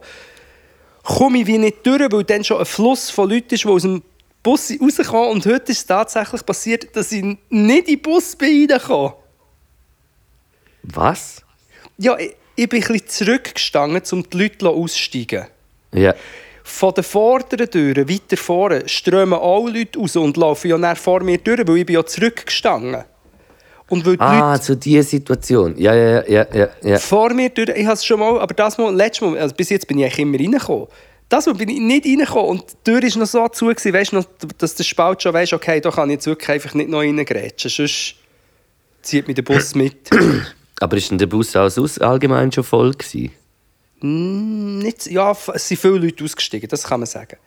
komme 1.07 1.39
ich 1.39 1.47
wie 1.47 1.59
nicht 1.59 1.87
durch, 1.87 2.13
weil 2.13 2.25
dann 2.25 2.45
schon 2.45 2.59
ein 2.59 2.67
Fluss 2.67 3.11
von 3.11 3.31
Leuten 3.31 3.55
ist, 3.55 3.65
die 3.65 3.69
aus 3.69 3.83
dem 3.83 4.03
Bus 4.43 4.69
sind 4.69 4.83
rausgekommen 4.83 5.31
und 5.31 5.47
heute 5.47 5.73
ist 5.73 5.79
es 5.79 5.87
tatsächlich 5.87 6.45
passiert, 6.45 6.95
dass 6.95 7.11
ich 7.13 7.23
nicht 7.23 7.41
in 7.51 7.69
den 7.69 8.03
Bus 8.03 8.37
bin 8.37 8.71
reingekommen. 8.71 9.13
Was? 10.83 11.43
Ja, 11.99 12.17
ich, 12.19 12.37
ich 12.55 12.69
bin 12.69 12.83
ein 12.83 12.93
bisschen 12.93 13.09
zurückgestanden, 13.09 14.03
um 14.13 14.29
die 14.29 14.37
Leute 14.37 14.69
auszusteigen. 14.69 15.47
Ja. 15.93 16.15
Von 16.63 16.95
den 16.95 17.05
vorderen 17.05 17.71
Türen, 17.71 18.09
weiter 18.09 18.37
vorne, 18.37 18.89
strömen 18.89 19.39
auch 19.39 19.69
Leute 19.69 19.99
raus 19.99 20.17
und 20.17 20.37
laufen 20.37 20.69
ja 20.69 20.95
vor 20.95 21.23
mir 21.23 21.39
durch, 21.39 21.67
weil 21.67 21.79
ich 21.79 21.87
bin 21.87 21.95
ja 21.95 22.05
zurückgestanden. 22.05 23.05
Und 23.89 24.05
weil 24.05 24.16
die 24.16 24.20
Ah, 24.20 24.53
Leute 24.53 24.64
zu 24.64 24.76
dieser 24.76 25.03
Situation. 25.05 25.78
Ja, 25.78 25.95
ja, 25.95 26.28
ja, 26.28 26.47
ja, 26.53 26.68
ja. 26.82 26.99
vor 26.99 27.32
mir 27.32 27.51
durch, 27.51 27.68
ich 27.68 27.84
habe 27.84 27.95
es 27.95 28.05
schon 28.05 28.18
mal, 28.18 28.41
aber 28.41 28.53
das 28.55 28.78
Mal, 28.78 28.95
letztes 28.95 29.20
Mal, 29.28 29.39
also 29.39 29.55
bis 29.55 29.70
jetzt 29.70 29.87
bin 29.87 29.99
ich 29.99 30.05
eigentlich 30.05 30.18
immer 30.18 30.39
reingekommen. 30.39 30.89
Das 31.28 31.47
Mal 31.47 31.55
bin 31.55 31.68
ich 31.68 31.78
nicht 31.80 32.05
reingekommen 32.05 32.51
und 32.51 32.64
die 32.87 32.91
Tür 32.91 33.03
war 33.03 33.18
noch 33.18 33.26
so 33.26 33.49
zu, 33.49 33.66
gewesen, 33.66 33.93
weißt 33.93 34.12
noch, 34.12 34.24
dass 34.59 34.74
der 34.74 34.84
Spalt 34.84 35.22
schon 35.22 35.32
weißt, 35.34 35.53
okay, 35.53 35.80
da 35.80 35.91
kann 35.91 36.11
ich 36.11 36.14
jetzt 36.14 36.26
wirklich 36.26 36.49
einfach 36.49 36.74
nicht 36.74 36.91
noch 36.91 36.99
reingrätschen, 37.01 37.70
sonst 37.70 38.16
zieht 39.03 39.26
mich 39.28 39.37
der 39.37 39.43
Bus 39.43 39.74
mit. 39.74 40.11
Aber 40.80 40.97
ist 40.97 41.11
denn 41.11 41.18
der 41.18 41.26
Bus 41.26 41.55
auch 41.57 41.68
sonst 41.68 42.01
allgemein 42.03 42.51
schon 42.53 42.64
voll 42.64 42.93
gewesen? 42.93 43.32
nicht, 44.03 45.07
ja, 45.07 45.34
es 45.55 45.68
sind 45.68 45.80
viele 45.80 45.99
Leute 45.99 46.22
ausgestiegen, 46.22 46.68
das 46.68 46.84
kann 46.84 47.01
man 47.01 47.07
sagen. 47.07 47.39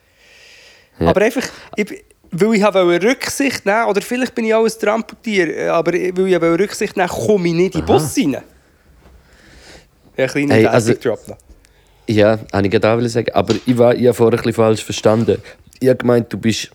Aber 0.98 1.20
einfach, 1.22 1.44
ich, 1.76 2.04
weil 2.32 2.54
ich 2.54 2.62
wollte 2.62 3.06
Rücksicht 3.06 3.66
nehmen 3.66 3.86
oder 3.86 4.00
vielleicht 4.00 4.34
bin 4.34 4.44
ich 4.44 4.54
auch 4.54 4.64
ein 4.64 4.72
Trampeltier, 4.80 5.56
äh, 5.56 5.68
aber 5.68 5.92
weil 5.92 6.28
ich 6.28 6.40
wollte 6.40 6.58
Rücksicht 6.58 6.96
nehmen 6.96 7.08
komme 7.08 7.48
ich 7.48 7.54
nicht 7.54 7.74
in 7.74 7.80
den 7.80 7.86
Bus 7.86 8.16
rein. 8.16 8.32
Ja, 10.16 10.24
ein 10.24 10.28
kleiner 10.30 10.54
hey, 10.54 10.66
also- 10.66 10.94
Drop 10.94 11.28
noch. 11.28 11.36
Ja, 12.06 12.38
habe 12.52 12.66
ich 12.66 12.72
gerade 12.72 12.88
auch 12.88 13.08
sagen. 13.08 13.32
Aber 13.34 13.54
ich 13.64 13.78
war 13.78 13.94
ich 13.94 14.06
habe 14.06 14.14
vorher 14.14 14.38
ein 14.38 14.42
bisschen 14.42 14.54
falsch 14.54 14.84
verstanden. 14.84 15.40
Ich 15.78 15.88
habe 15.88 15.98
gemeint, 15.98 16.32
du 16.32 16.38
bist 16.38 16.70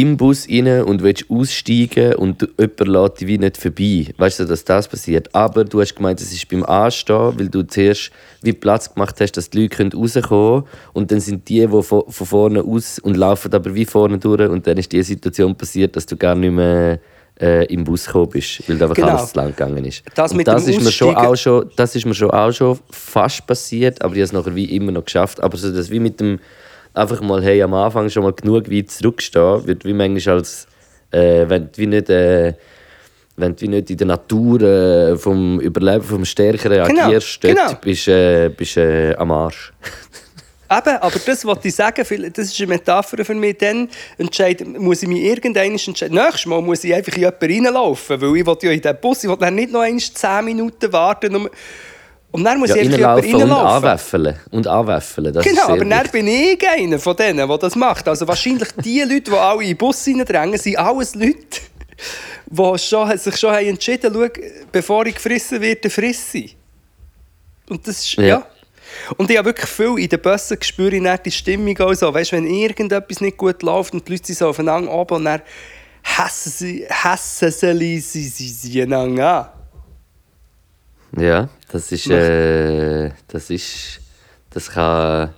im 0.00 0.16
Bus 0.18 0.46
rein 0.50 0.82
und 0.82 1.02
willst 1.02 1.24
aussteigen 1.30 2.14
und 2.16 2.42
du- 2.42 2.46
jemand 2.58 2.86
lässt 2.88 3.20
dich 3.20 3.28
wie 3.28 3.38
nicht 3.38 3.56
vorbei. 3.56 4.06
Weißt 4.18 4.40
du, 4.40 4.44
dass 4.44 4.62
das 4.64 4.86
passiert? 4.88 5.34
Aber 5.34 5.64
du 5.64 5.80
hast 5.80 5.94
gemeint, 5.96 6.20
es 6.20 6.32
ist 6.32 6.46
beim 6.48 6.64
Anstehen, 6.64 7.32
weil 7.38 7.48
du 7.48 7.62
zuerst 7.62 8.10
wie 8.42 8.52
Platz 8.52 8.92
gemacht 8.92 9.16
hast, 9.20 9.32
dass 9.38 9.48
die 9.48 9.62
Leute 9.62 9.90
rauskommen 9.96 10.22
können. 10.28 10.64
Und 10.92 11.10
dann 11.10 11.20
sind 11.20 11.48
die, 11.48 11.66
die 11.66 11.82
von, 11.82 12.02
von 12.08 12.26
vorne 12.26 12.62
aus 12.62 12.98
und 12.98 13.16
laufen 13.16 13.52
aber 13.54 13.74
wie 13.74 13.86
vorne 13.86 14.18
durch. 14.18 14.48
Und 14.50 14.66
dann 14.66 14.76
ist 14.76 14.92
die 14.92 15.02
Situation 15.02 15.54
passiert, 15.56 15.96
dass 15.96 16.04
du 16.04 16.16
gar 16.16 16.34
nicht 16.34 16.52
mehr 16.52 16.98
äh, 17.40 17.64
im 17.72 17.84
Bus 17.84 18.04
gekommen 18.06 18.28
bist, 18.30 18.68
weil 18.68 18.76
da 18.76 18.84
einfach 18.86 18.96
Genau. 18.96 19.08
alles 19.16 19.30
zu 19.32 19.36
lang 19.38 19.48
gegangen 19.48 19.84
ist. 19.84 20.02
Das 20.14 20.32
und 20.32 20.46
das 20.46 20.66
ist 20.68 20.82
mir 20.82 20.90
schon 20.92 21.14
auch 21.16 21.36
schon, 21.36 21.70
das 21.76 21.94
ist 21.96 22.04
mir 22.04 22.14
schon 22.14 22.30
auch 22.30 22.52
schon 22.52 22.78
fast 22.90 23.46
passiert, 23.46 24.02
aber 24.02 24.14
ich 24.14 24.20
habe 24.20 24.24
es 24.24 24.32
nachher 24.32 24.54
wie 24.54 24.64
immer 24.76 24.92
noch 24.92 25.04
geschafft. 25.06 25.42
Aber 25.42 25.56
so 25.56 25.70
das 25.72 25.90
wie 25.90 26.00
mit 26.00 26.18
dem 26.20 26.38
einfach 26.96 27.20
mal 27.20 27.42
hey, 27.42 27.62
am 27.62 27.74
Anfang 27.74 28.08
schon 28.10 28.22
mal 28.22 28.32
genug 28.32 28.70
weit 28.70 28.90
zurückstehen, 28.90 29.66
wird 29.66 29.84
wie 29.84 29.92
manchmal 29.92 30.36
als 30.36 30.66
äh, 31.10 31.44
wenn 31.48 31.64
du 31.64 31.76
wie 31.76 31.86
nicht 31.86 32.10
äh, 32.10 32.54
wenn 33.36 33.54
du 33.54 33.68
nicht 33.68 33.90
in 33.90 33.98
der 33.98 34.06
Natur 34.06 34.62
äh, 34.62 35.16
vom 35.16 35.60
Überleben 35.60 36.02
vom 36.02 36.24
Stärkeren 36.24 36.86
Genau, 36.88 37.04
agierst, 37.04 37.44
dort 37.44 37.56
genau. 37.56 37.74
bist 37.80 38.06
du 38.06 38.12
äh, 38.12 38.48
bist, 38.48 38.76
äh, 38.76 39.14
am 39.14 39.30
Arsch. 39.30 39.72
Eben, 40.68 40.96
aber 40.96 41.18
das 41.24 41.44
wollte 41.44 41.68
ich 41.68 41.76
sagen, 41.76 42.04
das 42.34 42.46
ist 42.46 42.58
eine 42.58 42.66
Metapher 42.66 43.24
für 43.24 43.34
mich. 43.34 43.56
Dann 43.58 43.88
muss 44.78 45.00
ich 45.00 45.08
mich 45.08 45.22
irgendwann 45.22 45.72
entscheiden. 45.72 46.14
Nächstes 46.16 46.46
Mal 46.46 46.60
muss 46.60 46.82
ich 46.82 46.92
einfach 46.92 47.12
in 47.12 47.20
jemanden 47.20 47.66
reinlaufen, 47.66 48.20
weil 48.20 48.36
ich 48.36 48.46
will 48.46 48.56
ja 48.62 48.70
in 48.72 48.80
diesen 48.80 48.96
Bus, 49.00 49.22
ich 49.22 49.30
will 49.30 49.36
dann 49.36 49.54
nicht 49.54 49.70
noch 49.70 49.82
einmal 49.82 50.00
10 50.00 50.44
Minuten 50.44 50.92
warten. 50.92 51.36
Um, 51.36 51.48
und 52.32 52.44
dann 52.44 52.58
muss 52.58 52.70
Ja, 52.70 52.76
ich 52.76 52.82
einfach 52.82 52.98
in 52.98 53.02
reinlaufen 53.02 53.28
jemanden 53.28 53.52
und 53.52 53.66
anwäffeln. 53.66 54.36
Und 54.50 54.66
anwäffeln, 54.66 55.32
das 55.32 55.44
Genau, 55.44 55.68
aber 55.68 55.84
dann 55.84 56.08
bin 56.10 56.28
ich 56.28 56.68
einer 56.68 56.98
von 56.98 57.16
denen, 57.16 57.48
der 57.48 57.58
das 57.58 57.76
macht. 57.76 58.06
Also 58.08 58.28
wahrscheinlich 58.28 58.68
die 58.84 59.00
Leute, 59.08 59.30
die 59.30 59.36
alle 59.36 59.62
in 59.62 59.68
den 59.68 59.76
Bus 59.76 60.06
reindrängen, 60.06 60.58
sind 60.58 60.78
alles 60.78 61.14
Leute, 61.14 61.60
die 62.46 62.78
schon, 62.78 63.18
sich 63.18 63.36
schon 63.36 63.52
haben 63.52 63.66
entschieden 63.66 64.14
haben, 64.14 64.30
bevor 64.70 65.06
ich 65.06 65.14
gefressen 65.14 65.60
werde, 65.60 65.88
frisse 65.88 66.38
ich. 66.38 66.56
Und 67.68 67.86
das 67.86 68.00
ist, 68.00 68.14
ja. 68.14 68.24
Ja. 68.24 68.46
Und 69.16 69.30
ich 69.30 69.36
habe 69.36 69.46
wirklich 69.46 69.68
viel 69.68 69.98
in 69.98 70.08
den 70.08 70.20
Bussen 70.20 70.58
ich 70.92 71.02
dann 71.02 71.18
die 71.24 71.30
Stimmung 71.30 71.78
auch 71.78 71.94
so. 71.94 72.12
Weißt 72.12 72.32
du, 72.32 72.36
wenn 72.36 72.46
irgendetwas 72.46 73.20
nicht 73.20 73.36
gut 73.36 73.62
läuft 73.62 73.94
und 73.94 74.06
die 74.06 74.12
Leute 74.12 74.26
sind 74.26 74.38
so 74.38 74.48
aufeinander 74.48 74.92
oben 74.92 75.16
und 75.16 75.24
dann 75.24 75.42
hassen 76.04 76.50
sie, 76.50 76.86
hassen 76.88 77.50
sie, 77.50 78.00
sie, 78.00 78.28
sie, 78.28 78.48
sie 78.48 78.82
einander 78.82 79.52
an. 81.14 81.22
Ja, 81.22 81.48
das 81.70 81.92
ist, 81.92 82.08
äh, 82.08 83.10
das 83.28 83.50
ist, 83.50 84.00
das 84.50 84.70
kann, 84.70 85.34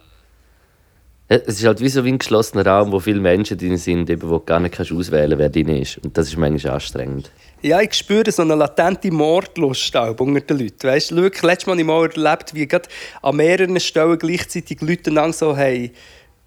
Ja, 1.31 1.37
es 1.47 1.59
ist 1.59 1.67
halt 1.67 1.81
wie 1.81 1.89
so 1.89 2.05
wie 2.05 2.13
ein 2.13 2.19
geschlossener 2.19 2.67
Raum, 2.67 2.91
wo 2.91 3.01
viele 3.01 3.21
Menschen 3.21 3.59
drin 3.59 3.77
sind, 3.77 4.09
eben, 4.09 4.29
wo 4.29 4.39
du 4.39 4.45
gar 4.45 4.61
nicht 4.61 4.75
kannst 4.75 4.93
auswählen 4.93 5.39
wer 5.39 5.51
drin 5.51 5.69
ist. 5.69 5.99
Und 5.99 6.17
das 6.17 6.29
ist 6.29 6.39
manchmal 6.39 6.75
anstrengend. 6.75 7.31
Ja, 7.61 7.81
ich 7.81 7.93
spüre 7.93 8.31
so 8.33 8.43
eine 8.43 8.55
latente 8.55 9.11
Mordlust 9.11 9.95
auch 9.97 10.19
unter 10.19 10.41
den 10.41 10.59
Leuten. 10.59 10.89
Weißt 10.89 11.11
du, 11.11 11.17
wirklich, 11.17 11.43
letztes 11.43 11.67
Mal 11.67 11.73
habe 11.73 11.81
ich 11.81 11.87
mal 11.87 12.09
erlebt, 12.25 12.55
wie 12.55 12.67
gerade 12.67 12.89
an 13.21 13.37
mehreren 13.37 13.79
Stellen 13.79 14.19
gleichzeitig 14.19 14.81
Leute 14.81 15.11
einander 15.11 15.33
so 15.33 15.57
haben 15.57 15.91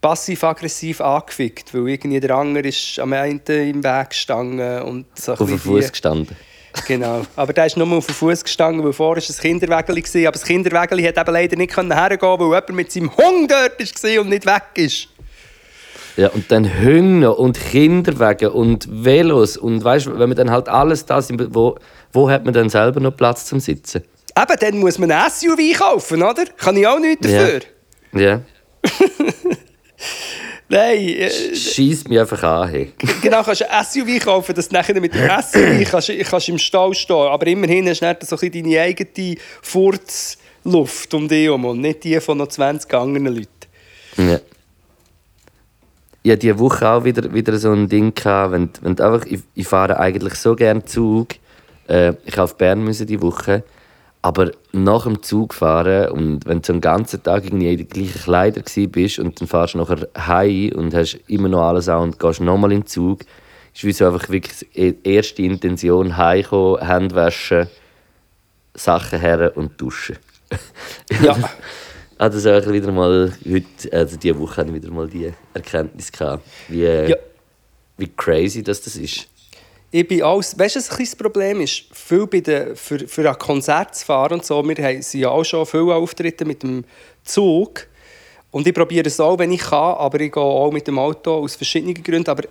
passiv-aggressiv 0.01 0.99
angefickt, 0.99 1.73
weil 1.75 1.89
irgendwie 1.89 2.19
der 2.19 2.35
andere 2.35 2.67
ist 2.67 2.97
am 2.97 3.13
einen 3.13 3.39
im 3.45 3.83
Weg 3.83 4.09
gestanden 4.09 4.81
und 4.81 5.05
so 5.13 5.33
Auf 5.33 5.45
dem 5.45 5.59
Fuß 5.59 5.91
gestanden. 5.91 6.35
Genau. 6.87 7.21
Aber 7.35 7.53
der 7.53 7.65
ist 7.65 7.77
nur 7.77 7.91
auf 7.91 8.05
dem 8.05 8.15
Fuß 8.15 8.43
gestanden, 8.43 8.83
weil 8.83 8.93
vorher 8.93 9.21
war 9.21 9.29
es 9.29 9.37
ein 9.37 9.41
Kinderwägeli. 9.41 10.27
Aber 10.27 10.33
das 10.33 10.43
Kinderwägeli 10.43 11.03
hat 11.03 11.17
eben 11.17 11.33
leider 11.33 11.55
nicht 11.57 11.75
hergehen 11.75 12.19
können, 12.19 12.39
weil 12.39 12.47
jemand 12.47 12.69
mit 12.69 12.91
seinem 12.91 13.15
Hund 13.15 13.51
dort 13.51 13.79
war 13.79 14.21
und 14.21 14.29
nicht 14.29 14.45
weg 14.45 14.63
ist. 14.75 15.07
Ja, 16.17 16.29
und 16.29 16.51
dann 16.51 16.65
Hühner 16.65 17.39
und 17.39 17.59
Kinderwagen 17.59 18.49
und 18.49 18.87
Velos 18.89 19.55
und 19.55 19.83
weißt 19.83 20.07
du, 20.07 20.19
wenn 20.19 20.29
man 20.29 20.35
dann 20.35 20.51
halt 20.51 20.67
alles 20.67 21.05
das, 21.05 21.29
wo, 21.31 21.77
wo 22.11 22.29
hat 22.29 22.43
man 22.43 22.53
dann 22.53 22.69
selber 22.69 22.99
noch 22.99 23.15
Platz 23.15 23.45
zum 23.45 23.61
Sitzen? 23.61 24.03
Eben, 24.37 24.59
dann 24.59 24.79
muss 24.79 24.97
man 24.97 25.11
ein 25.11 25.29
SUV 25.29 25.77
kaufen, 25.77 26.21
oder? 26.21 26.45
Kann 26.57 26.75
ich 26.75 26.85
auch 26.85 26.99
nichts 26.99 27.27
dafür. 27.27 27.61
Ja. 28.13 28.41
Nein, 30.71 30.99
äh, 30.99 31.29
Schießt 31.29 32.07
mich 32.07 32.17
einfach 32.17 32.41
an. 32.43 32.69
Hey. 32.69 32.93
genau, 33.21 33.43
kannst 33.43 33.59
du 33.59 33.69
ein 33.69 33.83
SUV 33.83 34.23
kaufen, 34.23 34.55
dass 34.55 34.69
du 34.69 34.75
nachher 34.75 35.01
mit 35.01 35.13
dem 35.13 35.29
SUV 35.29 35.83
kannst, 35.91 36.11
kannst 36.29 36.47
im 36.47 36.57
Stall 36.57 36.93
stehen. 36.93 37.17
Aber 37.17 37.45
immerhin 37.45 37.89
hast 37.89 38.01
du 38.01 38.05
dann 38.05 38.15
so 38.21 38.37
ein 38.41 38.51
deine 38.53 38.79
eigene 38.79 39.35
Furzluft 39.61 41.13
um 41.13 41.27
dich 41.27 41.43
herum 41.43 41.65
und 41.65 41.81
nicht 41.81 42.05
die 42.05 42.17
von 42.21 42.37
noch 42.37 42.47
20 42.47 42.93
anderen 42.93 43.35
Leuten. 43.35 43.49
Ja. 44.15 44.39
Ich 46.23 46.31
hatte 46.31 46.39
diese 46.39 46.59
Woche 46.59 46.87
auch 46.87 47.03
wieder, 47.03 47.33
wieder 47.33 47.57
so 47.57 47.73
ein 47.73 47.89
Ding, 47.89 48.15
gehabt, 48.15 48.53
wenn, 48.53 48.69
wenn 48.81 48.97
einfach, 48.97 49.25
ich, 49.25 49.41
ich 49.55 49.67
fahre 49.67 49.99
eigentlich 49.99 50.35
so 50.35 50.55
gerne 50.55 50.85
Zug. 50.85 51.31
Äh, 51.89 52.13
ich 52.23 52.39
auf 52.39 52.55
Bern 52.55 52.81
müssen 52.81 53.07
die 53.07 53.21
Woche. 53.21 53.63
Aber 54.23 54.51
nach 54.71 55.03
dem 55.03 55.23
Zug 55.23 55.53
fahren 55.55 56.09
und 56.11 56.45
wenn 56.45 56.61
du 56.61 56.71
einen 56.73 56.81
ganzen 56.81 57.23
Tag 57.23 57.43
irgendwie 57.45 57.71
in 57.71 57.77
den 57.79 57.87
gleichen 57.89 58.21
Kleidern 58.21 58.63
bist 58.91 59.17
und 59.17 59.41
dann 59.41 59.47
fahrst 59.47 59.73
du 59.73 59.79
nachher 59.79 60.07
heim 60.15 60.73
und 60.75 60.93
hast 60.93 61.17
immer 61.27 61.49
noch 61.49 61.63
alles 61.63 61.89
an 61.89 62.01
und 62.03 62.19
gehst 62.19 62.39
nochmal 62.39 62.71
in 62.71 62.81
den 62.81 62.87
Zug, 62.87 63.21
ist 63.73 63.83
wie 63.83 63.91
so 63.91 64.05
einfach 64.05 64.29
wirklich 64.29 64.67
die 64.75 64.95
erste 65.03 65.41
Intention, 65.41 66.17
heimkommen, 66.17 66.85
Hände 66.85 67.15
waschen, 67.15 67.67
Sachen 68.75 69.19
her 69.19 69.51
und 69.55 69.79
duschen. 69.79 70.17
Ja. 71.23 71.35
Ah, 72.17 72.29
das 72.29 72.45
auch 72.45 72.71
wieder 72.71 72.91
mal 72.91 73.33
heute, 73.49 73.65
also 73.97 74.15
diese 74.15 74.37
Woche 74.37 74.57
hatte 74.57 74.69
ich 74.69 74.75
wieder 74.75 74.91
mal 74.91 75.07
die 75.07 75.33
Erkenntnis 75.55 76.11
gehabt, 76.11 76.43
wie, 76.67 76.83
Ja. 76.83 77.15
wie 77.97 78.05
crazy 78.15 78.61
das, 78.61 78.79
das 78.79 78.95
ist. 78.95 79.27
Ich 79.93 80.07
bin 80.07 80.23
alles, 80.23 80.57
weißt 80.57 80.75
du, 80.75 80.79
was 80.79 80.89
ein 80.89 80.97
das 80.99 81.15
Problem 81.17 81.59
ist? 81.59 81.83
Viel 81.91 82.25
bei 82.25 82.39
den, 82.39 82.75
für, 82.77 82.99
für 83.07 83.29
ein 83.29 83.37
Konzert 83.37 83.93
zu 83.93 84.05
fahren 84.05 84.35
und 84.35 84.45
so, 84.45 84.63
wir 84.63 84.83
haben 84.83 85.01
sind 85.01 85.19
ja 85.19 85.29
auch 85.29 85.43
schon 85.43 85.65
viele 85.65 85.93
Auftritte 85.93 86.45
mit 86.45 86.63
dem 86.63 86.85
Zug. 87.23 87.87
Und 88.51 88.67
ich 88.67 88.73
probiere 88.73 89.07
es 89.07 89.19
auch, 89.19 89.37
wenn 89.37 89.51
ich 89.51 89.61
kann, 89.61 89.95
aber 89.95 90.19
ich 90.21 90.31
gehe 90.31 90.43
auch 90.43 90.71
mit 90.71 90.87
dem 90.87 90.97
Auto 90.97 91.35
aus 91.35 91.55
verschiedenen 91.55 91.93
Gründen. 92.01 92.29
Aber 92.29 92.43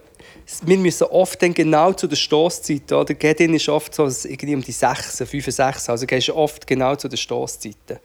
wir 0.64 0.78
müssen 0.78 1.05
oft 1.05 1.41
dann 1.43 1.55
genau 1.55 1.93
zu 1.93 2.07
der 2.07 2.16
Stoßzeit, 2.16 2.93
oder? 2.93 3.14
Gedin 3.14 3.55
ist 3.55 3.68
oft 3.68 3.95
so 3.95 4.05
irgendwie 4.05 4.55
um 4.55 4.62
die 4.62 4.72
6, 4.72 5.24
5, 5.26 5.47
6, 5.47 5.88
also 5.91 6.07
gehst 6.07 6.28
du 6.28 6.34
oft 6.34 6.66
genau 6.66 6.97
zu 6.97 7.09
den 7.09 7.18
Stoßzeiten. 7.18 7.99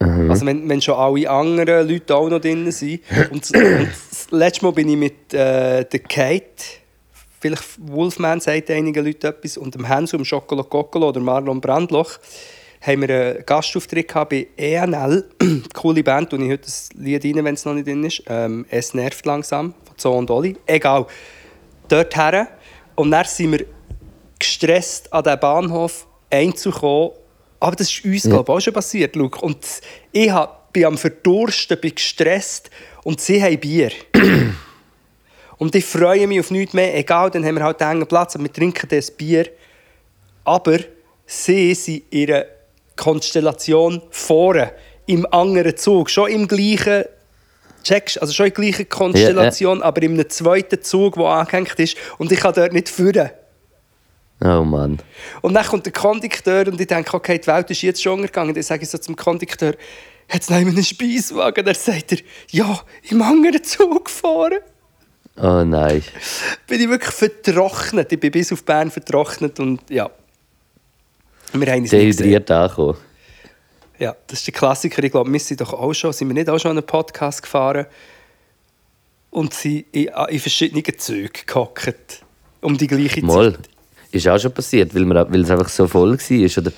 Mhm. 0.00 0.30
Also 0.30 0.46
wenn, 0.46 0.68
wenn 0.68 0.80
schon 0.80 0.94
alle 0.94 1.28
anderen 1.28 1.88
Leute 1.88 2.14
auch 2.14 2.28
noch 2.28 2.40
drin 2.40 2.70
sind. 2.70 3.02
Und, 3.30 3.50
und 3.52 3.88
das 4.10 4.28
letzte 4.30 4.64
Mal 4.64 4.72
bin 4.72 4.88
ich 4.88 4.96
mit 4.96 5.34
äh, 5.34 5.84
der 5.84 6.00
Kate, 6.00 6.44
vielleicht 7.40 7.64
Wolfman 7.78 8.40
sagt 8.40 8.70
einigen 8.70 9.04
Leuten 9.04 9.26
etwas, 9.26 9.56
und 9.56 9.74
dem 9.74 9.88
Hans 9.88 10.10
dem 10.10 10.24
Schokolo 10.24 10.64
Kokolo 10.64 11.08
oder 11.08 11.20
Marlon 11.20 11.60
Brandloch, 11.60 12.18
haben 12.80 13.02
wir 13.02 13.08
einen 13.10 13.46
Gastauftritt 13.46 14.08
gehabt 14.08 14.30
bei 14.30 14.46
ENL. 14.56 15.24
Coole 15.74 16.02
Band, 16.04 16.32
und 16.32 16.42
ich 16.42 16.50
heute 16.52 16.64
das 16.64 16.90
Lied 16.94 17.24
rein, 17.24 17.44
wenn 17.44 17.54
es 17.54 17.64
noch 17.64 17.74
nicht 17.74 17.88
drin 17.88 18.04
ist. 18.04 18.22
Ähm, 18.28 18.66
«Es 18.70 18.94
nervt 18.94 19.26
langsam» 19.26 19.74
von 19.84 19.98
Zo 19.98 20.12
und 20.16 20.30
Oli. 20.30 20.56
Egal. 20.66 21.06
Dort 21.88 22.16
her. 22.16 22.48
Und 22.94 23.10
dann 23.10 23.24
sind 23.24 23.52
wir 23.52 23.66
gestresst 24.38 25.12
an 25.12 25.24
den 25.24 25.40
Bahnhof 25.40 26.06
einzukommen. 26.30 27.10
Aber 27.60 27.74
das 27.74 27.88
ist 27.90 28.04
uns, 28.04 28.24
Ja. 28.24 28.30
glaube 28.30 28.52
ich, 28.52 28.56
auch 28.56 28.60
schon 28.60 28.72
passiert, 28.74 29.16
Luke. 29.16 29.40
Und 29.40 29.58
ich 30.12 30.30
hab, 30.30 30.72
bin 30.72 30.84
am 30.84 30.96
Verdursten, 30.98 31.80
bin 31.80 31.94
gestresst 31.94 32.70
und 33.02 33.20
sie 33.20 33.42
haben 33.42 33.58
Bier. 33.58 33.90
und 35.58 35.74
ich 35.74 35.84
freue 35.84 36.26
mich 36.26 36.40
auf 36.40 36.50
nichts 36.50 36.72
mehr. 36.72 36.96
Egal, 36.96 37.30
dann 37.30 37.44
haben 37.44 37.56
wir 37.56 37.64
halt 37.64 37.82
einen 37.82 37.98
engen 37.98 38.08
Platz 38.08 38.34
und 38.36 38.42
wir 38.42 38.52
trinken 38.52 38.88
das 38.88 39.10
Bier. 39.10 39.48
Aber 40.44 40.78
sie 41.26 41.74
sind 41.74 42.04
in 42.10 42.18
ihrer 42.28 42.44
Konstellation 42.96 44.02
vorne, 44.10 44.72
im 45.06 45.26
anderen 45.32 45.76
Zug, 45.76 46.10
schon 46.10 46.30
im 46.30 46.48
gleichen 46.48 47.04
Checkst, 47.82 48.20
also 48.20 48.32
schon 48.32 48.46
in 48.46 48.54
der 48.54 48.62
gleichen 48.62 48.88
Konstellation, 48.88 49.82
aber 49.82 50.02
in 50.02 50.14
einem 50.14 50.28
zweiten 50.28 50.82
Zug, 50.82 51.14
der 51.14 51.24
angehängt 51.24 51.78
ist. 51.78 51.96
Und 52.18 52.30
ich 52.30 52.40
kann 52.40 52.54
dort 52.54 52.72
nicht 52.72 52.88
führen. 52.88 53.30
Oh 54.40 54.62
Mann. 54.62 54.98
Und 55.42 55.54
dann 55.54 55.66
kommt 55.66 55.86
der 55.86 55.92
Kondukteur 55.92 56.68
und 56.68 56.80
ich 56.80 56.86
denke, 56.86 57.14
okay, 57.14 57.38
die 57.38 57.46
Welt 57.48 57.70
ist 57.70 57.82
jetzt 57.82 58.02
schon 58.02 58.14
untergegangen. 58.14 58.54
Dann 58.54 58.62
sage 58.62 58.84
ich 58.84 58.90
so 58.90 58.98
zum 58.98 59.16
Kondukteur, 59.16 59.74
hat 60.28 60.42
es 60.42 60.50
noch 60.50 60.56
einen 60.56 60.84
Speiswagen? 60.84 61.64
Dann 61.64 61.74
sagt 61.74 62.12
er, 62.12 62.18
ja, 62.50 62.80
im 63.10 63.22
anderen 63.22 63.64
Zug 63.64 64.04
gefahren. 64.04 64.58
Oh 65.40 65.64
nein. 65.64 66.02
Bin 66.66 66.80
ich 66.80 66.88
wirklich 66.88 67.14
vertrocknet. 67.14 68.12
Ich 68.12 68.20
bin 68.20 68.30
bis 68.30 68.52
auf 68.52 68.64
Bern 68.64 68.90
vertrocknet 68.90 69.60
und 69.60 69.80
ja. 69.88 70.10
Wir 71.52 71.72
haben 71.72 71.84
es. 71.84 71.90
Dehydriert 71.90 72.50
angekommen. 72.50 72.96
Ja, 73.98 74.16
das 74.26 74.40
ist 74.40 74.46
der 74.46 74.54
Klassiker. 74.54 75.02
Ich 75.02 75.10
glaube, 75.10 75.32
wir 75.32 75.40
sind 75.40 75.60
doch 75.60 75.72
auch 75.72 75.92
schon, 75.92 76.12
sind 76.12 76.28
wir 76.28 76.34
nicht 76.34 76.48
auch 76.48 76.58
schon 76.58 76.72
einen 76.72 76.86
Podcast 76.86 77.42
gefahren 77.42 77.86
und 79.30 79.54
sind 79.54 79.86
in, 79.92 80.10
in 80.28 80.38
verschiedenen 80.38 80.84
Zügen 80.98 81.32
gehockt. 81.46 82.22
Um 82.60 82.76
die 82.76 82.86
gleiche 82.86 83.24
Mal. 83.24 83.54
Zeit. 83.54 83.68
Ist 84.10 84.26
auch 84.26 84.38
schon 84.38 84.52
passiert, 84.52 84.94
weil, 84.94 85.04
wir, 85.04 85.30
weil 85.30 85.42
es 85.42 85.50
einfach 85.50 85.68
so 85.68 85.86
voll 85.86 86.18
war. 86.18 86.58
Oder, 86.58 86.72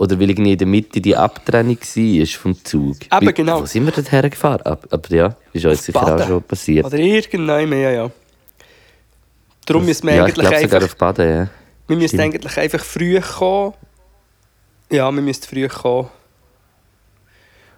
oder 0.00 0.18
weil 0.18 0.30
irgendwie 0.30 0.52
in 0.52 0.58
der 0.58 0.66
Mitte 0.66 0.98
die 0.98 1.14
Abtrennung 1.14 1.76
war 1.78 2.26
vom 2.26 2.64
Zug. 2.64 2.96
Eben, 3.12 3.28
Wie- 3.28 3.32
genau. 3.34 3.60
Wo 3.60 3.66
sind 3.66 3.84
wir 3.84 3.92
dort 3.92 4.10
hergefahren? 4.10 4.62
Ab, 4.62 4.86
aber 4.90 5.14
ja, 5.14 5.36
ist 5.52 5.66
uns 5.66 5.84
sicher 5.84 6.00
Baden. 6.00 6.22
auch 6.22 6.26
schon 6.26 6.42
passiert. 6.42 6.86
Oder 6.86 6.96
irgendwann 6.96 7.68
mehr, 7.68 7.90
ja. 7.92 8.10
Darum 9.66 9.84
müssen 9.84 10.06
wir 10.06 10.14
ja, 10.14 10.26
ich 10.26 10.38
eigentlich 10.38 10.46
sogar 10.46 10.58
einfach... 10.58 10.82
auf 10.84 10.96
Baden, 10.96 11.28
ja. 11.28 11.48
Wir 11.86 11.96
müssen 11.96 12.16
Stimmt. 12.16 12.22
eigentlich 12.22 12.56
einfach 12.56 12.82
früh 12.82 13.20
kommen. 13.20 13.74
Ja, 14.90 15.10
wir 15.12 15.20
müssen 15.20 15.42
früh 15.42 15.68
kommen. 15.68 16.08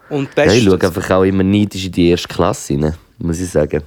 Und 0.09 0.29
ja 0.37 0.45
ich 0.45 0.63
schaue 0.63 0.81
einfach 0.81 1.11
auch 1.11 1.25
immer 1.25 1.43
neidisch 1.43 1.87
in 1.87 1.93
die 1.93 2.11
erste 2.11 2.29
Klasse 2.29 2.75
rein, 2.75 2.95
muss 3.19 3.41
ich 3.41 3.51
sagen. 3.51 3.83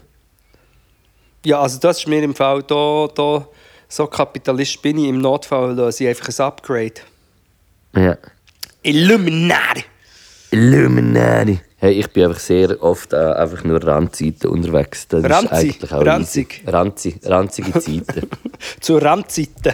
Ja, 1.46 1.62
also 1.62 1.80
das 1.80 2.00
ist 2.00 2.08
mir 2.08 2.22
im 2.22 2.36
Fall 2.36 2.64
da, 2.64 3.08
da 3.16 3.48
so 3.88 4.08
Kapitalist 4.08 4.82
bin 4.82 4.98
ich. 4.98 5.08
Im 5.08 5.20
Notfall 5.20 5.74
löse 5.74 6.04
ich 6.04 6.10
einfach 6.10 6.28
ein 6.38 6.46
Upgrade. 6.46 7.15
Ja. 7.96 8.18
Illuminati! 8.84 9.84
Illuminati. 10.52 11.60
Hey, 11.78 11.94
ich 12.00 12.10
bin 12.12 12.26
einfach 12.26 12.40
sehr 12.40 12.82
oft 12.82 13.14
äh, 13.14 13.18
einfach 13.18 13.64
nur 13.64 13.84
Randzeiten 13.84 14.50
unterwegs. 14.50 15.08
Das 15.08 15.24
Ranzig, 15.24 15.52
ist 15.52 15.54
eigentlich 15.54 15.94
auch 15.94 16.06
ranzig. 16.06 16.62
easy. 16.62 16.70
Ranzig, 16.70 17.20
ranzige 17.26 17.72
Zeiten. 17.74 18.30
Zur 18.80 19.02
Randzeiten. 19.02 19.74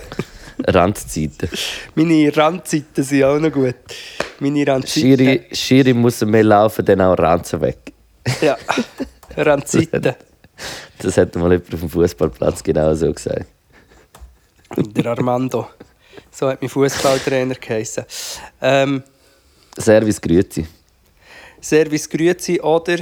Randzeiten. 0.67 1.49
Meine 1.95 2.35
Randzeiten 2.35 3.03
sind 3.03 3.23
auch 3.23 3.39
noch 3.39 3.51
gut. 3.51 3.75
Meine 4.39 4.67
Randzeiten. 4.67 5.17
Schiri, 5.17 5.41
Schiri 5.51 5.93
muss 5.93 6.21
mehr 6.25 6.43
laufen, 6.43 6.85
dann 6.85 7.01
auch 7.01 7.17
Ranzen 7.17 7.61
weg. 7.61 7.79
Ja, 8.41 8.57
Randzeiten. 9.37 10.15
Das 10.99 11.17
hat 11.17 11.35
mal 11.35 11.51
jemand 11.51 11.73
auf 11.73 11.79
dem 11.79 11.89
Fußballplatz 11.89 12.63
genau 12.63 12.93
so 12.93 13.11
gesagt. 13.11 13.45
Der 14.77 15.05
Armando. 15.07 15.67
So 16.31 16.49
hat 16.49 16.61
mein 16.61 16.69
Fußballtrainer 16.69 17.55
geheißen. 17.55 18.03
Ähm, 18.61 19.03
Servus, 19.77 20.19
Grüezi. 20.19 20.65
Service 21.61 22.09
Grüezi 22.09 22.59
oder 22.61 22.97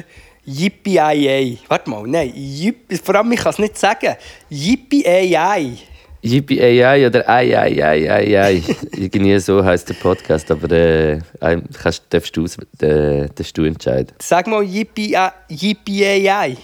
Yippie-Ei-Ei. 0.45 1.57
Warte 1.67 1.89
mal, 1.89 2.03
nein. 2.07 2.33
Yippie, 2.35 2.97
vor 2.97 3.15
allem, 3.15 3.31
ich 3.31 3.39
kann 3.39 3.51
es 3.51 3.59
nicht 3.59 3.77
sagen. 3.77 4.15
Yippie-Ei-Ei. 4.49 5.77
Yippie 6.21 6.61
AI 6.61 7.07
oder 7.07 7.27
Ei, 7.29 7.57
Ei, 7.57 7.81
Ei, 7.81 8.11
Ei, 8.11 8.37
Ei. 8.37 8.63
Irgendwie 8.91 9.39
so 9.39 9.63
heisst 9.63 9.87
der 9.87 9.93
Podcast, 9.93 10.51
aber 10.51 10.69
äh, 10.71 11.19
kannst, 11.81 12.03
darfst, 12.09 12.35
du, 12.35 12.45
äh, 12.81 13.27
darfst 13.33 13.57
du 13.57 13.63
entscheiden. 13.63 14.13
Sag 14.19 14.47
mal 14.47 14.63
Yippie-Ei. 14.63 15.31
Yippie-Ei-Ei. 15.49 16.57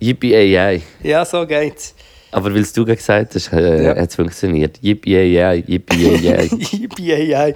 Yippie 0.00 0.34
AI. 0.34 0.82
Ja, 1.02 1.24
so 1.24 1.46
geht's. 1.46 1.94
Aber 2.34 2.52
weil 2.52 2.64
du 2.64 2.84
gerade 2.84 2.96
gesagt 2.96 3.34
hast, 3.36 3.52
äh, 3.52 3.84
Ja. 3.84 3.90
hat 3.96 4.10
es 4.10 4.16
funktioniert. 4.16 4.78
Yippie 4.82 5.16
AI, 5.16 5.62
Yippie 5.68 6.28
AI. 6.28 6.46
Yippie-Ei-Ei. 6.50 7.54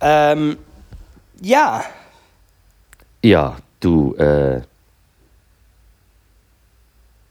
Ähm, 0.00 0.56
ja. 1.40 1.84
Ja, 3.22 3.56
du, 3.78 4.14
äh, 4.16 4.62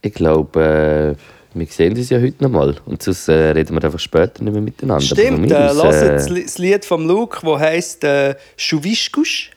ich 0.00 0.14
glaube, 0.14 1.16
äh, 1.16 1.56
wir 1.58 1.66
sehen 1.66 1.96
uns 1.96 2.08
ja 2.08 2.18
heute 2.18 2.42
noch 2.42 2.50
mal. 2.50 2.76
Und 2.86 3.02
sonst 3.02 3.28
äh, 3.28 3.50
reden 3.50 3.76
wir 3.76 3.84
einfach 3.84 3.98
später 3.98 4.42
nicht 4.42 4.52
mehr 4.54 4.62
miteinander. 4.62 5.06
Von 5.06 5.16
Stimmt, 5.18 5.50
äh, 5.50 5.54
aus, 5.54 5.94
äh, 5.96 6.14
das 6.14 6.28
Li- 6.30 6.44
das 6.44 6.56
Lied 6.58 6.84
vom 6.86 7.06
Luke, 7.06 7.40
das 7.44 7.60
heisst 7.60 8.04
äh, 8.04 8.34
Schuwischkusch. 8.56 9.50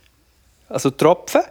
Also 0.68 0.90
Tropfen. 0.90 1.42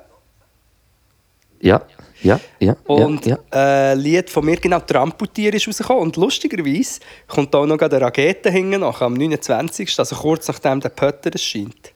Ja, 1.62 1.80
ja, 2.22 2.40
ja. 2.60 2.76
Und 2.86 3.26
ja, 3.26 3.38
äh, 3.52 3.92
ein 3.92 3.98
Lied 3.98 4.30
von 4.30 4.44
mir, 4.44 4.56
genau, 4.56 4.80
Tramputier 4.80 5.52
ist 5.54 5.68
rausgekommen. 5.68 6.02
Und 6.04 6.16
lustigerweise 6.16 7.00
kommt 7.26 7.54
auch 7.54 7.66
noch 7.66 7.76
der 7.76 8.00
Rakete 8.00 8.50
hinten 8.50 8.80
nach, 8.80 9.00
am 9.00 9.14
29. 9.14 9.98
Also 9.98 10.16
kurz 10.16 10.48
nachdem 10.48 10.80
der 10.80 10.88
Pötter 10.90 11.32
erscheint. 11.32 11.92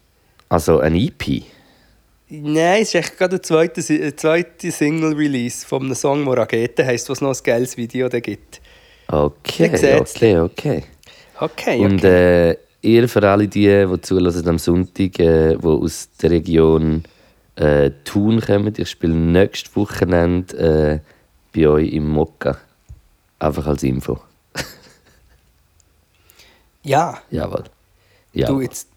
Also 0.48 0.80
ein 0.80 0.94
EP. 0.94 1.42
Nein, 2.28 2.82
es 2.82 2.88
ist 2.88 2.94
echt 2.94 3.18
gerade 3.18 3.38
der 3.38 3.42
zweite, 3.42 3.82
zweite 4.14 4.70
Single-Release 4.70 5.66
von 5.66 5.82
einem 5.82 5.94
Song, 5.94 6.24
der 6.24 6.38
Rakete 6.38 6.86
heisst, 6.86 7.08
was 7.08 7.20
noch 7.20 7.34
ein 7.34 7.42
geiles 7.42 7.76
Video 7.76 8.08
da 8.08 8.20
gibt. 8.20 8.60
Okay, 9.08 9.70
okay, 9.74 10.38
okay. 10.38 10.38
Okay, 10.38 10.84
okay. 11.40 11.84
Und 11.84 12.04
äh, 12.04 12.56
ihr 12.82 13.08
für 13.08 13.28
alle 13.28 13.48
die, 13.48 13.66
die 13.66 14.00
zulassen 14.00 14.48
am 14.48 14.58
Sonntag, 14.58 15.18
äh, 15.18 15.56
die 15.56 15.66
aus 15.66 16.08
der 16.22 16.30
Region 16.30 17.02
äh, 17.60 17.90
Thun 18.04 18.40
kommen, 18.40 18.72
ich 18.76 18.88
spiele 18.90 19.14
nächstes 19.14 19.74
Wochenende 19.76 20.56
äh, 20.56 21.58
bei 21.58 21.68
euch 21.68 21.92
im 21.92 22.08
Mokka. 22.08 22.58
Einfach 23.38 23.66
als 23.66 23.82
Info. 23.82 24.20
ja, 26.82 27.20
Jawohl. 27.30 27.64
du 28.32 28.38
Jawohl. 28.40 28.62
jetzt. 28.64 28.88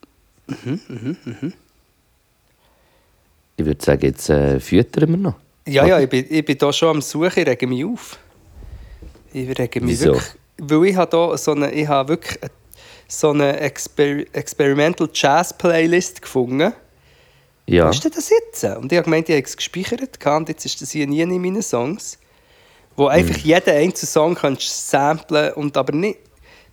Ich 3.55 3.65
würde 3.65 3.83
sagen, 3.83 4.01
jetzt 4.01 4.29
äh, 4.29 4.59
füttern 4.59 5.09
wir 5.11 5.17
noch. 5.17 5.35
Ja, 5.67 5.85
ja, 5.85 5.99
ich 5.99 6.09
bin, 6.09 6.25
ich 6.29 6.43
bin 6.43 6.57
da 6.57 6.73
schon 6.73 6.89
am 6.97 7.01
Suchen, 7.01 7.29
ich 7.39 7.47
rege 7.47 7.67
mich 7.67 7.85
auf. 7.85 8.17
Ich 9.31 9.47
rege 9.57 9.79
mich 9.81 9.91
Wieso? 9.91 10.13
wirklich. 10.13 10.33
Weil 10.57 10.85
ich 10.85 10.95
habe 10.95 11.09
da 11.11 11.37
so 11.37 11.51
eine, 11.51 11.71
ich 11.71 11.87
habe 11.87 12.09
wirklich 12.09 12.41
eine- 12.41 12.51
so 13.07 13.29
eine 13.31 13.59
Exper 13.59 14.23
Experimental 14.33 15.07
Jazz 15.13 15.55
Playlist 15.57 16.21
gefunden. 16.21 16.73
Ja. 17.65 17.85
Was 17.85 17.95
ist 17.95 18.05
denn 18.05 18.11
das 18.13 18.29
jetzt? 18.29 18.63
Und 18.63 18.91
ich 18.91 18.97
habe 18.97 19.05
gemeint, 19.05 19.29
ich 19.29 19.35
habe 19.35 19.45
es 19.45 19.55
gespeichert 19.55 20.25
und 20.25 20.49
jetzt 20.49 20.65
ist 20.65 20.81
das 20.81 20.91
hier 20.91 21.07
nie 21.07 21.21
in 21.21 21.41
meinen 21.41 21.61
Songs. 21.61 22.17
Wo 22.95 23.07
einfach 23.07 23.37
jeden 23.37 23.69
einzelnen 23.69 24.09
Song 24.09 24.35
kannst 24.35 24.89
samplen 24.89 25.53
und 25.53 25.75
aber 25.77 25.93
nicht, 25.93 26.19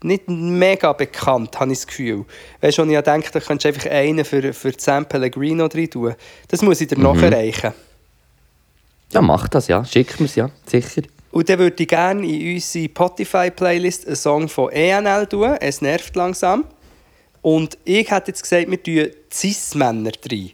nicht 0.02 0.28
mega 0.28 0.92
bekannt, 0.92 1.58
habe 1.58 1.72
ich 1.72 1.78
das 1.78 1.86
Gefühl. 1.86 2.24
Weißt 2.60 2.78
du, 2.78 2.82
und 2.82 2.90
ich 2.90 3.00
denke, 3.00 3.30
da 3.32 3.40
kannst 3.40 3.64
du 3.64 3.68
einfach 3.68 3.90
einen 3.90 4.24
für, 4.24 4.52
für 4.52 4.72
Sam 4.76 5.06
Pellegrino 5.06 5.68
drin 5.68 5.88
tun. 5.88 6.14
Das 6.48 6.60
muss 6.60 6.80
ich 6.80 6.88
dir 6.88 6.98
nachreichen. 6.98 7.72
ja, 9.12 9.22
mach 9.22 9.48
das, 9.48 9.68
ja. 9.68 9.84
Schick 9.84 10.20
mir's, 10.20 10.34
ja. 10.34 10.50
Sicher. 10.66 11.02
Und 11.30 11.48
dann 11.48 11.58
würde 11.58 11.82
ich 11.82 11.88
gerne 11.88 12.26
in 12.26 12.54
unsere 12.54 12.86
Spotify-Playlist 12.86 14.06
einen 14.06 14.16
Song 14.16 14.48
von 14.48 14.70
ENL 14.70 15.26
tun. 15.26 15.56
Es 15.60 15.80
nervt 15.80 16.16
langsam. 16.16 16.64
Und 17.40 17.78
ich 17.84 18.10
hätte 18.10 18.32
jetzt 18.32 18.42
gesagt, 18.42 18.70
wir 18.70 18.82
tun 18.82 19.10
Cis-Männer 19.32 20.12
rein. 20.30 20.50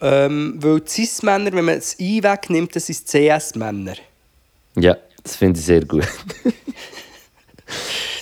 Ähm, 0.00 0.54
weil 0.58 0.86
Cis-Männer, 0.86 1.52
wenn 1.52 1.64
man 1.64 1.74
das 1.76 1.98
I 1.98 2.22
wegnimmt, 2.22 2.74
das 2.76 2.86
sind 2.86 3.06
CS-Männer. 3.06 3.94
Ja, 4.76 4.96
Das 5.22 5.36
finde 5.36 5.58
ich 5.58 5.66
sehr 5.66 5.84
gut. 5.84 6.06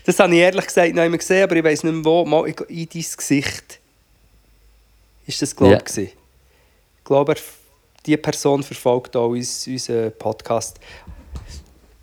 Das 0.05 0.21
habe 0.21 0.33
ich 0.35 0.41
ehrlich 0.41 0.67
gesagt 0.67 0.95
noch 0.95 1.03
einmal 1.03 1.19
gesehen, 1.19 1.43
aber 1.43 1.57
ich 1.57 1.65
weiß 1.65 1.83
nicht 1.83 1.93
mehr 1.93 2.05
wo. 2.05 2.25
Mal 2.25 2.47
in 2.49 2.89
dein 2.89 3.05
Gesicht. 3.17 3.81
Ist 5.27 5.43
das, 5.43 5.55
glaube 5.57 5.81
ich, 5.85 5.97
Ja. 5.97 6.03
Ich 6.05 7.05
glaube, 7.05 7.33
er- 7.33 7.43
die 8.07 8.17
Person 8.17 8.63
verfolgt 8.63 9.17
auch 9.17 9.31
uns, 9.31 9.67
unseren 9.67 10.13
Podcast. 10.17 10.79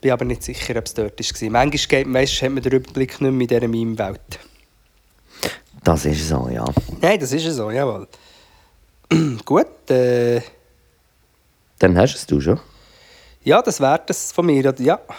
Bin 0.01 0.11
aber 0.11 0.26
nicht 0.26 0.43
sicher, 0.43 0.76
ob 0.78 0.86
es 0.86 0.93
dort 0.93 1.17
war. 1.17 1.49
Manchmal 1.49 2.03
geht, 2.03 2.13
weißt, 2.13 2.41
hat 2.41 2.51
man 2.51 2.61
den 2.63 2.74
Überblick 2.74 3.21
nicht 3.21 3.32
mehr 3.32 3.41
in 3.41 3.47
dieser 3.47 3.67
Meme-Welt. 3.69 4.39
Das 5.82 6.03
ist 6.05 6.28
so, 6.28 6.49
ja. 6.49 6.65
Nein, 7.01 7.19
das 7.21 7.32
ist 7.32 7.45
so, 7.55 7.71
jawohl. 7.71 8.05
Gut, 9.45 9.89
äh, 9.89 10.41
Dann 11.80 11.97
hast 11.97 12.16
es 12.16 12.26
du 12.26 12.39
schon. 12.41 12.59
ja, 13.43 13.61
das 13.61 13.80
wäre 13.80 14.01
das 14.05 14.32
von 14.32 14.45
mir. 14.45 14.74
Ja. 14.80 14.99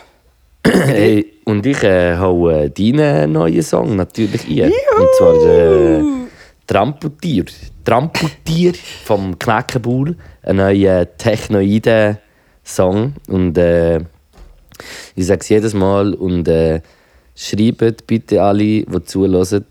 Hey, 0.67 1.41
und 1.45 1.67
ich 1.67 1.83
äh, 1.83 2.17
hau 2.17 2.49
äh, 2.49 2.71
deinen 2.71 3.33
neuen 3.33 3.63
Song 3.63 3.97
natürlich 3.97 4.47
ein. 4.49 4.73
Und 4.99 5.09
zwar 5.19 5.35
äh, 5.47 6.03
Tramputier. 6.67 7.45
Tramputier 7.85 8.73
vom 9.05 9.39
Knäckebull. 9.39 10.17
Ein 10.43 10.57
neuer 10.57 11.07
technoiden 11.19 12.17
Song. 12.65 13.13
Und 13.29 13.59
äh, 13.59 13.99
ich 15.15 15.27
sage 15.27 15.41
es 15.43 15.49
jedes 15.51 15.75
Mal. 15.75 16.15
Und 16.15 16.49
äh, 16.49 16.81
schreibt 17.37 18.07
bitte 18.07 18.43
alle, 18.43 18.85
die 18.85 19.05
zuhören, 19.05 19.67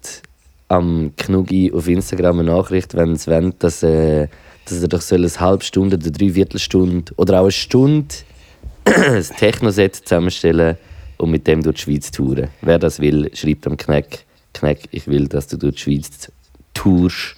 am 0.73 1.13
Knugi 1.15 1.71
auf 1.71 1.87
Instagram 1.87 2.39
eine 2.39 2.51
Nachricht, 2.51 2.95
wenn 2.95 3.15
sie 3.15 3.31
wollen, 3.31 3.53
dass, 3.59 3.83
äh, 3.83 4.27
dass 4.65 4.81
er 4.81 4.87
doch 4.87 5.01
soll 5.01 5.19
eine 5.19 5.39
halbe 5.39 5.63
Stunde 5.63 5.97
oder 5.97 6.11
dreiviertel 6.11 6.59
Stunde 6.59 7.13
oder 7.17 7.39
auch 7.39 7.43
eine 7.43 7.51
Stunde 7.51 8.15
ein 8.85 9.23
Techno-Set 9.23 9.95
zusammenstellen 9.95 10.77
und 11.17 11.31
mit 11.31 11.47
dem 11.47 11.61
durch 11.61 11.77
die 11.77 11.81
Schweiz 11.81 12.11
touren. 12.11 12.49
Wer 12.61 12.79
das 12.79 12.99
will, 12.99 13.29
schreibt 13.35 13.67
am 13.67 13.77
Kneck. 13.77 14.25
Kneck, 14.53 14.79
ich 14.91 15.07
will, 15.07 15.27
dass 15.27 15.47
du 15.47 15.57
durch 15.57 15.75
die 15.75 15.81
Schweiz 15.81 16.31
tourst 16.73 17.35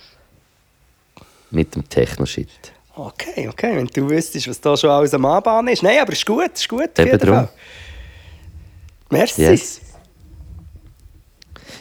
mit 1.51 1.75
dem 1.75 1.87
Techno-Shit. 1.87 2.49
Okay, 2.95 3.49
okay, 3.49 3.75
wenn 3.75 3.87
du 3.87 4.09
wüsstest, 4.09 4.47
was 4.47 4.61
da 4.61 4.77
schon 4.77 4.89
alles 4.89 5.13
am 5.13 5.25
Anbahnen 5.25 5.73
ist. 5.73 5.83
Nein, 5.83 5.99
aber 6.01 6.13
ist 6.13 6.25
gut, 6.25 6.51
ist 6.53 6.69
gut. 6.69 6.97
Eben 6.97 7.17
drum. 7.19 7.33
Fall. 7.33 7.49
Merci. 9.09 9.41
Yes. 9.41 9.81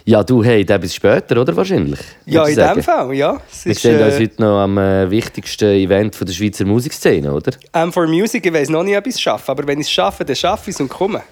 Ja, 0.07 0.23
du, 0.23 0.45
hey, 0.45 0.65
der 0.67 0.79
bis 0.79 0.95
später, 0.95 1.41
oder? 1.41 1.57
Wahrscheinlich. 1.57 1.99
Ja, 2.27 2.47
in 2.47 2.55
sagen. 2.55 2.81
dem 2.81 2.85
Fall, 2.85 3.15
ja. 3.15 3.41
Es 3.51 3.65
Wir 3.65 3.73
ist, 3.73 3.81
sehen 3.83 4.03
uns 4.03 4.15
äh, 4.17 4.21
heute 4.23 4.43
noch 4.43 4.59
am 4.61 4.77
äh, 4.77 5.11
wichtigsten 5.11 5.65
Event 5.71 6.15
von 6.15 6.27
der 6.27 6.35
Schweizer 6.35 6.67
Musikszene, 6.67 7.33
oder? 7.33 7.53
M4 7.73 8.07
Music, 8.09 8.45
ich 8.45 8.53
weiß 8.53 8.69
noch 8.69 8.83
nicht, 8.83 8.99
ob 8.99 9.07
ich 9.07 9.15
es 9.15 9.21
schaffe, 9.21 9.51
aber 9.51 9.67
wenn 9.67 9.81
ich 9.81 9.87
es 9.87 9.93
schaffe, 9.93 10.23
dann 10.27 10.37
schaffe 10.37 10.69
ich 10.69 10.77
es 10.77 10.81
und 10.81 10.91
komme. 10.91 11.23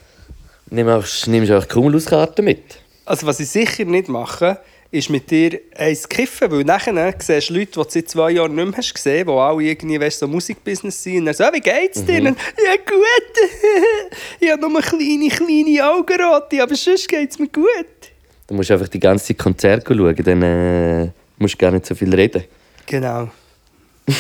Nimm 0.71 0.89
auch- 0.89 1.05
Nimmst 1.27 1.51
du 1.51 1.59
auch 1.59 1.69
Cumulus-Karten 1.69 2.47
mit? 2.47 2.63
Also 3.05 3.27
was 3.27 3.41
ich 3.41 3.51
sicher 3.51 3.85
nicht 3.85 4.09
mache, 4.09 4.59
ist 4.91 5.11
mit 5.11 5.31
dir 5.31 5.61
eins 5.77 6.09
kiffen, 6.09 6.51
weil 6.51 6.65
nachher 6.65 7.15
siehst 7.19 7.51
du 7.51 7.55
Leute, 7.55 7.67
die 7.67 7.73
du 7.73 7.85
seit 7.89 8.09
zwei 8.09 8.31
Jahren 8.31 8.55
nicht 8.55 8.65
mehr 8.69 8.77
hast 8.79 8.95
gesehen, 8.95 9.27
die 9.27 9.33
alle 9.35 9.63
irgendwie 9.63 10.01
weißt, 10.01 10.19
so 10.21 10.27
Musikbusiness 10.29 11.03
sind. 11.03 11.19
Und 11.19 11.27
dann 11.27 11.35
so, 11.35 11.45
«Ah, 11.45 11.51
wie 11.53 11.61
geht's 11.61 12.03
dir? 12.07 12.21
Mhm. 12.23 12.27
Ja 12.57 12.77
gut, 12.87 13.51
ich 14.41 14.51
habe 14.51 14.63
nur 14.67 14.81
kleine, 14.81 15.29
kleine 15.29 15.91
Augenrote, 15.93 16.63
aber 16.63 16.75
sonst 16.75 17.07
geht's 17.07 17.39
mir 17.39 17.49
gut. 17.49 17.67
Du 18.47 18.55
musst 18.55 18.71
einfach 18.71 18.89
die 18.89 19.01
ganze 19.01 19.27
Zeit 19.27 19.39
Konzerte 19.39 19.95
schauen, 19.95 20.17
dann 20.17 20.43
äh, 20.43 21.09
musst 21.39 21.55
du 21.55 21.59
gar 21.59 21.71
nicht 21.71 21.87
so 21.87 21.95
viel 21.95 22.15
reden. 22.15 22.45
Genau. 22.87 23.29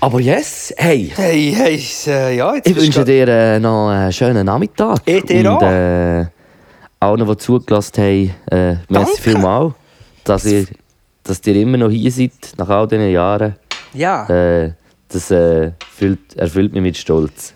Aber 0.00 0.20
yes, 0.20 0.72
hey, 0.76 1.10
Hey, 1.16 1.52
hey, 1.56 1.82
äh, 2.06 2.36
ja, 2.36 2.54
jetzt 2.56 2.68
ich 2.68 2.76
wünsche 2.76 3.04
dir 3.04 3.26
äh, 3.26 3.58
noch 3.58 3.88
einen 3.88 4.12
schönen 4.12 4.44
Nachmittag. 4.44 5.00
Ich 5.06 5.24
dir 5.24 5.50
Und 5.50 5.56
auch. 5.56 5.62
äh, 5.62 6.26
allen, 7.00 7.26
die 7.26 7.36
zugelassen 7.38 8.02
haben, 8.02 8.34
äh, 8.50 8.76
merci 8.88 9.12
Danke. 9.14 9.22
vielmals, 9.22 9.74
dass 10.24 10.44
ihr, 10.44 10.66
dass 11.22 11.40
ihr 11.46 11.56
immer 11.56 11.78
noch 11.78 11.90
hier 11.90 12.10
seid, 12.12 12.32
nach 12.58 12.68
all 12.68 12.86
diesen 12.86 13.10
Jahren. 13.10 13.56
Ja, 13.94 14.26
Äh, 14.28 14.72
das 15.08 15.30
äh, 15.30 15.70
füllt, 15.96 16.34
erfüllt 16.36 16.72
mich 16.74 16.82
mit 16.82 16.96
Stolz. 16.98 17.54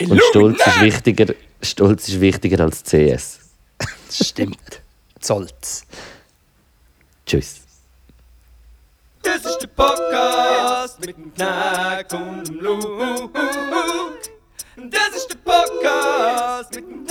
Und 0.00 0.20
Stolz 0.30 0.64
ist 0.64 0.80
wichtiger, 0.82 1.34
Stolz 1.62 2.08
ist 2.08 2.20
wichtiger 2.20 2.60
als 2.60 2.82
CS. 2.82 3.40
stimmt. 4.10 4.82
Zolz. 5.20 5.82
Tschüss. 7.26 7.62
Das 9.22 9.44
ist 9.44 9.58
der 9.58 9.66
Podcast 9.68 11.00
mit 11.00 11.16
dem 11.16 11.34
Knack 11.34 12.12
und 12.12 12.48
dem 12.48 12.60
Luke. 12.60 13.30
Das 14.76 15.16
ist 15.16 15.28
der 15.28 15.36
Podcast 15.36 16.74
mit 16.74 16.88
dem 16.88 17.04